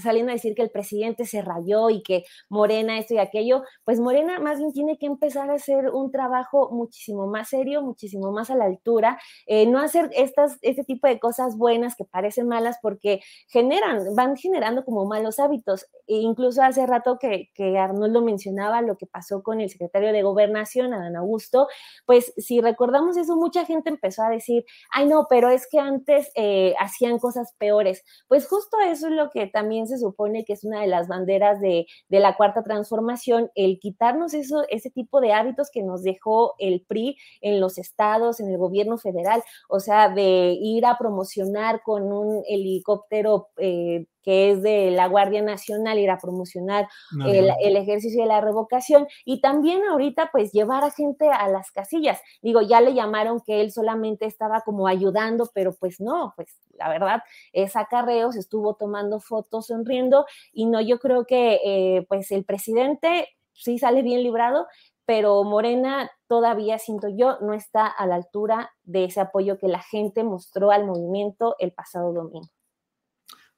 saliendo 0.00 0.30
a 0.30 0.34
decir 0.34 0.54
que 0.54 0.62
el 0.62 0.70
presidente 0.70 1.24
se 1.24 1.42
rayó 1.42 1.90
y 1.90 2.02
que 2.02 2.24
Morena 2.48 2.98
esto 2.98 3.14
y 3.14 3.18
aquello, 3.18 3.62
pues 3.84 4.00
Morena 4.00 4.38
más 4.40 4.58
bien 4.58 4.72
tiene 4.72 4.98
que 4.98 5.06
empezar 5.06 5.50
a 5.50 5.54
hacer 5.54 5.90
un 5.90 6.10
trabajo 6.10 6.70
muchísimo 6.70 7.26
más 7.26 7.48
serio, 7.48 7.82
muchísimo 7.82 8.32
más 8.32 8.50
a 8.50 8.54
la 8.54 8.64
altura, 8.64 9.18
eh, 9.46 9.66
no 9.66 9.80
hacer 9.80 10.10
estas, 10.12 10.58
este 10.62 10.84
tipo 10.84 11.06
de 11.06 11.18
cosas 11.18 11.56
buenas 11.56 11.96
que 11.96 12.04
parecen 12.04 12.48
malas 12.48 12.78
porque 12.80 13.20
generan, 13.48 14.14
van 14.14 14.36
generando 14.36 14.84
como 14.84 15.04
malos 15.06 15.38
hábitos. 15.38 15.86
E 16.06 16.16
incluso 16.16 16.62
hace 16.62 16.86
rato 16.86 17.18
que, 17.18 17.50
que 17.54 17.78
Arnoldo 17.78 18.22
mencionaba 18.22 18.80
lo 18.82 18.96
que 18.96 19.06
pasó 19.06 19.42
con 19.42 19.60
el 19.60 19.70
secretario 19.70 20.12
de 20.12 20.22
Gobernación, 20.22 20.94
Adán 20.94 21.16
Augusto, 21.16 21.68
pues 22.04 22.32
si 22.36 22.60
recordamos 22.60 23.16
eso, 23.16 23.36
mucha 23.36 23.64
gente 23.64 23.90
empezó 23.90 24.22
a 24.22 24.30
decir, 24.30 24.64
ay 24.92 25.06
no, 25.06 25.26
pero 25.28 25.50
es 25.50 25.66
que 25.68 25.78
antes 25.78 26.30
eh, 26.34 26.74
hacían 26.78 27.18
cosas 27.18 27.54
peores. 27.58 28.04
Pues 28.28 28.46
justo 28.46 28.78
eso 28.80 29.08
es 29.08 29.12
lo 29.12 29.30
que 29.30 29.46
también 29.46 29.65
también 29.66 29.88
se 29.88 29.98
supone 29.98 30.44
que 30.44 30.52
es 30.52 30.62
una 30.62 30.80
de 30.80 30.86
las 30.86 31.08
banderas 31.08 31.60
de, 31.60 31.88
de 32.08 32.20
la 32.20 32.36
cuarta 32.36 32.62
transformación, 32.62 33.50
el 33.56 33.80
quitarnos 33.80 34.32
eso, 34.32 34.62
ese 34.68 34.90
tipo 34.90 35.20
de 35.20 35.32
hábitos 35.32 35.70
que 35.72 35.82
nos 35.82 36.04
dejó 36.04 36.54
el 36.60 36.84
PRI 36.86 37.16
en 37.40 37.58
los 37.58 37.78
estados, 37.78 38.38
en 38.38 38.48
el 38.48 38.58
gobierno 38.58 38.96
federal, 38.96 39.42
o 39.68 39.80
sea, 39.80 40.08
de 40.08 40.56
ir 40.60 40.86
a 40.86 40.98
promocionar 40.98 41.82
con 41.82 42.12
un 42.12 42.44
helicóptero 42.46 43.48
eh, 43.56 44.06
que 44.26 44.50
es 44.50 44.60
de 44.60 44.90
la 44.90 45.06
Guardia 45.06 45.40
Nacional, 45.40 46.00
ir 46.00 46.10
a 46.10 46.18
promocionar 46.18 46.88
no, 47.12 47.28
el, 47.28 47.48
el, 47.60 47.76
ejercicio 47.76 48.22
de 48.22 48.28
la 48.28 48.40
revocación 48.40 49.06
y 49.24 49.40
también 49.40 49.84
ahorita 49.88 50.30
pues 50.32 50.50
llevar 50.50 50.82
a 50.82 50.90
gente 50.90 51.28
a 51.28 51.46
las 51.46 51.70
casillas. 51.70 52.20
Digo, 52.42 52.60
ya 52.60 52.80
le 52.80 52.92
llamaron 52.92 53.40
que 53.40 53.60
él 53.60 53.70
solamente 53.70 54.26
estaba 54.26 54.62
como 54.62 54.88
ayudando, 54.88 55.48
pero 55.54 55.76
pues 55.78 56.00
no, 56.00 56.32
pues 56.34 56.48
la 56.72 56.88
verdad 56.88 57.22
es 57.52 57.76
acarreo, 57.76 58.32
se 58.32 58.40
estuvo 58.40 58.74
tomando 58.74 59.20
fotos 59.20 59.68
sonriendo 59.68 60.26
y 60.52 60.66
no, 60.66 60.80
yo 60.80 60.98
creo 60.98 61.24
que 61.24 61.60
eh, 61.64 62.04
pues 62.08 62.32
el 62.32 62.44
presidente 62.44 63.28
sí 63.52 63.78
sale 63.78 64.02
bien 64.02 64.24
librado, 64.24 64.66
pero 65.04 65.44
Morena 65.44 66.10
todavía, 66.26 66.80
siento 66.80 67.06
yo, 67.08 67.38
no 67.40 67.54
está 67.54 67.86
a 67.86 68.06
la 68.06 68.16
altura 68.16 68.72
de 68.82 69.04
ese 69.04 69.20
apoyo 69.20 69.56
que 69.56 69.68
la 69.68 69.80
gente 69.80 70.24
mostró 70.24 70.72
al 70.72 70.84
movimiento 70.84 71.54
el 71.60 71.72
pasado 71.72 72.12
domingo. 72.12 72.48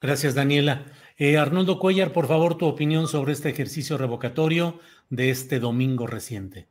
Gracias, 0.00 0.34
Daniela. 0.34 0.86
Eh, 1.16 1.36
Arnoldo 1.36 1.78
Cuellar, 1.78 2.12
por 2.12 2.28
favor, 2.28 2.56
tu 2.56 2.66
opinión 2.66 3.08
sobre 3.08 3.32
este 3.32 3.48
ejercicio 3.48 3.98
revocatorio 3.98 4.78
de 5.10 5.30
este 5.30 5.58
domingo 5.58 6.06
reciente. 6.06 6.68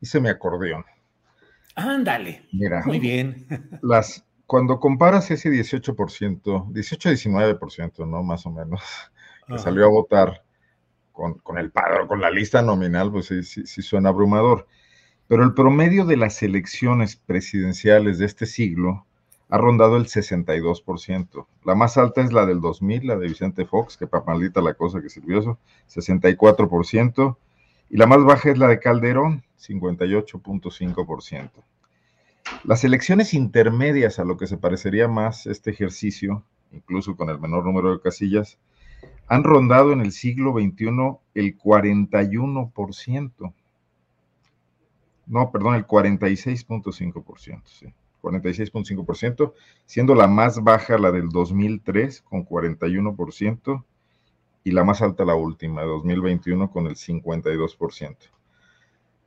Hice 0.00 0.20
mi 0.20 0.28
acordeón. 0.28 0.84
Ándale. 1.74 2.46
Mira. 2.52 2.82
Muy 2.84 3.00
bien. 3.00 3.46
Las, 3.82 4.24
cuando 4.46 4.78
comparas 4.78 5.30
ese 5.30 5.50
18%, 5.50 5.92
18-19%, 6.72 8.08
¿no? 8.08 8.22
Más 8.22 8.46
o 8.46 8.50
menos, 8.50 8.82
que 9.46 9.54
Ajá. 9.54 9.62
salió 9.64 9.86
a 9.86 9.88
votar 9.88 10.42
con, 11.42 11.58
el 11.58 11.72
padrón, 11.72 12.06
con 12.06 12.20
la 12.20 12.30
lista 12.30 12.62
nominal, 12.62 13.10
pues 13.10 13.26
sí, 13.26 13.42
sí, 13.42 13.82
suena 13.82 14.10
abrumador. 14.10 14.68
Pero 15.26 15.42
el 15.42 15.52
promedio 15.52 16.04
de 16.04 16.16
las 16.16 16.42
elecciones 16.42 17.16
presidenciales 17.16 18.18
de 18.18 18.26
este 18.26 18.46
siglo 18.46 19.04
ha 19.50 19.58
rondado 19.58 19.96
el 19.96 20.06
62%. 20.06 21.46
La 21.64 21.74
más 21.74 21.96
alta 21.96 22.22
es 22.22 22.32
la 22.32 22.44
del 22.44 22.60
2000, 22.60 23.06
la 23.06 23.16
de 23.16 23.28
Vicente 23.28 23.64
Fox, 23.64 23.96
que 23.96 24.06
para 24.06 24.24
maldita 24.24 24.60
la 24.60 24.74
cosa 24.74 25.00
que 25.00 25.08
sirvió 25.08 25.38
eso, 25.40 25.58
64%. 25.88 27.36
Y 27.90 27.96
la 27.96 28.06
más 28.06 28.22
baja 28.24 28.50
es 28.50 28.58
la 28.58 28.68
de 28.68 28.78
Calderón, 28.78 29.42
58.5%. 29.58 31.50
Las 32.64 32.84
elecciones 32.84 33.32
intermedias 33.34 34.18
a 34.18 34.24
lo 34.24 34.36
que 34.36 34.46
se 34.46 34.58
parecería 34.58 35.08
más 35.08 35.46
este 35.46 35.70
ejercicio, 35.70 36.44
incluso 36.72 37.16
con 37.16 37.30
el 37.30 37.38
menor 37.38 37.64
número 37.64 37.92
de 37.92 38.00
casillas, 38.00 38.58
han 39.26 39.44
rondado 39.44 39.92
en 39.92 40.00
el 40.00 40.12
siglo 40.12 40.52
XXI 40.52 41.18
el 41.34 41.58
41%. 41.58 43.54
No, 45.26 45.50
perdón, 45.52 45.74
el 45.74 45.86
46.5%, 45.86 47.62
sí. 47.66 47.86
46.5%, 48.22 49.52
siendo 49.86 50.14
la 50.14 50.26
más 50.26 50.62
baja 50.62 50.98
la 50.98 51.12
del 51.12 51.28
2003 51.28 52.22
con 52.22 52.44
41% 52.44 53.84
y 54.64 54.72
la 54.72 54.84
más 54.84 55.02
alta 55.02 55.24
la 55.24 55.34
última, 55.34 55.82
2021 55.82 56.70
con 56.70 56.86
el 56.86 56.96
52%. 56.96 58.16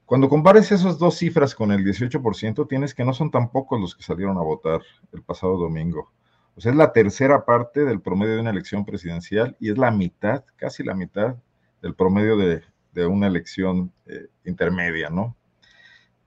Cuando 0.06 0.28
compares 0.28 0.72
esas 0.74 1.00
dos 1.00 1.18
cifras 1.18 1.56
con 1.56 1.72
el 1.72 1.86
18%, 1.86 2.68
tienes 2.68 2.94
que 2.94 3.06
no 3.06 3.14
son 3.14 3.32
tan 3.32 3.50
pocos 3.50 3.80
los 3.80 3.96
que 3.96 4.04
salieron 4.04 4.38
a 4.38 4.42
votar 4.42 4.82
el 5.14 5.22
pasado 5.24 5.58
domingo. 5.58 6.12
O 6.56 6.60
sea, 6.60 6.72
es 6.74 6.78
la 6.78 6.92
tercera 6.92 7.46
parte 7.46 7.86
del 7.86 8.02
promedio 8.02 8.36
de 8.36 8.42
una 8.42 8.50
elección 8.50 8.84
presidencial 8.84 9.56
y 9.60 9.72
es 9.72 9.78
la 9.78 9.90
mitad, 9.90 10.44
casi 10.58 10.84
la 10.84 10.96
mitad 10.96 11.38
del 11.82 11.96
promedio 11.96 12.36
de, 12.36 12.62
una 13.08 13.28
elección 13.28 13.94
eh, 14.06 14.28
intermedia, 14.44 15.10
¿no? 15.10 15.38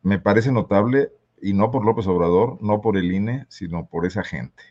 Me 0.03 0.19
parece 0.19 0.51
notable, 0.51 1.13
y 1.45 1.53
no 1.53 1.71
por 1.71 1.85
López 1.85 2.07
Obrador, 2.07 2.57
no 2.63 2.81
por 2.81 2.97
el 2.97 3.13
INE, 3.13 3.45
sino 3.51 3.85
por 3.85 4.07
esa 4.07 4.25
gente. 4.25 4.63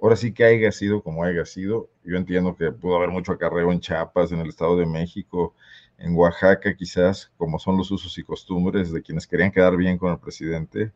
Ahora 0.00 0.14
sí 0.14 0.32
que 0.32 0.44
haya 0.44 0.70
sido 0.70 1.02
como 1.02 1.24
haya 1.24 1.44
sido, 1.44 1.88
yo 2.04 2.16
entiendo 2.16 2.54
que 2.54 2.70
pudo 2.70 2.94
haber 2.94 3.08
mucho 3.08 3.32
acarreo 3.32 3.72
en 3.72 3.80
Chiapas, 3.80 4.30
en 4.30 4.38
el 4.38 4.48
Estado 4.48 4.76
de 4.76 4.86
México, 4.86 5.54
en 5.98 6.14
Oaxaca 6.14 6.76
quizás, 6.76 7.32
como 7.36 7.58
son 7.58 7.76
los 7.76 7.90
usos 7.90 8.16
y 8.16 8.22
costumbres 8.22 8.92
de 8.92 9.02
quienes 9.02 9.26
querían 9.26 9.50
quedar 9.50 9.76
bien 9.76 9.98
con 9.98 10.12
el 10.12 10.18
presidente, 10.20 10.92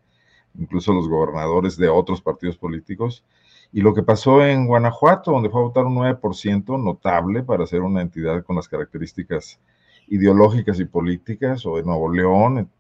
incluso 0.56 0.92
los 0.92 1.08
gobernadores 1.08 1.76
de 1.76 1.88
otros 1.88 2.22
partidos 2.22 2.56
políticos, 2.56 3.24
y 3.72 3.80
lo 3.80 3.94
que 3.94 4.04
pasó 4.04 4.46
en 4.46 4.68
Guanajuato, 4.68 5.32
donde 5.32 5.50
fue 5.50 5.62
a 5.62 5.64
votar 5.64 5.84
un 5.84 5.96
9% 5.96 6.80
notable 6.80 7.42
para 7.42 7.66
ser 7.66 7.80
una 7.80 8.02
entidad 8.02 8.44
con 8.44 8.54
las 8.54 8.68
características 8.68 9.58
ideológicas 10.06 10.78
y 10.78 10.84
políticas, 10.84 11.66
o 11.66 11.76
en 11.76 11.86
Nuevo 11.86 12.08
León, 12.08 12.70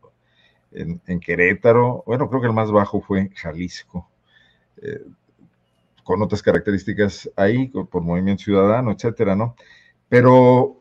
en, 0.72 1.20
Querétaro, 1.20 2.02
bueno, 2.06 2.28
creo 2.28 2.40
que 2.40 2.46
el 2.46 2.52
más 2.52 2.70
bajo 2.70 3.00
fue 3.00 3.30
Jalisco, 3.34 4.08
eh, 4.82 5.04
con 6.04 6.22
otras 6.22 6.42
características 6.42 7.30
ahí, 7.36 7.68
por 7.68 8.02
movimiento 8.02 8.44
ciudadano, 8.44 8.92
etcétera, 8.92 9.36
¿no? 9.36 9.56
Pero 10.08 10.80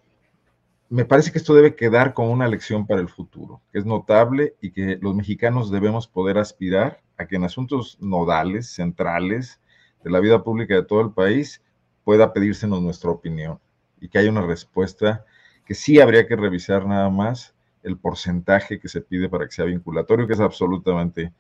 me 0.90 1.06
parece 1.06 1.32
que 1.32 1.38
esto 1.38 1.54
debe 1.54 1.76
quedar 1.76 2.14
como 2.14 2.32
una 2.32 2.48
lección 2.48 2.88
para 2.88 3.02
el 3.02 3.10
futuro, 3.10 3.62
que 3.72 3.80
es 3.80 3.86
notable 3.86 4.56
y 4.62 4.72
que 4.72 4.98
los 5.02 5.16
mexicanos 5.16 5.70
debemos 5.70 6.08
poder 6.08 6.38
aspirar 6.38 7.02
a 7.18 7.28
que 7.28 7.36
en 7.36 7.44
asuntos 7.44 7.98
nodales, 8.00 8.70
centrales, 8.70 9.60
de 10.04 10.12
la 10.12 10.20
vida 10.20 10.44
pública 10.44 10.76
de 10.76 10.84
todo 10.84 11.02
el 11.02 11.12
país, 11.12 11.62
pueda 12.04 12.32
pedírsenos 12.32 12.82
nuestra 12.82 13.10
opinión 13.10 13.60
y 14.00 14.08
que 14.08 14.20
haya 14.20 14.30
una 14.30 14.46
respuesta 14.46 15.26
que 15.66 15.74
sí 15.74 16.00
habría 16.00 16.26
que 16.28 16.38
revisar 16.38 16.86
nada 16.86 17.10
más 17.10 17.54
el 17.88 17.98
porcentaje 17.98 18.80
que 18.80 18.88
se 18.88 19.02
pide 19.02 19.30
para 19.30 19.46
que 19.46 19.52
sea 19.52 19.66
vinculatorio, 19.66 20.28
que 20.28 20.34
es 20.34 20.40
absolutamente, 20.40 21.34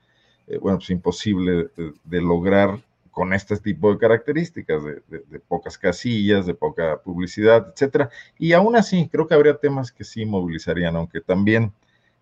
eh, 0.47 0.57
bueno, 0.57 0.77
pues 0.77 0.89
imposible 0.89 1.69
de, 1.75 2.21
lograr 2.21 2.79
con 3.11 3.33
este 3.33 3.57
tipo 3.57 3.91
de 3.91 3.97
características, 3.97 4.83
de, 4.83 5.39
pocas 5.47 5.77
casillas, 5.77 6.45
de 6.45 6.53
poca 6.53 7.01
publicidad, 7.01 7.67
etcétera. 7.73 8.09
Y 8.37 8.53
aún 8.53 8.75
así, 8.75 9.09
creo 9.11 9.27
que 9.27 9.33
habría 9.33 9.57
temas 9.57 9.91
que 9.91 10.03
sí 10.03 10.25
movilizarían, 10.25 10.95
aunque 10.95 11.21
también 11.21 11.71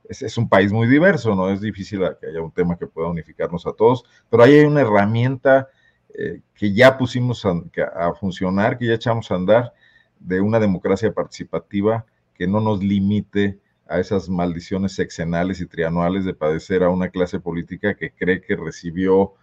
es, 0.07 0.21
es, 0.21 0.37
un 0.37 0.47
país 0.47 0.71
muy 0.71 0.87
diverso, 0.87 1.35
¿no? 1.35 1.49
Es 1.49 1.61
difícil 1.61 2.01
que 2.21 2.27
haya 2.27 2.41
un 2.41 2.51
tema 2.51 2.77
que 2.77 2.87
pueda 2.87 3.09
unificarnos 3.09 3.67
a 3.67 3.73
todos, 3.73 4.05
pero 4.29 4.43
ahí 4.43 4.53
hay 4.53 4.65
una 4.65 4.81
herramienta 4.81 5.69
eh, 6.17 6.39
que 6.53 6.71
ya 6.73 6.97
pusimos 6.97 7.45
a, 7.45 8.13
funcionar, 8.13 8.77
que 8.77 8.85
ya 8.85 8.93
echamos 8.93 9.29
a 9.29 9.35
andar 9.35 9.73
de 10.17 10.39
una 10.39 10.61
democracia 10.61 11.13
participativa 11.13 12.05
que 12.35 12.47
no 12.47 12.61
nos 12.61 12.81
limite 12.81 13.59
a 13.87 13.99
esas 13.99 14.29
maldiciones 14.29 14.93
sexenales 14.93 15.61
y 15.61 15.65
trianuales 15.65 16.25
de 16.25 16.33
padecer 16.33 16.83
a 16.83 16.89
una 16.89 17.09
clase 17.09 17.39
política 17.39 17.95
que 17.95 18.11
cree 18.11 18.41
que 18.41 18.55
recibió 18.55 19.33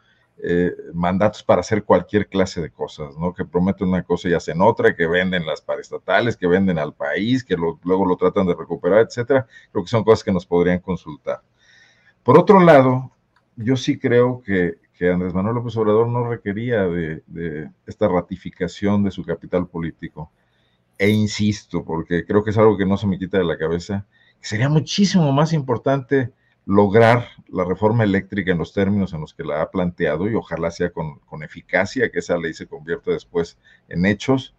eh, 0.43 0.72
mandatos 0.93 1.43
para 1.43 1.61
hacer 1.61 1.84
cualquier 1.84 2.26
clase 2.28 2.61
de 2.61 2.70
cosas, 2.70 3.16
¿no? 3.16 3.32
Que 3.32 3.45
prometen 3.45 3.88
una 3.88 4.03
cosa 4.03 4.28
y 4.28 4.34
hacen 4.34 4.61
otra, 4.61 4.97
que 4.97 5.07
venden 5.07 5.47
las 5.47 5.61
paraestatales, 5.61 6.36
que 6.36 6.47
venden 6.47 6.78
al 6.78 6.95
país, 6.95 7.45
que 7.45 7.57
luego 7.57 8.07
lo 8.07 8.16
tratan 8.16 8.47
de 8.47 8.55
recuperar, 8.55 9.07
etcétera. 9.07 9.47
Creo 9.70 9.84
que 9.84 9.90
son 9.90 10.05
cosas 10.05 10.24
que 10.24 10.32
nos 10.32 10.47
podrían 10.47 10.80
consultar. 10.80 11.43
Por 12.22 12.38
otro 12.38 12.61
lado, 12.61 13.12
yo 13.57 13.76
sí 13.76 13.99
creo 13.99 14.43
que 14.43 14.78
que 15.03 15.11
Andrés 15.11 15.34
Manuel 15.34 15.57
López 15.57 15.76
Obrador 15.76 16.07
no 16.07 16.28
requería 16.28 16.86
de, 16.86 17.70
esta 17.86 18.07
ratificación 18.07 19.03
de 19.03 19.11
su 19.11 19.24
capital 19.24 19.66
político. 19.66 20.30
E 20.97 21.09
insisto, 21.09 21.84
porque 21.84 22.24
creo 22.24 22.45
que 22.45 22.51
es 22.51 22.59
algo 22.59 22.76
que 22.76 22.86
no 22.86 22.97
se 22.97 23.09
me 23.09 23.18
quita 23.18 23.38
de 23.38 23.45
la 23.45 23.59
cabeza, 23.59 24.07
sería 24.43 24.68
muchísimo 24.68 25.32
más 25.32 25.53
importante 25.53 26.32
lograr 26.66 27.26
la 27.49 27.64
reforma 27.64 28.05
eléctrica 28.05 28.53
en 28.53 28.59
los 28.59 28.72
términos 28.72 29.12
en 29.12 29.20
los 29.20 29.34
que 29.34 29.45
la 29.45 29.62
ha 29.62 29.70
planteado 29.70 30.28
y 30.28 30.34
ojalá 30.34 30.70
sea 30.70 30.90
con, 30.90 31.18
con 31.20 31.43
eficacia, 31.43 32.11
que 32.11 32.18
esa 32.18 32.36
ley 32.36 32.55
se 32.55 32.66
convierta 32.66 33.11
después 33.11 33.59
en 33.88 34.07
hechos. 34.07 34.55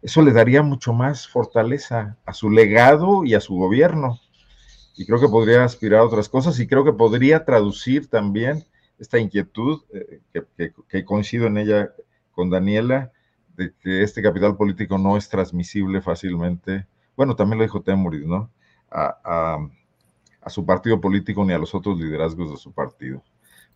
Eso 0.00 0.22
le 0.22 0.32
daría 0.32 0.62
mucho 0.62 0.92
más 0.92 1.26
fortaleza 1.28 2.16
a 2.24 2.32
su 2.32 2.50
legado 2.50 3.24
y 3.24 3.34
a 3.34 3.40
su 3.40 3.54
gobierno. 3.56 4.20
Y 4.96 5.06
creo 5.06 5.20
que 5.20 5.28
podría 5.28 5.64
aspirar 5.64 6.00
a 6.00 6.04
otras 6.04 6.28
cosas 6.28 6.58
y 6.60 6.66
creo 6.66 6.84
que 6.84 6.92
podría 6.92 7.44
traducir 7.44 8.08
también 8.08 8.64
esta 8.98 9.18
inquietud, 9.18 9.82
eh, 9.92 10.20
que, 10.88 11.04
coincido 11.04 11.46
en 11.46 11.58
ella 11.58 11.90
con 12.32 12.50
Daniela, 12.50 13.12
de 13.56 13.72
que 13.80 14.02
este 14.02 14.22
capital 14.22 14.56
político 14.56 14.98
no 14.98 15.16
es 15.16 15.28
transmisible 15.28 16.00
fácilmente, 16.00 16.86
bueno, 17.16 17.36
también 17.36 17.58
lo 17.58 17.64
dijo 17.64 17.82
Temuris, 17.82 18.26
¿no? 18.26 18.50
A, 18.94 19.58
a, 20.40 20.50
su 20.50 20.64
partido 20.64 21.00
político 21.00 21.44
ni 21.44 21.52
a 21.52 21.58
los 21.58 21.74
otros 21.74 21.98
liderazgos 21.98 22.50
de 22.50 22.56
su 22.56 22.72
partido. 22.72 23.22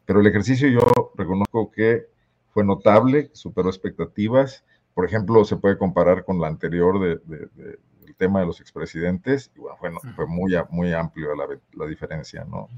Pero 0.04 0.20
el 0.20 0.26
ejercicio 0.26 0.68
yo 0.68 1.12
reconozco 1.16 1.70
que 1.70 2.06
fue 2.50 2.64
notable, 2.64 3.30
superó 3.32 3.68
expectativas. 3.68 4.64
Por 4.94 5.04
ejemplo, 5.04 5.44
se 5.44 5.56
puede 5.56 5.76
comparar 5.76 6.24
con 6.24 6.40
la 6.40 6.46
anterior 6.46 7.00
de, 7.00 7.48
del 7.56 8.14
tema 8.16 8.40
de 8.40 8.46
los 8.46 8.60
expresidentes, 8.60 9.50
y 9.56 9.60
bueno, 9.80 9.98
fue, 10.14 10.26
muy, 10.26 10.54
muy 10.70 10.92
amplio 10.92 11.34
la, 11.34 11.46
la 11.72 11.86
diferencia, 11.86 12.44
¿no? 12.44 12.68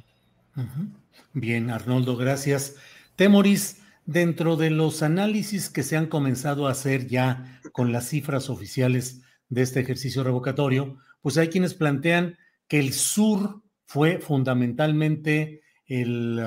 Bien, 1.32 1.70
Arnoldo, 1.70 2.16
gracias. 2.16 2.76
Temoris, 3.16 3.82
dentro 4.06 4.56
de 4.56 4.70
los 4.70 5.02
análisis 5.02 5.70
que 5.70 5.82
se 5.82 5.96
han 5.96 6.06
comenzado 6.06 6.66
a 6.66 6.72
hacer 6.72 7.06
ya 7.06 7.60
con 7.72 7.92
las 7.92 8.08
cifras 8.08 8.50
oficiales 8.50 9.22
de 9.48 9.62
este 9.62 9.80
ejercicio 9.80 10.24
revocatorio, 10.24 10.98
pues 11.20 11.36
hay 11.38 11.48
quienes 11.48 11.74
plantean 11.74 12.38
que 12.68 12.78
el 12.78 12.92
sur 12.92 13.62
fue 13.86 14.18
fundamentalmente 14.18 15.62
el, 15.86 16.40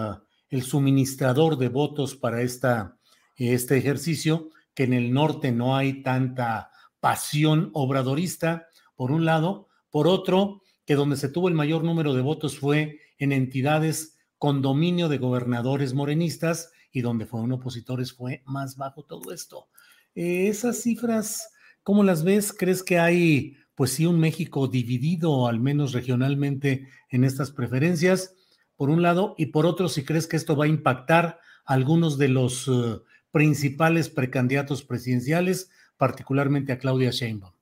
el 0.49 0.61
suministrador 0.61 1.57
de 1.57 1.69
votos 1.69 2.15
para 2.15 2.41
esta, 2.41 2.97
este 3.35 3.77
ejercicio, 3.77 4.49
que 4.73 4.83
en 4.83 4.93
el 4.93 5.11
norte 5.11 5.51
no 5.51 5.75
hay 5.75 6.01
tanta 6.01 6.71
pasión 6.99 7.69
obradorista, 7.73 8.67
por 8.95 9.11
un 9.11 9.25
lado, 9.25 9.67
por 9.89 10.07
otro, 10.07 10.61
que 10.85 10.95
donde 10.95 11.17
se 11.17 11.29
tuvo 11.29 11.47
el 11.47 11.53
mayor 11.53 11.83
número 11.83 12.13
de 12.13 12.21
votos 12.21 12.57
fue 12.57 12.99
en 13.17 13.31
entidades 13.31 14.17
con 14.37 14.61
dominio 14.61 15.09
de 15.09 15.17
gobernadores 15.17 15.93
morenistas 15.93 16.71
y 16.91 17.01
donde 17.01 17.25
fueron 17.25 17.51
opositores 17.51 18.13
fue 18.13 18.43
más 18.45 18.75
bajo 18.77 19.03
todo 19.03 19.31
esto. 19.31 19.67
Eh, 20.15 20.47
esas 20.47 20.81
cifras, 20.81 21.49
¿cómo 21.81 22.03
las 22.03 22.23
ves? 22.23 22.53
¿Crees 22.53 22.83
que 22.83 22.99
hay, 22.99 23.57
pues 23.75 23.91
sí, 23.91 24.05
un 24.05 24.19
México 24.19 24.67
dividido, 24.67 25.47
al 25.47 25.59
menos 25.59 25.93
regionalmente, 25.93 26.87
en 27.09 27.23
estas 27.23 27.51
preferencias? 27.51 28.35
Por 28.75 28.89
un 28.89 29.01
lado, 29.01 29.35
y 29.37 29.47
por 29.47 29.65
otro, 29.65 29.89
si 29.89 30.05
crees 30.05 30.27
que 30.27 30.37
esto 30.37 30.55
va 30.55 30.65
a 30.65 30.69
impactar 30.69 31.39
a 31.65 31.73
algunos 31.73 32.17
de 32.17 32.27
los 32.27 32.67
eh, 32.67 32.99
principales 33.31 34.09
precandidatos 34.09 34.83
presidenciales, 34.83 35.71
particularmente 35.97 36.71
a 36.71 36.77
Claudia 36.77 37.11
Sheinbaum. 37.11 37.53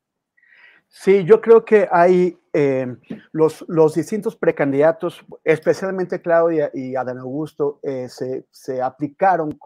Sí, 0.88 1.24
yo 1.24 1.39
creo 1.39 1.64
que 1.64 1.88
hay 1.89 2.38
eh, 2.51 2.97
los, 3.32 3.64
los, 3.70 3.95
distintos 3.95 4.36
precandidatos, 4.36 5.26
especialmente 5.45 6.22
Claudia 6.22 6.70
y 6.74 6.97
Adán 6.97 7.20
Augusto, 7.20 7.80
eh, 7.82 8.09
se, 8.09 8.45
se, 8.51 8.82
aplicaron 8.82 9.57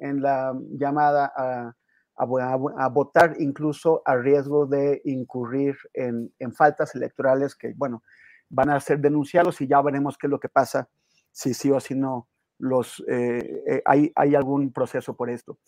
en 0.00 0.20
la 0.20 0.52
llamada 0.72 1.32
a, 1.36 1.76
a, 2.16 2.88
votar 2.88 3.34
incluso 3.38 4.02
a 4.04 4.16
riesgo 4.16 4.66
de 4.66 5.02
incurrir 5.04 5.76
en, 5.92 6.30
faltas 6.54 6.94
electorales 6.94 7.54
que, 7.54 7.72
bueno, 7.76 8.02
van 8.48 8.70
a 8.70 8.80
ser 8.80 9.00
denunciados 9.00 9.60
y 9.60 9.66
ya 9.66 9.80
veremos 9.82 10.16
qué 10.16 10.26
es 10.26 10.30
lo 10.30 10.40
que 10.40 10.48
pasa, 10.48 10.88
si 11.32 11.54
sí 11.54 11.70
o 11.70 11.80
si 11.80 11.94
no 11.94 12.28
los, 12.58 13.02
eh, 13.08 13.62
eh, 13.66 13.82
hay, 13.84 14.12
hay, 14.14 14.34
algún 14.34 14.72
proceso 14.72 15.16
por 15.16 15.28
esto. 15.28 15.58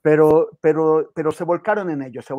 Pero, 0.00 0.50
pero, 0.60 1.10
pero 1.14 1.32
se 1.32 1.42
volcaron 1.42 1.90
en 1.90 2.02
ello, 2.02 2.22
se, 2.22 2.34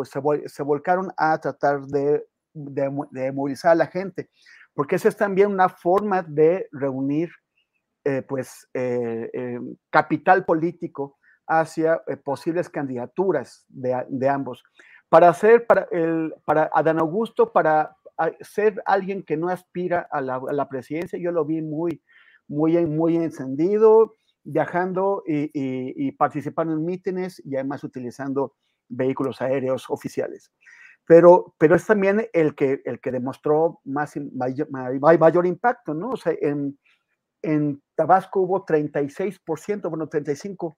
se, 0.45 0.63
volcaron 0.63 1.11
a 1.17 1.37
tratar 1.39 1.81
de, 1.87 2.25
de, 2.53 3.31
movilizar 3.33 3.71
a 3.71 3.75
la 3.75 3.87
gente, 3.87 4.29
porque 4.73 4.95
esa 4.95 5.09
es 5.09 5.17
también 5.17 5.51
una 5.51 5.67
forma 5.67 6.23
de 6.23 6.69
reunir 6.71 7.29
eh, 8.05 8.21
pues, 8.21 8.69
capital 9.89 10.45
político 10.45 11.16
hacia 11.47 12.01
eh, 12.07 12.17
posibles 12.17 12.69
candidaturas 12.69 13.65
de, 13.69 14.29
ambos. 14.29 14.63
Para 15.09 15.33
ser, 15.33 15.65
para, 15.65 15.87
el, 15.91 16.33
para 16.45 16.69
Adán 16.73 16.99
Augusto, 16.99 17.51
para 17.51 17.95
ser 18.41 18.81
alguien 18.85 19.23
que 19.23 19.37
no 19.37 19.49
aspira 19.49 20.07
a 20.11 20.21
la, 20.21 20.69
presidencia, 20.69 21.19
yo 21.19 21.31
lo 21.31 21.45
vi 21.45 21.61
muy, 21.61 22.01
muy, 22.47 22.85
muy 22.85 23.15
encendido, 23.15 24.15
viajando 24.43 25.23
y, 25.25 26.11
participando 26.13 26.73
en 26.73 26.83
mítines 26.83 27.41
y 27.45 27.55
además 27.55 27.83
utilizando 27.83 28.55
vehículos 28.89 29.41
aéreos 29.41 29.89
oficiales. 29.89 30.51
Pero, 31.05 31.55
pero 31.57 31.75
es 31.75 31.85
también 31.85 32.27
el 32.33 32.53
que, 32.53 32.81
el 32.83 32.99
que 32.99 33.11
demostró 33.11 33.79
más, 33.85 34.15
mayor, 34.33 34.67
mayor 34.69 35.45
impacto, 35.45 35.93
¿no? 35.93 36.09
O 36.09 36.17
sea, 36.17 36.33
en, 36.41 36.77
en 37.41 37.81
Tabasco 37.95 38.41
hubo 38.41 38.65
36%, 38.65 39.89
bueno, 39.89 40.09
35% 40.09 40.75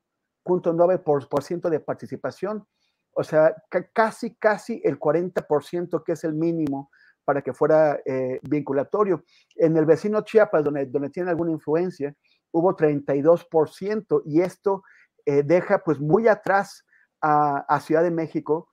0.9% 0.49 1.69
de 1.69 1.79
participación, 1.79 2.65
o 3.11 3.23
sea, 3.23 3.55
casi, 3.93 4.35
casi 4.35 4.81
el 4.83 4.99
40% 4.99 6.03
que 6.03 6.13
es 6.13 6.23
el 6.23 6.33
mínimo 6.33 6.89
para 7.25 7.41
que 7.41 7.53
fuera 7.53 7.99
eh, 8.05 8.39
vinculatorio. 8.49 9.23
En 9.55 9.77
el 9.77 9.85
vecino 9.85 10.21
Chiapas, 10.21 10.63
donde, 10.63 10.85
donde 10.87 11.09
tiene 11.09 11.29
alguna 11.29 11.51
influencia, 11.51 12.15
hubo 12.51 12.75
32% 12.75 14.23
y 14.25 14.41
esto 14.41 14.83
eh, 15.25 15.43
deja 15.43 15.79
pues 15.83 15.99
muy 15.99 16.27
atrás 16.27 16.85
a, 17.21 17.79
Ciudad 17.81 18.01
de 18.01 18.11
México, 18.11 18.69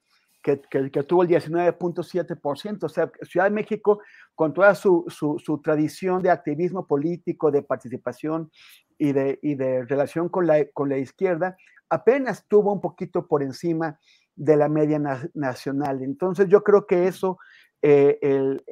que, 0.47 0.91
que, 0.91 1.03
tuvo 1.03 1.25
el 1.25 1.29
19.7%. 1.29 2.85
O 2.85 2.89
sea, 2.89 3.11
Ciudad 3.23 3.47
de 3.47 3.51
México, 3.51 4.01
con 4.35 4.53
toda 4.53 4.77
su, 4.77 5.05
su, 5.09 5.41
su, 5.45 5.61
tradición 5.61 6.23
de 6.23 6.31
activismo 6.31 6.87
político, 6.87 7.51
de 7.51 7.63
participación 7.63 8.53
y 8.97 9.13
de, 9.13 9.41
y 9.43 9.57
de 9.57 9.85
relación 9.85 10.29
con 10.29 10.47
la, 10.47 10.65
con 10.73 10.89
la 10.89 10.99
izquierda, 10.99 11.57
apenas 11.91 12.47
tuvo 12.47 12.73
un 12.73 12.81
poquito 12.81 13.27
por 13.27 13.43
encima 13.43 13.99
de 14.37 14.57
la 14.57 14.69
media 14.69 15.01
nacional. 15.35 16.03
Entonces 16.03 16.47
yo 16.49 16.63
creo 16.63 16.87
que 16.87 17.09
eso, 17.09 17.39
eh, 17.83 18.19
el, 18.23 18.63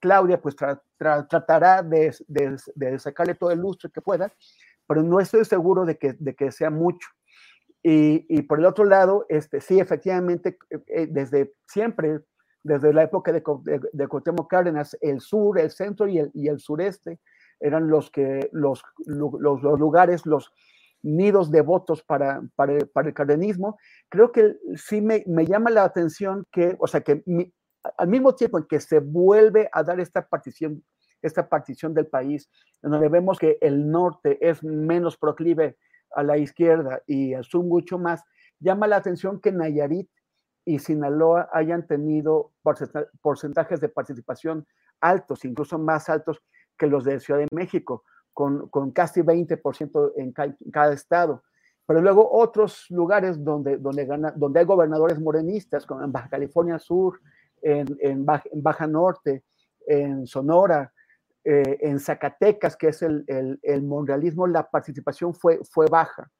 Claudia 0.00 0.40
pues 0.40 0.56
tratará 0.56 1.82
de, 1.82 2.16
de, 2.28 2.98
sacarle 2.98 3.34
todo 3.34 3.50
el 3.50 3.58
lustre 3.58 3.90
que 3.92 4.00
pueda, 4.00 4.32
pero 4.86 5.02
no 5.02 5.20
estoy 5.20 5.44
seguro 5.44 5.84
de 5.84 5.98
que, 5.98 6.14
de 6.18 6.34
que 6.34 6.50
sea 6.50 6.70
mucho. 6.70 7.08
Y, 7.84 8.26
y, 8.28 8.42
por 8.42 8.58
el 8.58 8.64
otro 8.64 8.84
lado, 8.84 9.26
este, 9.28 9.60
sí, 9.60 9.78
efectivamente, 9.78 10.56
eh, 10.88 11.06
desde 11.08 11.52
siempre, 11.68 12.20
desde 12.62 12.92
la 12.92 13.02
época 13.02 13.30
de, 13.30 13.42
de, 13.62 13.80
de 13.92 14.08
Cárdenas, 14.48 14.96
el 15.02 15.20
sur, 15.20 15.58
el 15.60 15.70
centro 15.70 16.08
y 16.08 16.18
el, 16.18 16.30
y 16.32 16.48
el 16.48 16.58
sureste 16.58 17.20
eran 17.60 17.88
los, 17.88 18.10
que, 18.10 18.48
los, 18.52 18.82
los, 19.04 19.62
los 19.62 19.78
lugares, 19.78 20.24
los, 20.24 20.50
nidos 21.04 21.50
de 21.50 21.60
votos 21.60 22.02
para, 22.02 22.42
para, 22.56 22.78
el 22.78 23.14
cardenismo, 23.14 23.78
creo 24.08 24.32
que 24.32 24.56
sí 24.76 25.00
me, 25.00 25.22
llama 25.46 25.70
la 25.70 25.84
atención 25.84 26.46
que, 26.50 26.76
o 26.80 26.86
sea, 26.86 27.02
que 27.02 27.22
al 27.98 28.08
mismo 28.08 28.34
tiempo 28.34 28.58
en 28.58 28.64
que 28.64 28.80
se 28.80 29.00
vuelve 29.00 29.68
a 29.70 29.82
dar 29.82 30.00
esta 30.00 30.26
partición, 30.26 30.82
esta 31.20 31.48
partición 31.48 31.92
del 31.92 32.06
país, 32.06 32.48
en 32.82 32.90
donde 32.90 33.10
vemos 33.10 33.38
que 33.38 33.58
el 33.60 33.90
norte 33.90 34.38
es 34.40 34.64
menos 34.64 35.18
proclive 35.18 35.76
a 36.14 36.22
la 36.22 36.38
izquierda 36.38 37.02
y 37.06 37.34
sur 37.42 37.64
mucho 37.64 37.98
más, 37.98 38.22
llama 38.60 38.86
la 38.86 38.96
atención 38.96 39.40
que 39.40 39.52
Nayarit 39.52 40.08
y 40.64 40.78
Sinaloa 40.78 41.48
hayan 41.52 41.86
tenido 41.86 42.52
porcentajes 43.20 43.80
de 43.80 43.88
participación 43.88 44.66
altos, 45.00 45.44
incluso 45.44 45.78
más 45.78 46.08
altos 46.08 46.42
que 46.78 46.86
los 46.86 47.04
de 47.04 47.20
Ciudad 47.20 47.40
de 47.40 47.48
México 47.52 48.04
con, 48.32 48.68
con 48.68 48.90
casi 48.90 49.22
20% 49.22 50.12
en, 50.16 50.32
cada 50.72 50.92
estado. 50.92 51.42
Pero 51.86 52.00
luego 52.00 52.28
otros 52.32 52.86
lugares 52.90 53.42
donde, 53.42 53.76
donde, 53.76 54.06
gana, 54.06 54.32
donde 54.34 54.60
hay 54.60 54.66
gobernadores 54.66 55.20
morenistas, 55.20 55.86
como 55.86 56.02
en 56.02 56.12
Baja 56.12 56.28
California 56.28 56.78
Sur, 56.78 57.20
en, 57.62 57.86
en, 58.00 58.26
Baja, 58.26 58.86
Norte, 58.86 59.44
en 59.86 60.26
Sonora, 60.26 60.92
eh, 61.44 61.78
en 61.80 62.00
Zacatecas, 62.00 62.76
que 62.76 62.88
es 62.88 63.02
el, 63.02 63.24
el, 63.26 63.58
el, 63.62 63.82
monrealismo, 63.82 64.46
la 64.46 64.70
participación 64.70 65.34
fue, 65.34 65.60
fue 65.70 65.86
baja. 65.86 66.30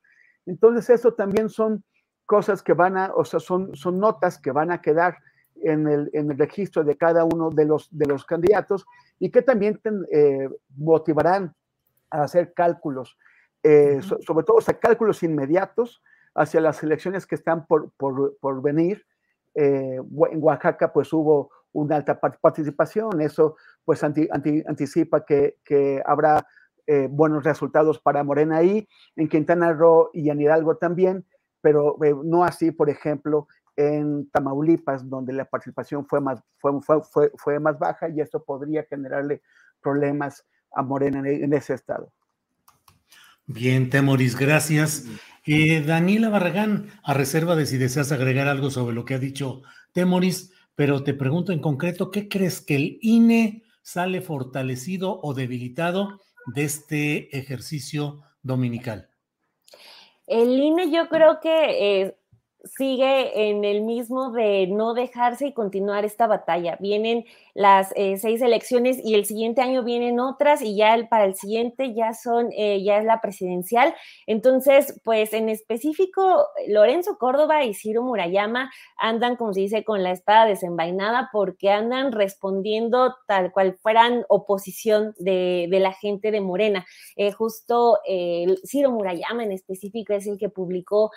Entonces, 0.46 0.90
eso 0.90 1.14
también 1.14 1.48
son 1.48 1.84
cosas 2.26 2.62
que 2.62 2.72
van 2.72 2.96
a, 2.96 3.12
o 3.14 3.24
sea, 3.24 3.40
son, 3.40 3.74
son 3.76 3.98
notas 3.98 4.38
que 4.38 4.50
van 4.50 4.70
a 4.70 4.80
quedar 4.80 5.18
en 5.62 5.88
el, 5.88 6.11
en 6.12 6.30
el 6.30 6.38
registro 6.38 6.84
de 6.84 6.96
cada 6.96 7.24
uno 7.24 7.50
de 7.50 7.64
los, 7.64 7.88
de 7.90 8.07
los 8.07 8.24
candidatos 8.24 8.86
y 9.18 9.30
que 9.30 9.42
también 9.42 9.80
eh, 10.12 10.48
motivarán 10.76 11.55
hacer 12.11 12.52
cálculos, 12.52 13.16
eh, 13.62 14.00
sobre 14.02 14.44
todo 14.44 14.59
o 14.59 14.80
cálculos 14.80 15.22
inmediatos 15.22 16.02
hacia 16.34 16.61
las 16.61 16.82
elecciones 16.82 17.26
que 17.26 17.34
están 17.34 17.66
por, 17.66 17.90
por, 17.92 18.62
venir. 18.62 19.05
Eh, 19.55 19.96
en 19.96 20.42
Oaxaca 20.42 20.92
pues 20.92 21.12
hubo 21.12 21.50
una 21.75 21.97
alta 21.97 22.18
participación, 22.18 23.20
eso 23.20 23.57
pues 23.85 24.03
anticipa 24.03 25.25
que, 25.27 25.59
que 25.62 26.03
habrá 26.07 26.47
eh, 26.87 27.09
buenos 27.11 27.45
resultados 27.45 27.99
para 27.99 28.25
Morena 28.25 28.57
ahí, 28.57 28.89
en 29.16 29.29
Quintana 29.29 29.72
Roo 29.72 30.11
y 30.14 30.31
en 30.31 30.41
Hidalgo 30.41 30.77
también, 30.77 31.27
pero 31.61 31.97
no 32.25 32.45
así, 32.45 32.70
por 32.70 32.89
ejemplo, 32.89 33.49
en 33.77 34.31
Tamaulipas, 34.31 35.09
donde 35.09 35.33
la 35.33 35.45
participación 35.45 36.07
fue 36.07 36.20
más, 36.20 36.41
fue, 36.59 36.72
fue, 36.81 37.33
fue 37.37 37.61
más 37.61 37.79
baja 37.79 38.09
y 38.09 38.20
esto 38.20 38.43
podría 38.43 38.85
generarle 38.85 39.43
problemas 39.83 40.47
a 40.72 40.83
Morena 40.83 41.22
en 41.29 41.53
ese 41.53 41.75
estado. 41.75 42.12
Bien, 43.47 43.91
Temoris, 43.91 44.39
gracias. 44.39 45.07
Eh, 45.47 45.83
Daniela 45.83 46.31
Barragán, 46.31 46.87
a 47.03 47.12
reserva 47.12 47.57
de 47.57 47.66
si 47.66 47.77
deseas 47.77 48.11
agregar 48.12 48.49
algo 48.49 48.70
sobre 48.70 48.95
lo 48.95 49.05
que 49.05 49.14
ha 49.14 49.18
dicho 49.18 49.62
Temoris, 49.93 50.53
pero 50.75 51.05
te 51.05 51.14
pregunto 51.14 51.53
en 51.53 51.61
concreto, 51.61 52.11
¿qué 52.11 52.29
crees 52.29 52.61
que 52.61 52.77
el 52.77 52.99
INE 53.01 53.62
sale 53.83 54.20
fortalecido 54.20 55.20
o 55.22 55.35
debilitado 55.35 56.20
de 56.47 56.64
este 56.64 57.37
ejercicio 57.37 58.22
dominical? 58.43 59.09
El 60.27 60.59
INE 60.59 60.91
yo 60.91 61.09
creo 61.09 61.41
que 61.41 62.03
eh, 62.03 62.16
sigue 62.64 63.51
en 63.51 63.64
el 63.64 63.83
mismo 63.83 64.31
de 64.31 64.66
no 64.66 64.95
dejarse 64.95 65.47
y 65.47 65.53
continuar 65.53 66.05
esta 66.05 66.27
batalla. 66.27 66.77
Vienen 66.81 67.25
las 67.55 67.92
eh, 67.94 68.16
seis 68.18 68.42
elecciones 68.42 68.98
y 69.02 69.14
el 69.14 69.24
siguiente 69.24 69.62
año 69.62 69.84
vienen 69.84 70.18
otras 70.18 70.61
y 70.61 70.76
ya 70.76 70.94
el, 70.94 71.09
para 71.09 71.24
el 71.24 71.36
siguiente 71.36 71.94
ya 71.94 72.12
son, 72.12 72.50
eh, 72.52 72.82
ya 72.82 72.98
es 72.98 73.05
la 73.05 73.20
presidencial. 73.20 73.94
Entonces, 74.26 75.00
pues 75.05 75.32
en 75.32 75.48
específico, 75.48 76.48
Lorenzo 76.66 77.16
Córdoba 77.16 77.64
y 77.64 77.72
Ciro 77.74 78.02
Murayama 78.02 78.72
andan, 78.98 79.36
como 79.36 79.55
se 79.55 79.61
dice, 79.61 79.84
con 79.84 80.02
la 80.02 80.11
espada 80.11 80.46
desenvainada 80.46 81.30
porque 81.32 81.70
andan 81.70 82.11
respondiendo 82.11 83.14
tal 83.28 83.52
cual 83.52 83.78
fueran 83.80 84.24
oposición 84.28 85.14
de, 85.18 85.68
la 85.70 85.92
gente 85.92 86.30
de 86.30 86.40
Morena. 86.40 86.86
Eh, 87.16 87.30
justo 87.30 87.98
Ciro 88.64 88.90
Murayama 88.90 89.44
en 89.44 89.52
específico 89.52 90.12
es 90.12 90.26
el 90.26 90.38
que 90.38 90.48
publicó 90.48 91.11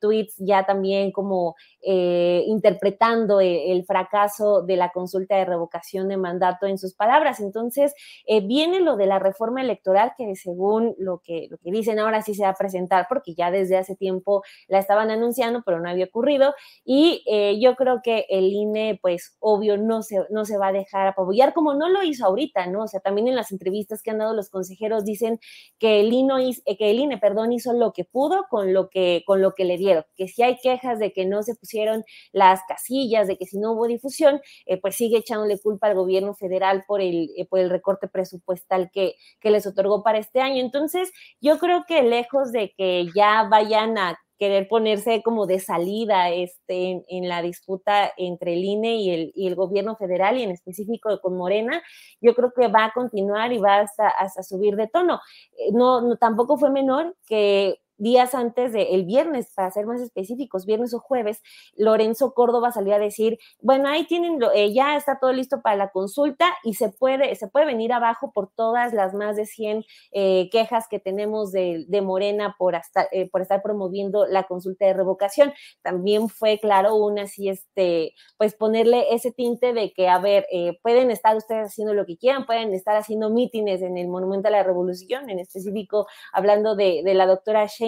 tweets 0.00 0.34
ya 0.38 0.64
también 0.64 1.12
como 1.12 1.56
interpretando 1.82 3.40
el 3.40 3.84
fracaso 3.84 4.62
de 4.62 4.76
la 4.76 4.90
consulta 4.90 5.36
de 5.36 5.44
revocación 5.44 5.67
de 6.08 6.16
mandato 6.16 6.66
en 6.66 6.78
sus 6.78 6.94
palabras. 6.94 7.40
Entonces, 7.40 7.94
eh, 8.26 8.40
viene 8.40 8.80
lo 8.80 8.96
de 8.96 9.06
la 9.06 9.18
reforma 9.18 9.60
electoral 9.60 10.12
que 10.16 10.34
según 10.36 10.94
lo 10.98 11.20
que, 11.24 11.48
lo 11.50 11.58
que 11.58 11.70
dicen 11.70 11.98
ahora 11.98 12.22
sí 12.22 12.34
se 12.34 12.42
va 12.42 12.50
a 12.50 12.54
presentar, 12.54 13.06
porque 13.08 13.34
ya 13.34 13.50
desde 13.50 13.76
hace 13.76 13.96
tiempo 13.96 14.42
la 14.68 14.78
estaban 14.78 15.10
anunciando, 15.10 15.62
pero 15.64 15.80
no 15.80 15.88
había 15.88 16.06
ocurrido. 16.06 16.54
Y 16.84 17.22
eh, 17.26 17.58
yo 17.60 17.74
creo 17.76 18.00
que 18.02 18.26
el 18.28 18.52
INE, 18.52 18.98
pues 19.00 19.36
obvio, 19.40 19.76
no 19.76 20.02
se, 20.02 20.26
no 20.30 20.44
se 20.44 20.58
va 20.58 20.68
a 20.68 20.72
dejar 20.72 21.06
apoyar 21.06 21.54
como 21.54 21.74
no 21.74 21.88
lo 21.88 22.02
hizo 22.02 22.26
ahorita, 22.26 22.66
¿no? 22.66 22.84
O 22.84 22.88
sea, 22.88 23.00
también 23.00 23.28
en 23.28 23.36
las 23.36 23.52
entrevistas 23.52 24.02
que 24.02 24.10
han 24.10 24.18
dado 24.18 24.34
los 24.34 24.50
consejeros 24.50 25.04
dicen 25.04 25.38
que 25.78 26.00
el 26.00 26.12
INE, 26.12 26.54
que 26.78 26.90
el 26.90 26.98
INE 26.98 27.18
perdón, 27.18 27.52
hizo 27.52 27.72
lo 27.72 27.92
que 27.92 28.04
pudo 28.04 28.46
con 28.50 28.72
lo 28.72 28.88
que, 28.88 29.22
con 29.26 29.42
lo 29.42 29.52
que 29.52 29.64
le 29.64 29.76
dieron, 29.76 30.04
que 30.16 30.28
si 30.28 30.42
hay 30.42 30.56
quejas 30.56 30.98
de 30.98 31.12
que 31.12 31.26
no 31.26 31.42
se 31.42 31.54
pusieron 31.54 32.04
las 32.32 32.60
casillas, 32.68 33.28
de 33.28 33.36
que 33.36 33.46
si 33.46 33.58
no 33.58 33.72
hubo 33.72 33.86
difusión, 33.86 34.40
eh, 34.66 34.80
pues 34.80 34.96
sigue 34.96 35.18
echándole 35.18 35.57
culpa 35.60 35.88
al 35.88 35.94
gobierno 35.94 36.34
federal 36.34 36.84
por 36.86 37.00
el, 37.00 37.30
eh, 37.36 37.46
por 37.46 37.58
el 37.58 37.70
recorte 37.70 38.08
presupuestal 38.08 38.90
que, 38.92 39.14
que 39.40 39.50
les 39.50 39.66
otorgó 39.66 40.02
para 40.02 40.18
este 40.18 40.40
año. 40.40 40.60
Entonces, 40.60 41.12
yo 41.40 41.58
creo 41.58 41.84
que 41.86 42.02
lejos 42.02 42.52
de 42.52 42.72
que 42.76 43.06
ya 43.14 43.48
vayan 43.50 43.98
a 43.98 44.18
querer 44.38 44.68
ponerse 44.68 45.22
como 45.22 45.46
de 45.46 45.58
salida 45.58 46.30
este, 46.30 47.04
en, 47.08 47.28
la 47.28 47.42
disputa 47.42 48.12
entre 48.16 48.54
el 48.54 48.64
INE 48.64 48.96
y 48.96 49.10
el, 49.10 49.32
y 49.34 49.48
el, 49.48 49.56
gobierno 49.56 49.96
federal 49.96 50.38
y 50.38 50.44
en 50.44 50.52
específico 50.52 51.20
con 51.20 51.36
Morena, 51.36 51.82
yo 52.20 52.34
creo 52.34 52.52
que 52.52 52.68
va 52.68 52.86
a 52.86 52.92
continuar 52.92 53.52
y 53.52 53.58
va 53.58 53.80
hasta, 53.80 54.08
hasta 54.08 54.42
subir 54.42 54.76
de 54.76 54.86
tono. 54.86 55.20
Eh, 55.58 55.72
no, 55.72 56.00
no, 56.00 56.16
tampoco 56.16 56.56
fue 56.56 56.70
menor 56.70 57.16
que 57.26 57.80
días 57.98 58.34
antes 58.34 58.72
del 58.72 59.04
viernes, 59.04 59.52
para 59.54 59.70
ser 59.70 59.86
más 59.86 60.00
específicos, 60.00 60.64
viernes 60.64 60.94
o 60.94 61.00
jueves, 61.00 61.42
Lorenzo 61.76 62.32
Córdoba 62.32 62.72
salió 62.72 62.94
a 62.94 62.98
decir, 62.98 63.38
bueno, 63.60 63.88
ahí 63.88 64.06
tienen, 64.06 64.38
eh, 64.54 64.72
ya 64.72 64.96
está 64.96 65.18
todo 65.20 65.32
listo 65.32 65.60
para 65.60 65.76
la 65.76 65.90
consulta 65.90 66.46
y 66.62 66.74
se 66.74 66.88
puede, 66.90 67.34
se 67.34 67.48
puede 67.48 67.66
venir 67.66 67.92
abajo 67.92 68.32
por 68.32 68.50
todas 68.54 68.94
las 68.94 69.14
más 69.14 69.36
de 69.36 69.46
100 69.46 69.84
eh, 70.12 70.48
quejas 70.50 70.86
que 70.88 71.00
tenemos 71.00 71.52
de, 71.52 71.86
Morena 71.98 72.54
por, 72.56 72.76
hasta, 72.76 73.08
eh, 73.10 73.28
por 73.28 73.42
estar 73.42 73.60
promoviendo 73.60 74.24
la 74.24 74.44
consulta 74.44 74.86
de 74.86 74.94
revocación. 74.94 75.52
También 75.82 76.28
fue 76.28 76.58
claro 76.60 76.94
una 76.94 77.22
así, 77.22 77.48
este, 77.48 78.14
pues 78.36 78.54
ponerle 78.54 79.12
ese 79.12 79.32
tinte 79.32 79.72
de 79.72 79.92
que, 79.92 80.08
a 80.08 80.20
ver, 80.20 80.46
pueden 80.82 81.10
estar 81.10 81.36
ustedes 81.36 81.66
haciendo 81.66 81.92
lo 81.92 82.06
que 82.06 82.16
quieran, 82.16 82.46
pueden 82.46 82.72
estar 82.72 82.96
haciendo 82.96 83.30
mítines 83.30 83.82
en 83.82 83.98
el 83.98 84.06
Monumento 84.06 84.46
a 84.46 84.52
la 84.52 84.62
Revolución, 84.62 85.28
en 85.28 85.40
específico 85.40 86.06
hablando 86.32 86.76
de, 86.76 87.02
de 87.04 87.14
la 87.14 87.26
doctora 87.26 87.66
Shane 87.66 87.87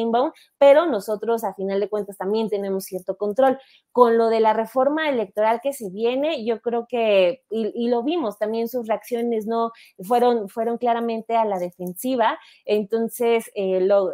pero 0.59 0.87
nosotros 0.87 1.45
a 1.45 1.55
final 1.55 1.81
de 1.81 1.89
cuentas 1.89 2.17
también 2.17 2.49
tenemos 2.49 2.85
cierto 2.85 3.17
control. 3.17 3.59
Con 3.93 4.19
lo 4.19 4.29
de 4.29 4.41
la 4.41 4.53
reforma 4.53 5.09
electoral 5.09 5.61
que 5.63 5.73
se 5.73 5.91
viene, 5.91 6.45
yo 6.45 6.61
creo 6.61 6.87
que, 6.89 7.43
y, 7.51 7.89
lo 7.89 8.03
vimos, 8.03 8.39
también 8.39 8.69
sus 8.69 8.87
reacciones 8.87 9.47
no 9.47 9.73
fueron, 10.03 10.49
fueron 10.49 10.79
claramente 10.79 11.37
a 11.37 11.45
la 11.45 11.59
defensiva, 11.59 12.39
entonces 12.65 13.51
eh, 13.55 13.81
lo, 13.81 14.13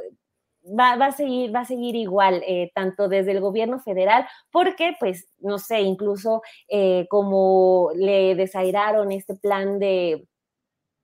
Va, 0.68 0.94
a 0.94 1.12
seguir, 1.12 1.54
va 1.54 1.60
a 1.60 1.64
seguir 1.64 1.94
igual, 1.94 2.42
eh, 2.44 2.72
tanto 2.74 3.08
desde 3.08 3.30
el 3.30 3.40
gobierno 3.40 3.78
federal, 3.78 4.26
porque, 4.50 4.94
pues, 4.98 5.28
no 5.38 5.58
sé, 5.58 5.82
incluso 5.82 6.42
eh, 6.68 7.06
como 7.08 7.90
le 7.94 8.34
desairaron 8.34 9.12
este 9.12 9.36
plan 9.36 9.78
de 9.78 10.26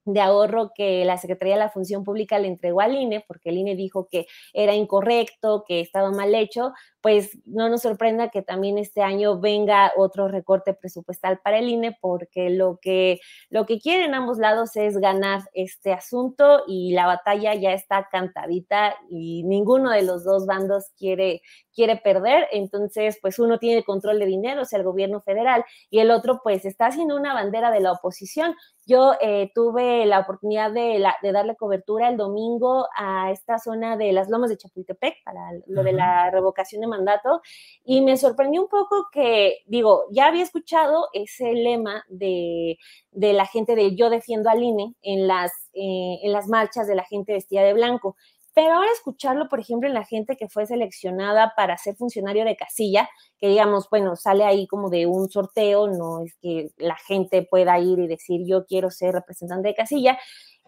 de 0.05 0.21
ahorro 0.21 0.73
que 0.75 1.05
la 1.05 1.19
Secretaría 1.19 1.55
de 1.55 1.61
la 1.61 1.71
Función 1.71 2.05
Pública 2.05 2.39
le 2.39 2.49
entregó 2.49 2.81
al 2.81 2.95
INE, 2.95 3.25
porque 3.27 3.51
el 3.51 3.59
INE 3.59 3.77
dijo 3.77 4.09
que 4.11 4.27
era 4.53 4.75
incorrecto, 4.75 5.65
que 5.67 5.81
estaba 5.81 6.11
mal 6.11 6.35
hecho, 6.35 6.73
pues 7.01 7.39
no 7.45 7.69
nos 7.69 7.83
sorprenda 7.83 8.29
que 8.29 8.43
también 8.43 8.79
este 8.79 9.03
año 9.03 9.41
venga 9.41 9.93
otro 9.97 10.29
recorte 10.29 10.75
presupuestal 10.75 11.41
para 11.41 11.59
el 11.59 11.69
INE, 11.69 11.97
porque 12.01 12.51
lo 12.51 12.79
que, 12.81 13.21
lo 13.51 13.67
que 13.67 13.79
quieren 13.81 14.15
ambos 14.15 14.39
lados 14.39 14.77
es 14.77 14.99
ganar 14.99 15.43
este 15.53 15.93
asunto 15.93 16.63
y 16.67 16.93
la 16.93 17.07
batalla 17.07 17.55
ya 17.55 17.73
está 17.73 18.09
cantadita 18.11 18.95
y 19.09 19.43
ninguno 19.45 19.91
de 19.91 20.03
los 20.03 20.25
dos 20.25 20.47
bandos 20.47 20.93
quiere, 20.97 21.43
quiere 21.75 21.97
perder. 21.97 22.49
Entonces, 22.53 23.19
pues 23.21 23.39
uno 23.39 23.59
tiene 23.59 23.85
control 23.85 24.19
de 24.19 24.27
dinero, 24.27 24.63
o 24.63 24.65
sea, 24.65 24.79
el 24.79 24.85
gobierno 24.85 25.21
federal, 25.21 25.65
y 25.91 26.01
el 26.01 26.11
otro, 26.11 26.41
pues 26.43 26.65
está 26.65 26.87
haciendo 26.87 27.17
una 27.17 27.35
bandera 27.35 27.71
de 27.71 27.81
la 27.81 27.93
oposición. 27.93 28.55
Yo 28.87 29.13
eh, 29.21 29.51
tuve 29.55 30.07
la 30.07 30.21
oportunidad 30.21 30.73
de, 30.73 31.05
de, 31.23 31.33
darle 31.33 31.55
cobertura 31.55 32.09
el 32.09 32.17
domingo 32.17 32.89
a 32.97 33.31
esta 33.31 33.59
zona 33.59 33.97
de 33.97 34.13
las 34.13 34.29
lomas 34.29 34.51
de 34.51 34.57
Chapultepec 34.57 35.23
para 35.25 35.41
lo 35.67 35.85
de 35.85 35.93
la 35.93 36.31
revocación 36.31 36.81
de 36.81 36.89
mandato 36.89 37.43
y 37.85 38.01
me 38.01 38.17
sorprendió 38.17 38.63
un 38.63 38.69
poco 38.69 39.07
que, 39.13 39.59
digo, 39.67 40.05
ya 40.11 40.27
había 40.27 40.43
escuchado 40.43 41.09
ese 41.13 41.53
lema 41.53 42.05
de, 42.09 42.79
de 43.13 43.33
la 43.33 43.47
gente 43.47 43.75
de 43.75 43.95
yo 43.95 44.11
defiendo 44.11 44.51
al 44.51 44.63
INE 44.63 44.95
en 45.03 45.27
las, 45.27 45.53
eh, 45.75 46.19
en 46.23 46.33
las 46.33 46.49
marchas 46.49 46.87
de 46.87 46.95
la 46.95 47.05
gente 47.05 47.33
vestida 47.33 47.63
de 47.63 47.75
blanco. 47.75 48.17
Pero 48.55 48.75
ahora 48.75 48.91
escucharlo, 48.93 49.49
por 49.49 49.61
ejemplo, 49.61 49.89
en 49.89 49.95
la 49.95 50.05
gente 50.05 50.37
que 50.37 50.49
fue 50.49 50.67
seleccionada 50.67 51.55
para 51.57 51.77
ser 51.79 51.97
funcionario 51.97 52.45
de 52.45 52.57
casilla, 52.57 53.09
que 53.43 53.49
digamos, 53.49 53.91
bueno, 53.91 54.15
sale 54.15 54.45
ahí 54.45 54.69
como 54.69 54.89
de 54.89 55.05
un 55.07 55.29
sorteo, 55.29 55.89
no 55.89 56.21
es 56.21 56.37
que 56.41 56.71
la 56.77 56.95
gente 56.95 57.43
pueda 57.43 57.77
ir 57.81 57.99
y 57.99 58.07
decir 58.07 58.43
yo 58.47 58.67
quiero 58.67 58.89
ser 58.93 59.15
representante 59.15 59.67
de 59.67 59.75
casilla, 59.75 60.17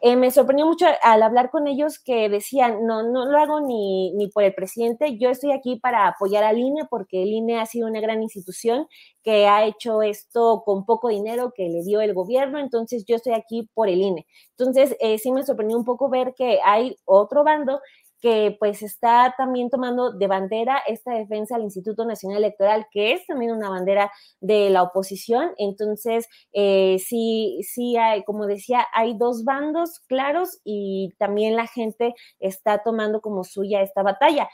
eh, 0.01 0.17
me 0.17 0.33
sorprendió 0.33 0.67
mucho 0.67 0.87
al 1.03 1.23
hablar 1.23 1.51
con 1.51 1.69
ellos 1.69 2.01
que 2.01 2.29
decían, 2.29 2.85
no, 2.85 3.05
no 3.05 3.27
lo 3.27 3.39
hago 3.39 3.61
ni, 3.61 4.13
ni 4.15 4.27
por 4.27 4.43
el 4.43 4.53
presidente, 4.55 5.17
yo 5.19 5.31
estoy 5.31 5.53
aquí 5.53 5.77
para 5.77 6.09
apoyar 6.09 6.43
al 6.43 6.59
INE 6.59 6.83
porque 6.91 7.23
el 7.23 7.29
INE 7.29 7.61
ha 7.61 7.67
sido 7.67 7.87
una 7.87 8.01
gran 8.01 8.25
institución 8.25 8.89
que 9.23 9.47
ha 9.47 9.65
hecho 9.65 10.03
esto 10.03 10.65
con 10.67 10.85
poco 10.85 11.11
dinero 11.11 11.53
que 11.55 11.69
le 11.69 11.85
dio 11.85 12.01
el 12.01 12.13
gobierno, 12.13 12.59
entonces 12.59 13.05
yo 13.07 13.15
estoy 13.15 13.35
aquí 13.35 13.71
por 13.73 13.89
el 13.89 14.03
INE. 14.03 14.27
Entonces, 14.59 14.97
eh, 14.99 15.19
sí 15.19 15.31
me 15.31 15.45
sorprendió 15.45 15.79
un 15.79 15.85
poco 15.85 16.09
ver 16.09 16.35
que 16.37 16.59
hay 16.65 16.97
otro 17.05 17.45
bando 17.45 17.81
que 18.25 18.57
pues 18.59 18.83
está 18.83 19.35
también 19.37 19.69
tomando 19.69 20.11
de 20.11 20.27
bandera 20.27 20.81
esta 20.87 21.13
defensa 21.13 21.57
al 21.57 21.63
Instituto 21.65 22.07
Nacional 22.07 22.39
Electoral, 22.39 22.87
que 22.91 23.13
es 23.13 23.27
también 23.27 23.53
una 23.53 23.69
bandera 23.69 24.11
de 24.41 24.71
la 24.71 24.83
oposición. 24.83 25.51
Entonces, 25.59 26.27
eh, 26.55 26.97
sí, 27.07 27.61
sí 27.63 27.99
hay, 27.99 28.25
como 28.25 28.47
decía, 28.47 28.87
hay 28.95 29.15
dos 29.19 29.45
bandos 29.45 30.01
claros 30.09 30.59
y 30.65 31.11
también 31.19 31.55
la 31.55 31.67
gente 31.67 32.15
está 32.41 32.83
tomando 32.83 33.21
como 33.21 33.45
suya 33.45 33.83
esta 33.83 34.03
batalla. 34.03 34.49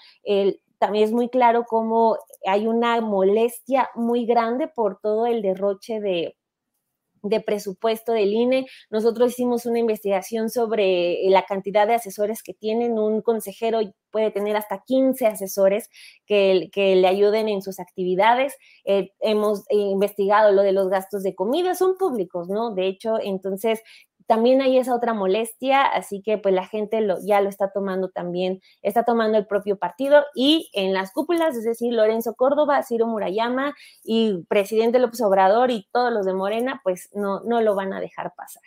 también 0.80 1.04
es 1.04 1.12
muy 1.12 1.28
claro 1.28 1.64
cómo 1.68 2.16
hay 2.46 2.66
una 2.66 3.00
molestia 3.00 3.88
muy 3.94 4.26
grande 4.26 4.66
por 4.66 4.98
todo 5.00 5.26
el 5.26 5.42
derroche 5.42 6.00
de, 6.00 6.39
de 7.22 7.40
presupuesto 7.40 8.12
del 8.12 8.32
INE. 8.32 8.66
Nosotros 8.90 9.32
hicimos 9.32 9.66
una 9.66 9.78
investigación 9.78 10.50
sobre 10.50 11.18
la 11.28 11.44
cantidad 11.44 11.86
de 11.86 11.94
asesores 11.94 12.42
que 12.42 12.54
tienen. 12.54 12.98
Un 12.98 13.22
consejero 13.22 13.80
puede 14.10 14.30
tener 14.30 14.56
hasta 14.56 14.82
15 14.84 15.26
asesores 15.26 15.88
que, 16.26 16.68
que 16.72 16.96
le 16.96 17.08
ayuden 17.08 17.48
en 17.48 17.62
sus 17.62 17.80
actividades. 17.80 18.56
Eh, 18.84 19.12
hemos 19.20 19.64
investigado 19.70 20.52
lo 20.52 20.62
de 20.62 20.72
los 20.72 20.88
gastos 20.88 21.22
de 21.22 21.34
comida, 21.34 21.74
son 21.74 21.96
públicos, 21.96 22.48
¿no? 22.48 22.74
De 22.74 22.86
hecho, 22.86 23.18
entonces 23.20 23.80
también 24.26 24.62
hay 24.62 24.78
esa 24.78 24.94
otra 24.94 25.14
molestia, 25.14 25.82
así 25.82 26.22
que 26.22 26.38
pues 26.38 26.54
la 26.54 26.66
gente 26.66 27.00
lo, 27.00 27.18
ya 27.24 27.40
lo 27.40 27.48
está 27.48 27.72
tomando 27.72 28.10
también, 28.10 28.60
está 28.82 29.04
tomando 29.04 29.38
el 29.38 29.46
propio 29.46 29.78
partido 29.78 30.24
y 30.34 30.70
en 30.72 30.92
las 30.92 31.12
cúpulas, 31.12 31.56
es 31.56 31.64
decir, 31.64 31.92
Lorenzo 31.92 32.34
Córdoba, 32.34 32.82
Ciro 32.82 33.06
Murayama 33.06 33.74
y 34.04 34.44
presidente 34.48 34.98
López 34.98 35.20
Obrador 35.22 35.70
y 35.70 35.88
todos 35.92 36.12
los 36.12 36.26
de 36.26 36.34
Morena, 36.34 36.80
pues 36.84 37.08
no, 37.12 37.40
no 37.40 37.60
lo 37.60 37.74
van 37.74 37.92
a 37.92 38.00
dejar 38.00 38.32
pasar. 38.34 38.62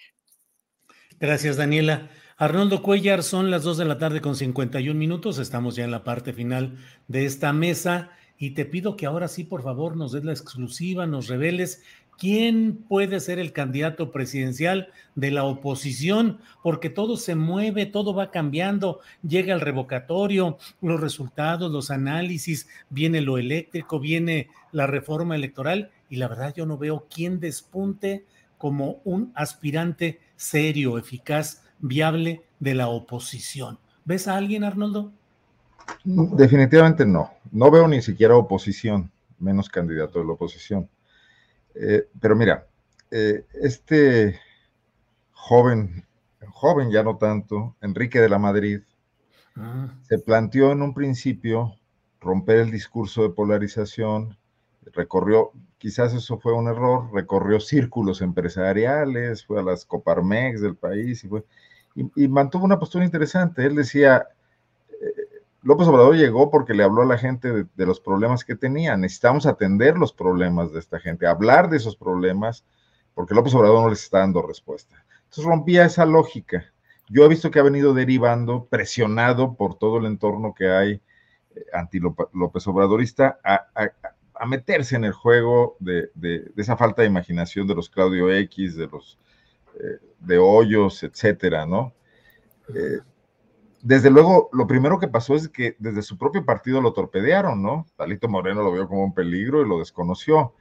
Gracias, 1.20 1.58
Daniela. 1.58 2.10
Arnoldo 2.36 2.82
Cuellar, 2.82 3.24
son 3.24 3.51
las 3.51 3.64
2 3.64 3.78
de 3.78 3.86
la 3.86 3.97
tarde 3.97 4.20
con 4.20 4.36
51 4.36 4.99
minutos, 4.99 5.38
estamos 5.38 5.76
ya 5.76 5.84
en 5.86 5.91
la 5.91 6.04
parte 6.04 6.34
final 6.34 6.78
de 7.08 7.26
esta 7.26 7.54
mesa 7.54 8.10
y 8.38 8.51
te 8.51 8.66
pido 8.66 8.97
que 8.97 9.06
ahora 9.06 9.28
sí, 9.28 9.43
por 9.43 9.62
favor, 9.62 9.95
nos 9.95 10.12
des 10.12 10.26
la 10.26 10.32
exclusiva, 10.32 11.06
nos 11.06 11.28
reveles 11.28 11.84
¿Quién 12.18 12.78
puede 12.88 13.20
ser 13.20 13.39
el 13.39 13.53
candidato 13.53 14.11
presidencial 14.11 14.89
de 15.16 15.32
la 15.32 15.43
oposición? 15.43 16.39
Porque 16.61 16.89
todo 16.89 17.18
se 17.18 17.36
mueve, 17.36 17.86
todo 17.86 18.14
va 18.14 18.32
cambiando, 18.32 18.99
llega 19.28 19.53
el 19.53 19.61
revocatorio, 19.61 20.57
los 20.82 20.99
resultados, 20.99 21.72
los 21.72 21.91
análisis, 21.91 22.68
viene 22.89 23.22
lo 23.22 23.38
eléctrico, 23.38 23.99
viene 23.99 24.49
la 24.72 24.88
reforma 24.88 25.36
electoral 25.36 25.91
y 26.09 26.18
la 26.18 26.28
verdad 26.28 26.53
yo 26.55 26.66
no 26.66 26.78
veo 26.78 27.07
quién 27.14 27.39
despunte 27.39 28.26
como 28.57 29.01
un 29.03 29.32
aspirante 29.36 30.20
serio, 30.36 30.97
eficaz, 30.97 31.64
viable 31.80 32.43
de 32.59 32.76
la 32.76 32.88
oposición. 32.88 33.78
¿Ves 34.05 34.28
a 34.28 34.38
alguien, 34.38 34.64
Arnoldo? 34.64 35.11
Definitivamente 36.03 37.05
no. 37.05 37.32
No 37.51 37.70
veo 37.70 37.88
ni 37.88 38.01
siquiera 38.01 38.36
oposición, 38.36 39.11
menos 39.39 39.70
candidato 39.70 40.20
de 40.20 40.26
la 40.26 40.32
oposición. 40.34 40.88
Eh, 41.76 42.07
pero 42.19 42.36
mira, 42.36 42.67
eh, 43.11 43.45
este 43.53 44.39
joven, 45.32 46.05
joven 46.49 46.91
ya 46.91 47.03
no 47.03 47.17
tanto, 47.17 47.76
Enrique 47.82 48.19
de 48.19 48.30
la 48.30 48.39
Madrid, 48.39 48.82
ah. 49.55 49.93
se 50.03 50.19
planteó 50.19 50.71
en 50.71 50.82
un 50.82 50.93
principio 50.93 51.76
romper 52.19 52.57
el 52.59 52.71
discurso 52.71 53.24
de 53.24 53.30
polarización, 53.30 54.38
recorrió, 54.93 55.51
quizás 55.78 56.13
eso 56.13 56.39
fue 56.39 56.53
un 56.53 56.67
error, 56.67 57.09
recorrió 57.13 57.59
círculos 57.59 58.21
empresariales, 58.21 59.45
fue 59.45 59.59
a 59.59 59.63
las 59.63 59.86
Coparmex 59.86 60.61
del 60.61 60.76
país 60.76 61.26
y, 61.95 62.24
y 62.24 62.28
mantuvo 62.28 62.65
una 62.65 62.80
postura 62.80 63.05
interesante. 63.05 63.65
Él 63.65 63.76
decía, 63.76 64.28
López 65.64 65.88
Obrador 65.88 66.16
llegó 66.16 66.51
porque 66.51 66.74
le 66.74 66.84
habló 66.84 67.03
a 67.03 67.05
la 67.05 67.18
gente 67.18 67.51
de, 67.64 67.86
los 67.86 68.01
problemas 68.01 68.43
que 68.43 68.55
tenía. 68.55 68.97
Necesitamos 68.97 69.45
atender 69.45 69.97
los 69.97 70.11
problemas 70.11 70.74
de 70.74 70.80
esta 70.80 70.99
gente, 70.99 71.26
hablar 71.26 71.70
de 71.70 71.78
esos 71.78 71.95
problemas, 71.95 72.66
porque 73.14 73.34
López 73.34 73.55
Obrador 73.55 73.84
no 73.84 73.89
les 73.89 74.03
está 74.03 74.20
dando 74.20 74.41
respuesta. 74.41 75.05
Entonces 75.24 75.45
rompía 75.45 75.86
esa 75.86 76.05
lógica. 76.05 76.66
Yo 77.09 77.24
he 77.24 77.30
visto 77.30 77.49
que 77.49 77.59
ha 77.59 77.64
venido 77.64 77.93
derivando, 77.93 78.66
presionado 78.66 79.55
por 79.55 79.76
todo 79.78 79.99
el 79.99 80.05
entorno 80.05 80.53
que 80.53 80.70
hay 80.70 81.01
eh, 81.55 81.66
anti-López 81.72 82.68
Obradorista, 82.68 83.39
a, 83.43 84.45
meterse 84.45 84.97
en 84.97 85.05
el 85.05 85.14
juego 85.14 85.78
de, 85.80 86.11
esa 86.57 86.76
falta 86.76 87.01
de 87.01 87.07
imaginación 87.07 87.66
de 87.66 87.76
los 87.76 87.89
Claudio 87.89 88.30
X, 88.30 88.76
de 88.76 88.88
los 88.88 89.18
eh, 89.76 89.99
de 90.20 90.38
Hoyos, 90.38 91.03
etcétera, 91.03 91.66
¿no? 91.66 91.93
Eh, 92.76 92.99
desde 93.86 94.09
luego, 94.09 94.49
lo 94.53 94.65
primero 94.65 94.97
que 94.97 95.09
pasó 95.09 95.36
es 95.36 95.49
que 95.49 95.75
desde 95.77 96.03
su 96.03 96.17
propio 96.17 96.45
partido 96.45 96.79
lo 96.79 96.93
torpedearon, 96.93 97.61
¿no? 97.61 97.86
Talito 97.97 98.29
Moreno 98.29 98.63
lo 98.63 98.71
vio 98.71 98.88
como 98.88 99.03
un 99.03 99.13
peligro 99.13 99.61
y 99.61 99.67
lo 99.67 99.79
desconoció. 99.79 100.53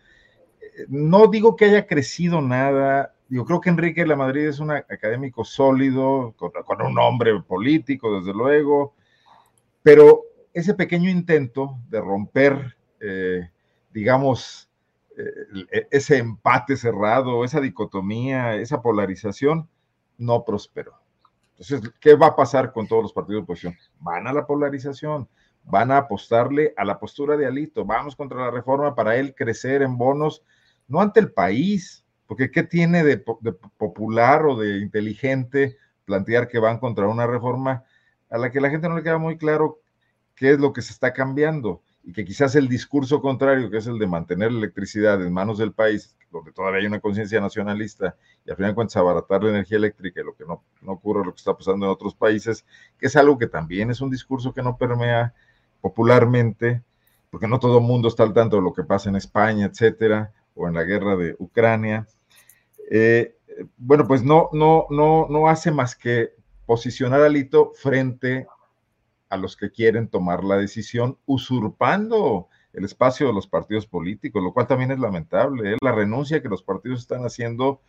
No 0.88 1.28
digo 1.28 1.54
que 1.54 1.66
haya 1.66 1.86
crecido 1.86 2.40
nada. 2.40 3.14
Yo 3.28 3.44
creo 3.44 3.60
que 3.60 3.70
Enrique 3.70 4.00
de 4.00 4.08
la 4.08 4.16
Madrid 4.16 4.48
es 4.48 4.58
un 4.58 4.72
académico 4.72 5.44
sólido, 5.44 6.34
con, 6.36 6.82
un 6.84 6.98
hombre 6.98 7.40
político, 7.42 8.18
desde 8.18 8.34
luego, 8.34 8.96
pero 9.84 10.22
ese 10.52 10.74
pequeño 10.74 11.08
intento 11.08 11.78
de 11.88 12.00
romper, 12.00 12.76
eh, 12.98 13.48
digamos, 13.92 14.68
eh, 15.16 15.86
ese 15.92 16.18
empate 16.18 16.76
cerrado, 16.76 17.44
esa 17.44 17.60
dicotomía, 17.60 18.56
esa 18.56 18.82
polarización, 18.82 19.68
no 20.18 20.44
prosperó. 20.44 21.01
Entonces, 21.62 21.92
¿qué 22.00 22.16
va 22.16 22.28
a 22.28 22.36
pasar 22.36 22.72
con 22.72 22.88
todos 22.88 23.04
los 23.04 23.12
partidos 23.12 23.40
de 23.40 23.44
oposición? 23.44 23.76
Van 24.00 24.26
a 24.26 24.32
la 24.32 24.46
polarización, 24.46 25.28
van 25.62 25.92
a 25.92 25.98
apostarle 25.98 26.74
a 26.76 26.84
la 26.84 26.98
postura 26.98 27.36
de 27.36 27.46
Alito, 27.46 27.84
vamos 27.84 28.16
contra 28.16 28.40
la 28.40 28.50
reforma 28.50 28.96
para 28.96 29.14
él 29.14 29.32
crecer 29.32 29.82
en 29.82 29.96
bonos, 29.96 30.42
no 30.88 31.00
ante 31.00 31.20
el 31.20 31.30
país, 31.30 32.04
porque 32.26 32.50
¿qué 32.50 32.64
tiene 32.64 33.04
de, 33.04 33.18
popular 33.76 34.44
o 34.44 34.56
de 34.56 34.78
inteligente 34.78 35.76
plantear 36.04 36.48
que 36.48 36.58
van 36.58 36.78
contra 36.78 37.06
una 37.06 37.28
reforma 37.28 37.84
a 38.28 38.38
la 38.38 38.50
que 38.50 38.60
la 38.60 38.70
gente 38.70 38.88
no 38.88 38.96
le 38.96 39.04
queda 39.04 39.18
muy 39.18 39.38
claro 39.38 39.78
qué 40.34 40.52
es 40.52 40.58
lo 40.58 40.72
que 40.72 40.82
se 40.82 40.92
está 40.92 41.12
cambiando? 41.12 41.82
y 42.04 42.12
que 42.12 42.24
quizás 42.24 42.56
el 42.56 42.66
discurso 42.66 43.22
contrario, 43.22 43.70
que 43.70 43.76
es 43.76 43.86
el 43.86 43.96
de 43.96 44.08
mantener 44.08 44.50
la 44.50 44.58
electricidad 44.58 45.24
en 45.24 45.32
manos 45.32 45.58
del 45.58 45.72
país, 45.72 46.16
donde 46.32 46.52
todavía 46.52 46.80
hay 46.80 46.86
una 46.86 47.00
conciencia 47.00 47.40
nacionalista 47.40 48.16
y 48.44 48.50
al 48.50 48.56
final 48.56 48.72
de 48.72 48.74
cuentas 48.74 48.96
abaratar 48.96 49.44
la 49.44 49.50
energía 49.50 49.76
eléctrica 49.76 50.20
y 50.20 50.24
lo 50.24 50.34
que 50.34 50.44
no, 50.44 50.62
no 50.80 50.92
ocurre 50.92 51.24
lo 51.24 51.32
que 51.32 51.38
está 51.38 51.54
pasando 51.56 51.86
en 51.86 51.92
otros 51.92 52.14
países, 52.14 52.64
que 52.98 53.06
es 53.06 53.16
algo 53.16 53.38
que 53.38 53.46
también 53.46 53.90
es 53.90 54.00
un 54.00 54.10
discurso 54.10 54.52
que 54.52 54.62
no 54.62 54.76
permea 54.76 55.34
popularmente, 55.80 56.82
porque 57.30 57.46
no 57.46 57.58
todo 57.58 57.78
el 57.78 57.84
mundo 57.84 58.08
está 58.08 58.22
al 58.22 58.32
tanto 58.32 58.56
de 58.56 58.62
lo 58.62 58.72
que 58.72 58.82
pasa 58.82 59.10
en 59.10 59.16
España, 59.16 59.66
etcétera, 59.66 60.32
o 60.54 60.66
en 60.66 60.74
la 60.74 60.82
guerra 60.84 61.16
de 61.16 61.36
Ucrania. 61.38 62.06
Eh, 62.90 63.36
bueno, 63.76 64.06
pues 64.06 64.22
no, 64.22 64.48
no, 64.52 64.86
no, 64.90 65.26
no 65.28 65.48
hace 65.48 65.70
más 65.70 65.94
que 65.94 66.34
posicionar 66.66 67.20
a 67.20 67.28
Lito 67.28 67.72
frente 67.74 68.46
a 69.28 69.36
los 69.36 69.56
que 69.56 69.70
quieren 69.70 70.08
tomar 70.08 70.44
la 70.44 70.56
decisión, 70.56 71.18
usurpando 71.26 72.48
el 72.72 72.84
espacio 72.84 73.26
de 73.26 73.32
los 73.32 73.46
partidos 73.46 73.86
políticos, 73.86 74.42
lo 74.42 74.52
cual 74.52 74.66
también 74.66 74.90
es 74.90 74.98
lamentable. 74.98 75.72
¿eh? 75.72 75.76
La 75.82 75.92
renuncia 75.92 76.42
que 76.42 76.48
los 76.48 76.62
partidos 76.62 77.00
están 77.00 77.24
haciendo 77.24 77.80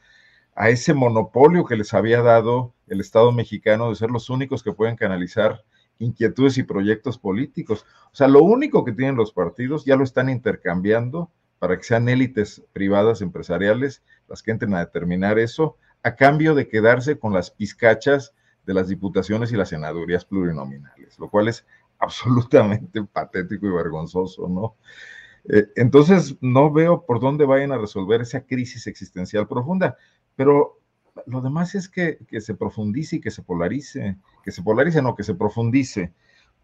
a 0.56 0.70
ese 0.70 0.94
monopolio 0.94 1.66
que 1.66 1.76
les 1.76 1.94
había 1.94 2.22
dado 2.22 2.74
el 2.88 3.02
Estado 3.02 3.32
mexicano 3.32 3.90
de 3.90 3.96
ser 3.96 4.12
los 4.12 4.30
únicos 4.30 4.62
que 4.62 4.74
pueden 4.74 4.96
canalizar 4.96 5.64
inquietudes 6.00 6.58
y 6.58 6.64
proyectos 6.64 7.18
políticos. 7.18 7.86
O 8.12 8.16
sea, 8.16 8.28
lo 8.28 8.44
único 8.44 8.84
que 8.84 8.92
tienen 8.92 9.16
los 9.16 9.32
partidos 9.32 9.86
ya 9.86 9.96
lo 9.96 10.04
están 10.04 10.30
intercambiando 10.30 11.32
para 11.60 11.78
que 11.78 11.84
sean 11.84 12.10
élites 12.10 12.62
privadas 12.74 13.22
empresariales 13.22 14.04
las 14.28 14.44
que 14.44 14.52
entren 14.52 14.74
a 14.74 14.80
determinar 14.80 15.40
eso, 15.40 15.78
a 16.04 16.16
cambio 16.16 16.56
de 16.56 16.68
quedarse 16.68 17.18
con 17.18 17.34
las 17.34 17.52
pizcachas 17.52 18.34
de 18.66 18.74
las 18.74 18.90
diputaciones 18.90 19.52
y 19.52 19.56
las 19.56 19.70
senadurías 19.70 20.26
plurinominales, 20.26 21.18
lo 21.20 21.30
cual 21.30 21.48
es 21.48 21.66
absolutamente 22.04 23.04
patético 23.04 23.68
y 23.68 23.72
vergonzoso, 23.72 24.48
¿no? 24.48 24.76
Eh, 25.50 25.68
entonces, 25.76 26.38
no 26.42 26.72
veo 26.72 27.06
por 27.06 27.20
dónde 27.20 27.46
vayan 27.46 27.72
a 27.72 27.78
resolver 27.78 28.22
esa 28.22 28.46
crisis 28.46 28.88
existencial 28.88 29.48
profunda, 29.48 29.98
pero 30.36 30.80
lo 31.26 31.42
demás 31.42 31.76
es 31.76 31.90
que, 31.90 32.18
que, 32.28 32.42
se 32.42 32.56
profundice 32.56 33.18
y 33.18 33.22
que 33.22 33.32
se 33.32 33.44
polarice, 33.44 34.18
que 34.44 34.52
se 34.52 34.64
polarice, 34.64 35.02
no, 35.02 35.16
que 35.16 35.24
se 35.24 35.36
profundice, 35.36 36.14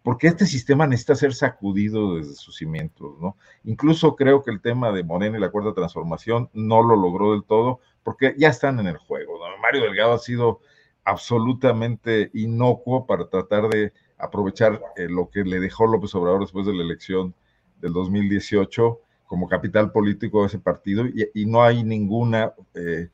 porque 0.02 0.28
este 0.28 0.46
sistema 0.46 0.86
necesita 0.86 1.14
ser 1.14 1.34
sacudido 1.34 2.16
desde 2.16 2.34
sus 2.34 2.56
cimientos, 2.56 3.20
¿no? 3.20 3.36
Incluso 3.64 4.16
creo 4.16 4.42
que 4.42 4.50
el 4.50 4.62
tema 4.62 4.92
de 4.92 5.04
Morena 5.04 5.36
y 5.36 5.40
la 5.40 5.50
cuarta 5.50 5.74
transformación 5.74 6.48
no 6.54 6.82
lo 6.82 6.96
logró 6.96 7.32
del 7.32 7.44
todo, 7.44 7.80
porque 8.02 8.34
ya 8.38 8.48
están 8.48 8.80
en 8.80 8.86
el 8.86 8.96
juego, 8.96 9.38
¿no? 9.38 9.58
Mario 9.62 9.82
Delgado 9.82 10.14
ha 10.14 10.18
sido 10.18 10.60
absolutamente 11.04 12.30
inocuo 12.34 13.06
para 13.06 13.28
tratar 13.28 13.68
de 13.68 13.92
aprovechar 14.20 14.80
eh, 14.96 15.08
lo 15.08 15.28
que 15.30 15.44
le 15.44 15.60
dejó 15.60 15.86
López 15.86 16.14
Obrador 16.14 16.40
después 16.40 16.66
de 16.66 16.74
la 16.74 16.82
elección 16.82 17.34
del 17.80 17.92
2018 17.92 19.00
como 19.26 19.48
capital 19.48 19.92
político 19.92 20.40
de 20.40 20.48
ese 20.48 20.58
partido 20.58 21.04
y, 21.06 21.46
no 21.46 21.62
hay 21.62 21.84
ninguna 21.84 22.52
eh, 22.74 23.08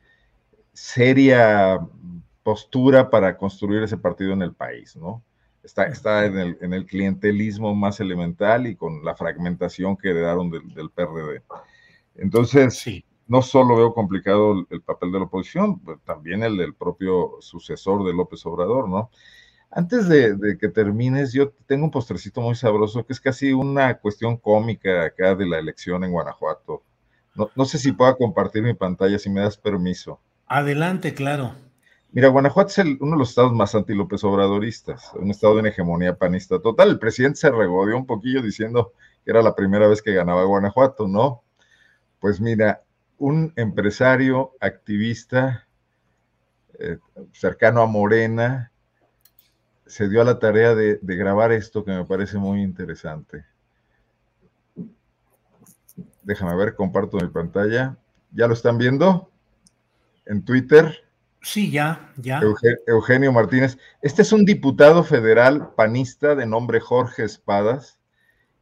seria 0.72 1.78
postura 2.42 3.10
para 3.10 3.36
construir 3.36 3.82
ese 3.82 3.98
partido 3.98 4.32
en 4.32 4.42
el 4.42 4.54
país, 4.54 4.96
¿no? 4.96 5.22
Está, 5.62 5.86
está 5.86 6.24
en, 6.24 6.38
el, 6.38 6.58
en 6.60 6.72
el 6.72 6.86
clientelismo 6.86 7.74
más 7.74 8.00
elemental 8.00 8.66
y 8.66 8.76
con 8.76 9.04
la 9.04 9.16
fragmentación 9.16 9.96
que 9.96 10.10
heredaron 10.10 10.48
del, 10.48 10.72
del 10.72 10.90
PRD. 10.90 11.42
Entonces, 12.14 12.78
sí 12.78 13.04
no 13.28 13.42
solo 13.42 13.76
veo 13.76 13.92
complicado 13.92 14.66
el, 14.70 14.82
papel 14.82 15.12
de 15.12 15.18
la 15.18 15.24
oposición, 15.24 15.80
también 16.04 16.42
el 16.42 16.56
del 16.56 16.74
propio 16.74 17.36
sucesor 17.40 18.04
de 18.04 18.12
López 18.12 18.44
Obrador, 18.46 18.88
¿no? 18.88 19.10
Antes 19.70 20.08
de, 20.08 20.56
que 20.58 20.68
termines, 20.68 21.32
yo 21.32 21.50
tengo 21.66 21.84
un 21.84 21.90
postrecito 21.90 22.40
muy 22.40 22.54
sabroso 22.54 23.04
que 23.04 23.12
es 23.12 23.20
casi 23.20 23.52
una 23.52 23.98
cuestión 23.98 24.36
cómica 24.36 25.04
acá 25.04 25.34
de 25.34 25.46
la 25.46 25.58
elección 25.58 26.04
en 26.04 26.12
Guanajuato. 26.12 26.82
No, 27.54 27.64
sé 27.66 27.76
si 27.78 27.92
pueda 27.92 28.16
compartir 28.16 28.62
mi 28.62 28.72
pantalla, 28.72 29.18
si 29.18 29.28
me 29.28 29.42
das 29.42 29.58
permiso. 29.58 30.18
Adelante, 30.46 31.12
claro. 31.12 31.52
Mira, 32.10 32.28
Guanajuato 32.28 32.70
es 32.70 32.78
uno 32.78 33.12
de 33.12 33.18
los 33.18 33.28
estados 33.28 33.52
más 33.52 33.74
anti-López 33.74 34.24
Obradoristas, 34.24 35.12
un 35.14 35.30
estado 35.30 35.56
de 35.56 35.68
hegemonía 35.68 36.16
panista 36.16 36.58
total. 36.58 36.90
El 36.90 36.98
presidente 36.98 37.38
se 37.38 37.50
regodeó 37.50 37.98
un 37.98 38.06
poquillo 38.06 38.40
diciendo 38.40 38.92
que 39.22 39.32
era 39.32 39.42
la 39.42 39.54
primera 39.54 39.86
vez 39.86 40.00
que 40.00 40.14
ganaba 40.14 40.44
Guanajuato, 40.44 41.06
¿no? 41.06 41.42
Pues 42.20 42.40
mira, 42.40 42.82
un 43.18 43.52
empresario 43.56 44.52
activista 44.60 45.66
eh, 46.78 46.98
cercano 47.32 47.82
a 47.82 47.86
Morena 47.86 48.72
se 49.86 50.08
dio 50.08 50.20
a 50.20 50.24
la 50.24 50.38
tarea 50.38 50.74
de, 50.74 50.98
grabar 51.02 51.52
esto 51.52 51.84
que 51.84 51.92
me 51.92 52.04
parece 52.04 52.38
muy 52.38 52.62
interesante. 52.62 53.44
Déjame 56.22 56.56
ver, 56.56 56.74
comparto 56.74 57.18
mi 57.18 57.28
pantalla. 57.28 57.96
¿Ya 58.32 58.48
lo 58.48 58.54
están 58.54 58.78
viendo? 58.78 59.30
En 60.26 60.44
Twitter. 60.44 61.04
Sí, 61.40 61.70
ya, 61.70 62.12
ya. 62.16 62.40
Eugenio 62.86 63.32
Martínez. 63.32 63.78
Este 64.02 64.22
es 64.22 64.32
un 64.32 64.44
diputado 64.44 65.04
federal 65.04 65.70
panista 65.76 66.34
de 66.34 66.46
nombre 66.46 66.80
Jorge 66.80 67.22
Espadas, 67.22 68.00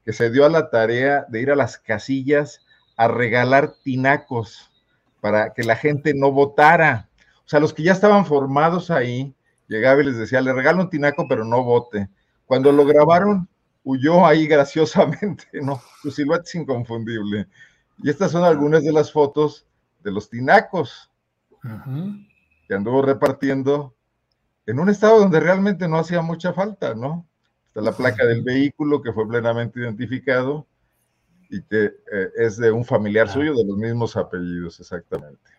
que 0.04 0.12
se 0.12 0.30
dio 0.30 0.44
a 0.44 0.50
la 0.50 0.68
tarea 0.68 1.24
de 1.30 1.40
ir 1.40 1.50
a 1.50 1.56
las 1.56 1.78
casillas 1.78 2.60
a 2.96 3.08
regalar 3.08 3.74
tinacos 3.82 4.70
para 5.22 5.54
que 5.54 5.64
la 5.64 5.76
gente 5.76 6.12
no 6.14 6.30
votara. 6.30 7.08
O 7.46 7.48
sea, 7.48 7.60
los 7.60 7.72
que 7.72 7.82
ya 7.82 7.92
estaban 7.92 8.26
formados 8.26 8.90
ahí, 8.90 9.34
llegaba 9.68 10.02
y 10.02 10.06
les 10.06 10.16
decía, 10.16 10.40
le 10.40 10.52
regalo 10.52 10.82
un 10.82 10.90
tinaco, 10.90 11.26
pero 11.28 11.44
no 11.44 11.62
vote. 11.62 12.08
Cuando 12.46 12.72
lo 12.72 12.84
grabaron, 12.84 13.48
huyó 13.82 14.26
ahí 14.26 14.46
graciosamente, 14.48 15.46
¿no? 15.54 15.80
Su 16.02 16.10
silueta 16.10 16.44
es 16.44 16.54
inconfundible. 16.54 17.46
Y 18.02 18.10
estas 18.10 18.32
son 18.32 18.44
algunas 18.44 18.82
de 18.82 18.92
las 18.92 19.12
fotos 19.12 19.66
de 20.02 20.10
los 20.10 20.28
tinacos 20.28 21.10
que 22.68 22.74
anduvo 22.74 23.00
repartiendo 23.00 23.94
en 24.66 24.78
un 24.78 24.90
estado 24.90 25.18
donde 25.18 25.40
realmente 25.40 25.88
no 25.88 25.98
hacía 25.98 26.20
mucha 26.20 26.52
falta, 26.52 26.94
¿no? 26.94 27.26
Está 27.66 27.80
la 27.80 27.92
placa 27.92 28.24
del 28.26 28.42
vehículo 28.42 29.02
que 29.02 29.12
fue 29.12 29.26
plenamente 29.26 29.80
identificado 29.80 30.66
y 31.48 31.62
que 31.62 31.84
eh, 31.84 32.30
es 32.36 32.56
de 32.56 32.70
un 32.70 32.84
familiar 32.84 33.28
suyo 33.28 33.54
de 33.54 33.64
los 33.64 33.76
mismos 33.76 34.16
apellidos, 34.16 34.78
exactamente. 34.80 35.50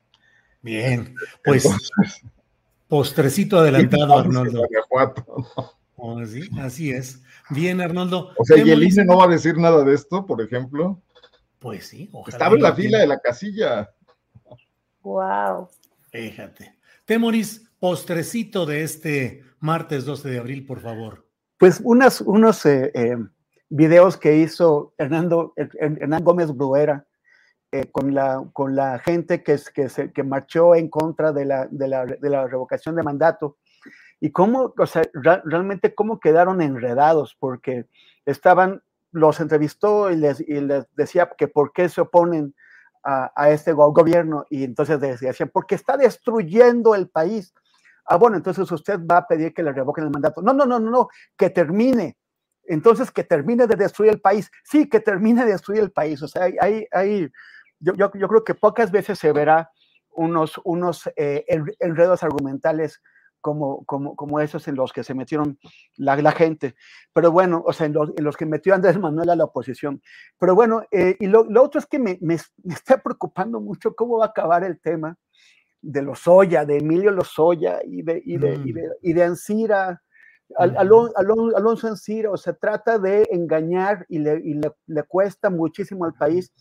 Bien, 0.62 1.16
pues 1.44 1.68
postrecito 2.88 3.60
adelantado, 3.60 4.18
Arnoldo. 4.18 4.64
Oh, 5.98 6.20
así 6.60 6.92
es. 6.92 7.22
Bien, 7.50 7.80
Arnoldo. 7.82 8.32
O 8.38 8.46
sea, 8.46 8.58
¿y 8.58 8.70
el 8.70 8.84
INE 8.84 9.06
no 9.06 9.18
va 9.18 9.26
a 9.26 9.30
decir 9.30 9.58
nada 9.58 9.84
de 9.84 9.94
esto, 9.94 10.26
por 10.26 10.42
ejemplo? 10.42 11.02
Pues 11.60 11.88
sí, 11.88 12.12
Estaba 12.28 12.56
en 12.56 12.62
la 12.62 12.76
fila 12.76 13.00
de 13.00 13.08
la 13.08 13.20
casilla. 13.20 13.90
Wow. 15.02 15.70
Fíjate. 16.12 16.76
Temoris, 17.06 17.70
postrecito 17.80 18.66
de 18.66 18.84
este 18.84 19.44
martes 19.60 20.06
12 20.06 20.30
de 20.30 20.40
abril, 20.40 20.66
por 20.66 20.80
favor. 20.80 21.26
Pues 21.58 21.82
unas, 21.84 22.22
unos 22.22 22.66
eh, 22.66 22.92
eh, 22.94 23.18
videos 23.70 24.18
que 24.18 24.38
hizo 24.38 24.94
Hernando, 24.98 25.54
Hernán 25.56 26.24
Gómez 26.24 26.52
Bruera 26.56 27.06
eh, 27.80 27.90
con, 27.92 28.14
la, 28.14 28.44
con 28.54 28.76
la 28.76 29.00
gente 29.00 29.44
que, 29.44 29.60
que, 29.74 29.90
se, 29.90 30.12
que 30.12 30.24
marchó 30.24 30.76
en 30.76 30.90
contra 30.90 31.32
de 31.32 31.46
la, 31.46 31.68
de, 31.70 31.88
la, 31.88 32.06
de 32.06 32.30
la, 32.30 32.48
revocación 32.48 32.96
de 32.96 33.04
mandato 33.04 33.58
y 34.20 34.32
cómo, 34.32 34.74
o 34.78 34.86
sea, 34.86 35.04
realmente 35.14 35.94
cómo 35.94 36.20
quedaron 36.20 36.62
enredados, 36.62 37.36
porque 37.40 37.88
estaban, 38.26 38.82
los 39.12 39.40
entrevistó 39.40 40.10
y 40.10 40.16
les, 40.16 40.40
y 40.40 40.62
les 40.62 40.86
decía 40.96 41.30
que 41.38 41.48
por 41.48 41.74
qué 41.74 41.90
se 41.90 42.02
oponen 42.02 42.56
a, 43.04 43.32
a 43.36 43.50
este 43.50 43.74
gobierno 43.74 44.46
y 44.50 44.64
entonces 44.64 45.00
decían, 45.00 45.50
porque 45.54 45.76
está 45.76 45.98
destruyendo 45.98 46.96
el 46.96 47.10
país. 47.10 47.54
Ah, 48.06 48.18
bueno, 48.18 48.38
entonces 48.38 48.72
usted 48.72 49.00
va 49.00 49.18
a 49.18 49.28
pedir 49.28 49.54
que 49.54 49.64
le 49.64 49.74
revoquen 49.74 50.06
el 50.06 50.12
mandato. 50.12 50.42
No, 50.42 50.54
no, 50.54 50.66
no, 50.66 50.80
no, 50.80 50.92
no, 50.92 51.10
que 51.38 51.50
termine. 51.50 52.18
Entonces, 52.68 53.12
que 53.12 53.24
termine 53.24 53.68
de 53.68 53.76
destruir 53.76 54.12
el 54.12 54.22
país. 54.22 54.52
Sí, 54.64 54.90
que 54.90 55.00
termine 55.00 55.46
de 55.46 55.52
destruir 55.52 55.82
el 55.82 55.92
país. 55.92 56.22
O 56.22 56.28
sea, 56.28 56.44
hay, 56.60 56.86
hay, 56.92 57.30
yo, 57.80 57.94
yo, 57.94 58.12
yo 58.14 58.28
creo 58.28 58.44
que 58.44 58.56
pocas 58.56 58.92
veces 58.92 59.20
se 59.20 59.32
verá 59.32 59.72
unos, 60.16 60.60
unos 60.64 61.10
eh, 61.16 61.46
enredos 61.80 62.24
argumentales 62.24 63.02
como, 63.42 63.86
como, 63.86 64.16
como, 64.16 64.40
esos 64.40 64.68
en 64.68 64.76
los 64.76 64.92
que 64.92 65.04
se 65.04 65.14
metieron 65.14 65.60
la, 65.98 66.16
la 66.16 66.32
gente. 66.32 66.74
Pero 67.14 67.32
bueno, 67.32 67.62
o 67.64 67.74
sea, 67.74 67.86
en 67.86 67.94
los, 67.94 68.12
en 68.18 68.24
los, 68.24 68.36
que 68.38 68.48
metió 68.48 68.74
Andrés 68.74 68.98
Manuel 68.98 69.30
a 69.30 69.36
la 69.36 69.44
oposición. 69.44 70.02
Pero 70.40 70.56
bueno, 70.56 70.82
eh, 70.90 71.16
y 71.20 71.28
lo, 71.28 71.44
lo, 71.44 71.62
otro 71.62 71.80
es 71.80 71.86
que 71.86 72.00
me, 72.00 72.18
me, 72.22 72.38
me, 72.64 72.74
está 72.74 72.98
preocupando 72.98 73.60
mucho 73.62 73.94
cómo 73.94 74.18
va 74.18 74.26
a 74.26 74.30
acabar 74.30 74.64
el 74.64 74.80
tema 74.80 75.16
de 75.80 76.02
Lozoya, 76.02 76.66
de 76.66 76.78
Emilio 76.78 77.12
Lozoya 77.12 77.82
y 77.86 78.02
de, 78.02 78.20
y 78.26 78.38
de, 78.38 78.58
mm. 78.58 78.68
y 78.68 78.72
de, 78.72 78.90
y 79.04 79.14
de 79.14 79.24
Ancira. 79.24 80.02
Al, 80.58 80.78
Alon, 80.78 81.12
Alon, 81.16 81.54
Alonso 81.56 81.88
Ancira, 81.88 82.30
o 82.32 82.38
sea, 82.38 82.54
trata 82.54 83.00
de 83.00 83.28
engañar 83.32 84.06
y 84.10 84.20
le, 84.20 84.40
y 84.44 84.54
le, 84.54 84.72
le 84.86 85.04
cuesta 85.04 85.50
muchísimo 85.50 86.06
al 86.06 86.14
país 86.14 86.52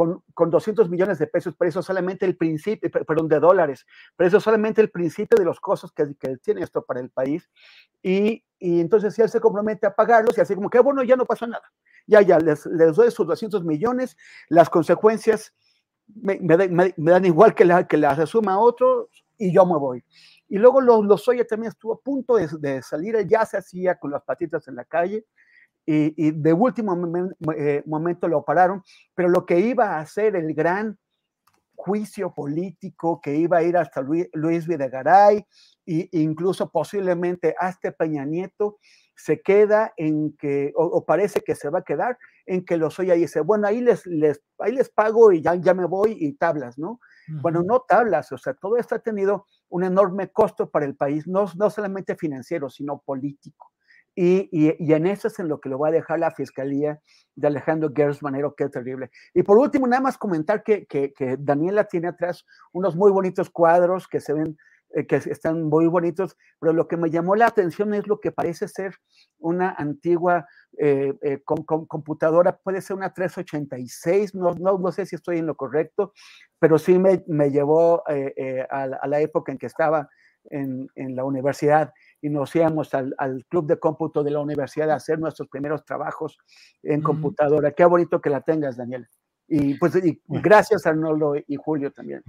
con, 0.00 0.22
con, 0.32 0.50
200 0.50 0.88
millones 0.88 1.18
de 1.18 1.26
pesos, 1.26 1.54
pero 1.58 1.68
eso 1.68 1.82
solamente 1.82 2.24
el 2.24 2.34
principio, 2.34 2.90
perdón, 2.90 3.28
de 3.28 3.38
dólares, 3.38 3.84
pero 4.16 4.28
eso 4.28 4.40
solamente 4.40 4.80
el 4.80 4.90
principio 4.90 5.36
de 5.36 5.44
los 5.44 5.60
costos 5.60 5.92
que, 5.92 6.14
que 6.18 6.38
tiene 6.38 6.62
esto 6.62 6.82
para 6.82 7.00
el 7.00 7.10
país. 7.10 7.50
Y, 8.02 8.42
entonces 8.58 9.14
si 9.14 9.20
él 9.20 9.28
se 9.28 9.40
compromete 9.40 9.86
a 9.86 9.94
pagarlos 9.94 10.38
y 10.38 10.40
así 10.40 10.54
como 10.54 10.70
que, 10.70 10.78
bueno, 10.80 11.02
ya 11.02 11.16
no 11.16 11.26
pasó 11.26 11.46
nada, 11.46 11.70
ya, 12.06 12.22
ya, 12.22 12.38
les, 12.38 12.64
doy 12.64 13.10
sus 13.10 13.26
200 13.26 13.62
millones, 13.62 14.16
las 14.48 14.70
consecuencias 14.70 15.52
me, 16.06 16.38
dan 16.96 17.24
igual 17.26 17.54
que, 17.54 17.66
la, 17.66 17.86
que 17.86 17.98
las 17.98 18.18
asuma 18.18 18.58
otro 18.58 19.10
y 19.36 19.52
yo 19.52 19.66
me 19.66 19.78
voy. 19.78 20.02
Y 20.48 20.56
luego 20.56 20.80
los, 20.80 21.04
los 21.04 21.24
también 21.46 21.72
estuvo 21.72 21.92
a 21.92 22.00
punto 22.00 22.36
de, 22.36 22.48
de 22.58 22.80
salir, 22.80 23.26
ya 23.26 23.44
se 23.44 23.58
hacía 23.58 23.98
con 23.98 24.10
las 24.10 24.22
patitas 24.22 24.66
en 24.66 24.76
la 24.76 24.86
calle, 24.86 25.26
y, 25.86 26.14
y 26.16 26.30
de 26.32 26.52
último 26.52 26.94
momen, 26.94 27.30
eh, 27.56 27.82
momento 27.86 28.28
lo 28.28 28.44
pararon, 28.44 28.82
pero 29.14 29.28
lo 29.28 29.44
que 29.46 29.58
iba 29.60 29.96
a 29.96 30.00
hacer 30.00 30.36
el 30.36 30.54
gran 30.54 30.98
juicio 31.74 32.34
político 32.34 33.20
que 33.22 33.34
iba 33.36 33.58
a 33.58 33.62
ir 33.62 33.76
hasta 33.76 34.02
Luis, 34.02 34.28
Luis 34.34 34.66
Videgaray 34.66 35.44
e 35.86 36.08
incluso 36.12 36.70
posiblemente 36.70 37.54
hasta 37.58 37.90
Peña 37.90 38.24
Nieto, 38.24 38.78
se 39.16 39.40
queda 39.40 39.92
en 39.96 40.36
que, 40.36 40.72
o, 40.76 40.84
o, 40.84 41.04
parece 41.04 41.40
que 41.40 41.54
se 41.54 41.68
va 41.68 41.80
a 41.80 41.84
quedar 41.84 42.18
en 42.46 42.64
que 42.64 42.74
y 42.74 43.10
dice, 43.18 43.40
bueno, 43.40 43.66
ahí 43.66 43.80
les, 43.80 44.06
les, 44.06 44.42
ahí 44.58 44.72
les 44.72 44.88
pago 44.88 45.30
y 45.32 45.42
ya, 45.42 45.54
ya 45.54 45.74
me 45.74 45.84
voy 45.86 46.16
y 46.18 46.32
tablas, 46.32 46.78
¿no? 46.78 46.92
Uh 46.92 47.32
-huh. 47.32 47.42
Bueno, 47.42 47.62
no 47.62 47.80
tablas, 47.80 48.32
o 48.32 48.38
sea, 48.38 48.54
todo 48.54 48.76
esto 48.76 48.94
ha 48.94 48.98
tenido 48.98 49.46
un 49.68 49.84
enorme 49.84 50.28
costo 50.28 50.70
para 50.70 50.86
el 50.86 50.96
país, 50.96 51.26
no, 51.26 51.44
no 51.56 51.70
solamente 51.70 52.16
financiero, 52.16 52.68
sino 52.70 52.98
político. 52.98 53.72
Y, 54.22 54.92
en 54.92 55.06
eso 55.06 55.28
es 55.28 55.38
en 55.38 55.48
lo 55.48 55.60
que 55.60 55.70
lo 55.70 55.78
va 55.78 55.88
a 55.88 55.92
dejar 55.92 56.18
la 56.18 56.30
fiscalía 56.30 57.00
de 57.36 57.46
Alejandro 57.46 57.90
Gers 57.94 58.22
Manero, 58.22 58.54
que 58.54 58.68
terrible. 58.68 59.10
Y 59.32 59.42
por 59.42 59.56
último, 59.56 59.86
nada 59.86 60.02
más 60.02 60.18
comentar 60.18 60.62
que, 60.62 60.86
Daniela 61.38 61.84
tiene 61.84 62.08
atrás 62.08 62.44
unos 62.72 62.94
muy 62.96 63.10
bonitos 63.10 63.48
cuadros 63.48 64.06
que 64.06 64.20
se 64.20 64.34
ven, 64.34 64.58
eh, 64.90 65.06
que 65.06 65.16
están 65.16 65.62
muy 65.62 65.86
bonitos, 65.86 66.36
pero 66.58 66.74
lo 66.74 66.86
que 66.86 66.98
me 66.98 67.08
llamó 67.08 67.34
la 67.34 67.46
atención 67.46 67.94
es 67.94 68.06
lo 68.06 68.20
que 68.20 68.30
parece 68.30 68.68
ser 68.68 68.94
una 69.38 69.70
antigua 69.70 70.46
eh, 70.76 71.14
eh, 71.22 71.40
con, 71.42 71.64
computadora, 71.64 72.58
puede 72.58 72.82
ser 72.82 72.96
una 72.96 73.14
386, 73.14 74.34
no, 74.34 74.52
no, 74.52 74.76
no, 74.76 74.92
sé 74.92 75.06
si 75.06 75.16
estoy 75.16 75.38
en 75.38 75.46
lo 75.46 75.54
correcto, 75.54 76.12
pero 76.58 76.78
sí 76.78 76.98
me, 76.98 77.24
me 77.26 77.50
llevó 77.50 78.02
eh, 78.06 78.66
a, 78.68 78.82
a, 78.82 79.06
la 79.06 79.20
época 79.20 79.50
en 79.50 79.56
que 79.56 79.66
estaba 79.66 80.10
en, 80.50 80.88
en 80.94 81.16
la 81.16 81.24
universidad 81.24 81.92
y 82.20 82.28
nos 82.28 82.54
íbamos 82.54 82.92
al, 82.94 83.14
al, 83.18 83.44
club 83.46 83.66
de 83.66 83.78
cómputo 83.78 84.22
de 84.22 84.30
la 84.30 84.40
universidad 84.40 84.90
a 84.90 84.96
hacer 84.96 85.18
nuestros 85.18 85.48
primeros 85.48 85.84
trabajos 85.84 86.38
en 86.82 87.00
mm. 87.00 87.02
computadora. 87.02 87.72
Qué 87.72 87.84
bonito 87.84 88.20
que 88.20 88.30
la 88.30 88.40
tengas, 88.40 88.76
Daniel. 88.76 89.08
Y 89.48 89.74
pues 89.74 89.96
y 89.96 90.20
gracias 90.28 90.86
a 90.86 90.90
Arnoldo 90.90 91.34
y 91.36 91.56
Julio 91.56 91.90
también. 91.92 92.22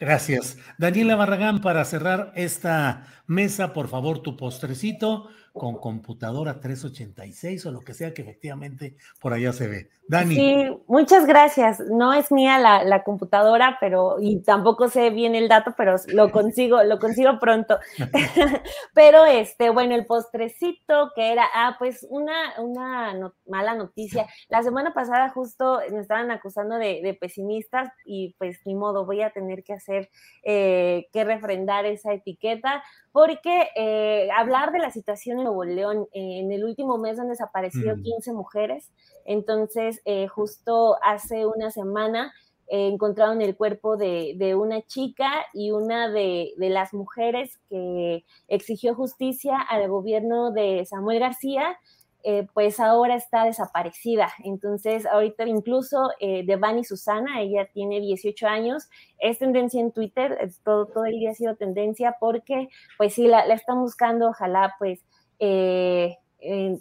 Gracias. 0.00 0.58
Daniela 0.78 1.16
Barragán, 1.16 1.60
para 1.60 1.84
cerrar 1.84 2.32
esta 2.34 3.06
mesa, 3.26 3.72
por 3.72 3.88
favor, 3.88 4.20
tu 4.20 4.36
postrecito 4.36 5.28
con 5.56 5.76
computadora 5.76 6.60
386 6.60 7.66
o 7.66 7.72
lo 7.72 7.80
que 7.80 7.94
sea 7.94 8.12
que 8.12 8.22
efectivamente 8.22 8.96
por 9.20 9.32
allá 9.32 9.52
se 9.52 9.66
ve. 9.66 9.90
Dani. 10.08 10.34
Sí, 10.36 10.78
muchas 10.86 11.26
gracias. 11.26 11.80
No 11.80 12.12
es 12.12 12.30
mía 12.30 12.58
la, 12.58 12.84
la, 12.84 13.02
computadora, 13.02 13.76
pero 13.80 14.18
y 14.20 14.40
tampoco 14.40 14.88
sé 14.88 15.10
bien 15.10 15.34
el 15.34 15.48
dato, 15.48 15.74
pero 15.76 15.96
lo 16.08 16.30
consigo, 16.30 16.84
lo 16.84 17.00
consigo 17.00 17.40
pronto. 17.40 17.78
pero 18.94 19.26
este, 19.26 19.70
bueno, 19.70 19.96
el 19.96 20.06
postrecito 20.06 21.10
que 21.16 21.32
era, 21.32 21.44
ah, 21.52 21.74
pues 21.78 22.06
una, 22.08 22.60
una 22.60 23.32
mala 23.48 23.74
noticia. 23.74 24.26
La 24.48 24.62
semana 24.62 24.94
pasada 24.94 25.30
justo 25.30 25.80
me 25.90 26.00
estaban 26.00 26.30
acusando 26.30 26.76
de, 26.76 27.00
de, 27.02 27.14
pesimistas 27.14 27.90
y 28.04 28.36
pues 28.38 28.60
ni 28.64 28.76
modo, 28.76 29.06
voy 29.06 29.22
a 29.22 29.30
tener 29.30 29.64
que 29.64 29.72
hacer, 29.72 30.10
eh, 30.44 31.08
que 31.12 31.24
refrendar 31.24 31.84
esa 31.84 32.12
etiqueta 32.12 32.84
porque 33.16 33.70
eh, 33.76 34.28
hablar 34.36 34.72
de 34.72 34.78
la 34.78 34.90
situación 34.90 35.40
en 35.40 35.45
Nuevo 35.46 35.64
León, 35.64 36.08
eh, 36.12 36.40
en 36.40 36.50
el 36.50 36.64
último 36.64 36.98
mes 36.98 37.18
han 37.18 37.28
desaparecido 37.28 37.96
mm. 37.96 38.02
15 38.02 38.32
mujeres, 38.32 38.90
entonces 39.24 40.00
eh, 40.04 40.26
justo 40.26 40.96
hace 41.02 41.46
una 41.46 41.70
semana 41.70 42.32
eh, 42.68 42.88
encontraron 42.88 43.40
el 43.42 43.56
cuerpo 43.56 43.96
de, 43.96 44.34
de, 44.36 44.56
una 44.56 44.82
chica 44.82 45.30
y 45.54 45.70
una 45.70 46.10
de, 46.10 46.52
de, 46.56 46.70
las 46.70 46.92
mujeres 46.92 47.60
que 47.68 48.24
exigió 48.48 48.94
justicia 48.96 49.58
al 49.60 49.88
gobierno 49.88 50.50
de 50.50 50.84
Samuel 50.84 51.20
García, 51.20 51.78
eh, 52.28 52.48
pues 52.54 52.80
ahora 52.80 53.14
está 53.14 53.44
desaparecida. 53.44 54.32
Entonces, 54.42 55.06
ahorita 55.06 55.46
incluso 55.46 56.10
eh, 56.18 56.42
Devani 56.44 56.82
Susana, 56.82 57.40
ella 57.40 57.68
tiene 57.72 58.00
18 58.00 58.48
años, 58.48 58.88
es 59.20 59.38
tendencia 59.38 59.80
en 59.80 59.92
Twitter, 59.92 60.36
todo, 60.64 60.86
todo 60.86 61.04
el 61.04 61.20
día 61.20 61.30
ha 61.30 61.34
sido 61.34 61.54
tendencia 61.54 62.16
porque, 62.18 62.68
pues 62.98 63.14
sí, 63.14 63.28
la, 63.28 63.46
la 63.46 63.54
están 63.54 63.80
buscando, 63.80 64.30
ojalá 64.30 64.74
pues 64.80 65.04
eh, 65.38 66.16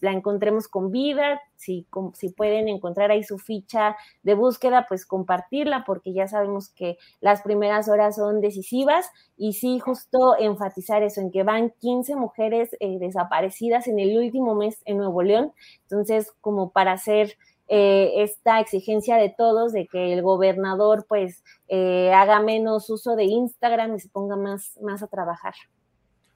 la 0.01 0.11
encontremos 0.11 0.67
con 0.67 0.91
vida, 0.91 1.41
si, 1.55 1.87
si 2.13 2.29
pueden 2.29 2.67
encontrar 2.67 3.11
ahí 3.11 3.23
su 3.23 3.37
ficha 3.37 3.95
de 4.23 4.35
búsqueda, 4.35 4.85
pues 4.87 5.05
compartirla, 5.05 5.83
porque 5.85 6.13
ya 6.13 6.27
sabemos 6.27 6.69
que 6.69 6.97
las 7.21 7.41
primeras 7.41 7.89
horas 7.89 8.17
son 8.17 8.41
decisivas 8.41 9.09
y 9.37 9.53
sí, 9.53 9.79
justo 9.79 10.35
enfatizar 10.37 11.03
eso, 11.03 11.21
en 11.21 11.31
que 11.31 11.43
van 11.43 11.73
15 11.79 12.15
mujeres 12.15 12.75
eh, 12.79 12.99
desaparecidas 12.99 13.87
en 13.87 13.99
el 13.99 14.17
último 14.17 14.55
mes 14.55 14.81
en 14.85 14.97
Nuevo 14.97 15.23
León, 15.23 15.53
entonces 15.83 16.31
como 16.41 16.71
para 16.71 16.93
hacer 16.93 17.35
eh, 17.67 18.21
esta 18.23 18.59
exigencia 18.59 19.17
de 19.17 19.33
todos 19.35 19.73
de 19.73 19.87
que 19.87 20.13
el 20.13 20.21
gobernador 20.21 21.05
pues 21.09 21.43
eh, 21.67 22.13
haga 22.13 22.39
menos 22.39 22.89
uso 22.91 23.15
de 23.15 23.23
Instagram 23.23 23.95
y 23.95 23.99
se 23.99 24.09
ponga 24.09 24.35
más, 24.35 24.77
más 24.81 25.01
a 25.01 25.07
trabajar. 25.07 25.55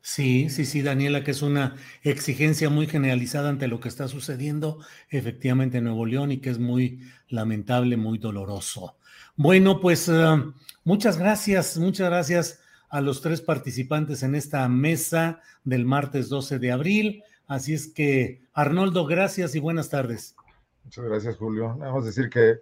Sí, 0.02 0.50
sí, 0.50 0.66
sí, 0.66 0.82
Daniela, 0.82 1.24
que 1.24 1.32
es 1.32 1.41
una 1.41 1.76
exigencia 2.04 2.70
muy 2.70 2.88
generalizada 2.88 3.50
ante 3.50 3.68
lo 3.68 3.80
que 3.80 3.89
está 3.89 4.08
sucediendo 4.08 4.80
efectivamente 5.10 5.80
en 5.80 5.84
Nuevo 5.86 6.06
León 6.06 6.32
y 6.32 6.38
que 6.38 6.50
es 6.50 6.60
muy 6.60 7.02
lamentable, 7.28 7.97
muy 7.97 8.18
doloroso. 8.18 8.95
Bueno, 9.36 9.80
pues 9.82 10.08
uh, 10.08 10.54
muchas 10.84 11.18
gracias, 11.18 11.78
muchas 11.78 12.10
gracias 12.10 12.60
a 12.89 13.02
los 13.02 13.22
tres 13.22 13.41
participantes 13.41 14.24
en 14.24 14.36
esta 14.36 14.68
mesa 14.70 15.41
del 15.64 15.86
martes 15.86 16.30
12 16.30 16.60
de 16.60 16.72
abril. 16.72 17.24
Así 17.47 17.74
es 17.74 17.88
que, 17.88 18.41
Arnoldo, 18.54 19.06
gracias 19.06 19.54
y 19.56 19.60
buenas 19.60 19.89
tardes. 19.89 20.36
Muchas 20.84 21.06
gracias, 21.06 21.38
Julio. 21.38 21.76
Vamos 21.78 22.04
a 22.04 22.08
decir 22.08 22.30
que 22.30 22.62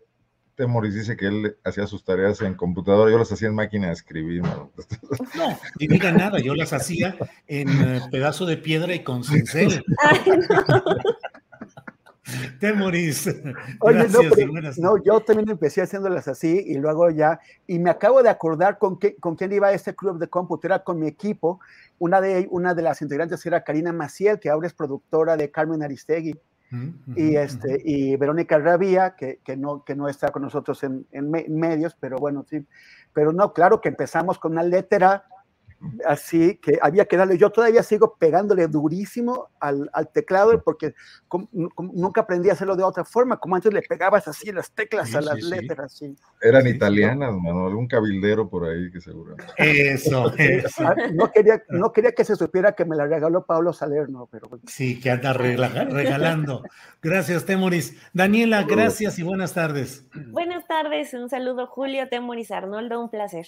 Temoris 0.58 0.96
dice 0.96 1.16
que 1.16 1.28
él 1.28 1.56
hacía 1.64 1.86
sus 1.86 2.04
tareas 2.04 2.42
en 2.42 2.56
computadora, 2.56 3.12
yo 3.12 3.20
las 3.20 3.32
hacía 3.32 3.48
en 3.48 3.54
máquina 3.56 3.88
de 3.88 3.94
escribir. 3.94 4.42
No, 4.42 4.72
no 5.36 5.60
ni 5.80 5.88
diga 5.88 6.12
nada, 6.12 6.40
yo 6.40 6.56
las 6.56 6.74
hacía 6.74 7.16
en 7.48 7.70
uh, 7.70 8.10
pedazo 8.10 8.48
de 8.48 8.58
piedra 8.58 8.96
y 8.96 9.04
con 9.04 9.24
cincel. 9.24 9.86
Temoris. 12.60 13.28
Oye, 13.80 14.00
gracias, 14.00 14.24
no, 14.24 14.30
pero, 14.36 14.72
no, 14.78 15.04
yo 15.04 15.20
también 15.22 15.48
empecé 15.50 15.84
haciéndolas 15.84 16.28
así 16.28 16.64
y 16.66 16.76
luego 16.76 17.12
ya, 17.12 17.40
y 17.68 17.78
me 17.78 17.92
acabo 17.92 18.24
de 18.24 18.30
acordar 18.30 18.80
con, 18.80 18.98
qué, 18.98 19.16
con 19.16 19.36
quién 19.36 19.52
iba 19.54 19.68
a 19.68 19.74
este 19.74 19.96
club 19.96 20.18
de 20.18 20.28
cómputo, 20.28 20.66
era 20.66 20.84
con 20.84 21.00
mi 21.00 21.08
equipo, 21.08 21.60
una 22.00 22.20
de, 22.20 22.48
una 22.50 22.74
de 22.74 22.82
las 22.82 23.02
integrantes 23.04 23.46
era 23.46 23.64
Karina 23.64 23.94
Maciel, 23.94 24.40
que 24.40 24.50
ahora 24.50 24.66
es 24.66 24.74
productora 24.74 25.38
de 25.38 25.52
Carmen 25.52 25.84
Aristegui. 25.84 26.36
Y, 27.16 27.36
este, 27.38 27.82
y 27.84 28.16
Verónica 28.18 28.60
Rabía, 28.60 29.16
que, 29.16 29.40
que, 29.44 29.56
no, 29.56 29.84
que 29.86 29.96
no 29.96 30.10
está 30.10 30.32
con 30.32 30.42
nosotros 30.42 30.84
en, 30.84 31.08
en, 31.12 31.32
me, 31.32 31.46
medios, 31.48 31.96
pero 32.00 32.18
bueno, 32.18 32.46
sí. 32.50 32.66
Pero 33.14 33.32
no, 33.32 33.54
claro 33.54 33.80
que 33.80 33.90
empezamos 33.90 34.38
con 34.38 34.52
una 34.52 34.64
letra 34.64 35.26
así 36.06 36.58
que 36.58 36.80
había 36.82 37.06
que 37.06 37.18
darle. 37.18 37.38
Yo 37.38 37.50
todavía 37.50 37.84
sigo 37.84 38.16
pegándole 38.18 38.68
durísimo 38.68 39.50
al, 39.60 39.90
teclado 40.14 40.62
porque 40.64 40.94
nunca 41.78 42.22
aprendí 42.22 42.50
a 42.50 42.54
hacerlo 42.54 42.76
de 42.76 42.84
otra 42.84 43.06
forma, 43.06 43.38
como 43.38 43.56
antes 43.56 43.74
le 43.74 43.82
pegabas 43.82 44.28
así 44.28 44.52
las 44.52 44.72
teclas 44.72 45.14
a 45.16 45.22
las 45.22 45.42
letras. 45.42 45.94
Así. 45.94 46.16
Eran 46.42 46.68
italianas, 46.68 47.34
Manuel, 47.34 47.68
algún 47.68 47.88
cabildero 47.88 48.50
por 48.50 48.66
ahí 48.66 48.92
que 48.92 49.02
seguro. 49.02 49.36
Eso, 49.58 50.34
eso. 50.38 50.88
Ah, 50.88 50.96
no, 51.14 51.32
quería, 51.32 51.64
no 51.70 51.92
quería 51.92 52.12
que 52.12 52.26
se 52.26 52.36
supiera 52.36 52.74
que 52.74 52.86
me 52.86 52.96
la 52.96 53.06
regaló 53.06 53.46
Pablo 53.46 53.74
Salerno, 53.74 54.28
pero. 54.32 54.50
Sí, 54.66 55.00
que 55.00 55.12
anda 55.12 55.34
regalando. 55.34 56.64
Gracias, 57.02 57.46
Temoris. 57.46 57.96
Daniela, 58.14 58.64
gracias 58.64 59.20
y 59.20 59.24
buenas 59.24 59.54
tardes. 59.54 60.06
Buenas 60.30 60.68
tardes, 60.68 61.14
un 61.14 61.30
saludo, 61.30 61.68
Julio, 61.68 62.08
Temoris, 62.10 62.52
Arnoldo, 62.52 63.00
un 63.00 63.10
placer. 63.10 63.48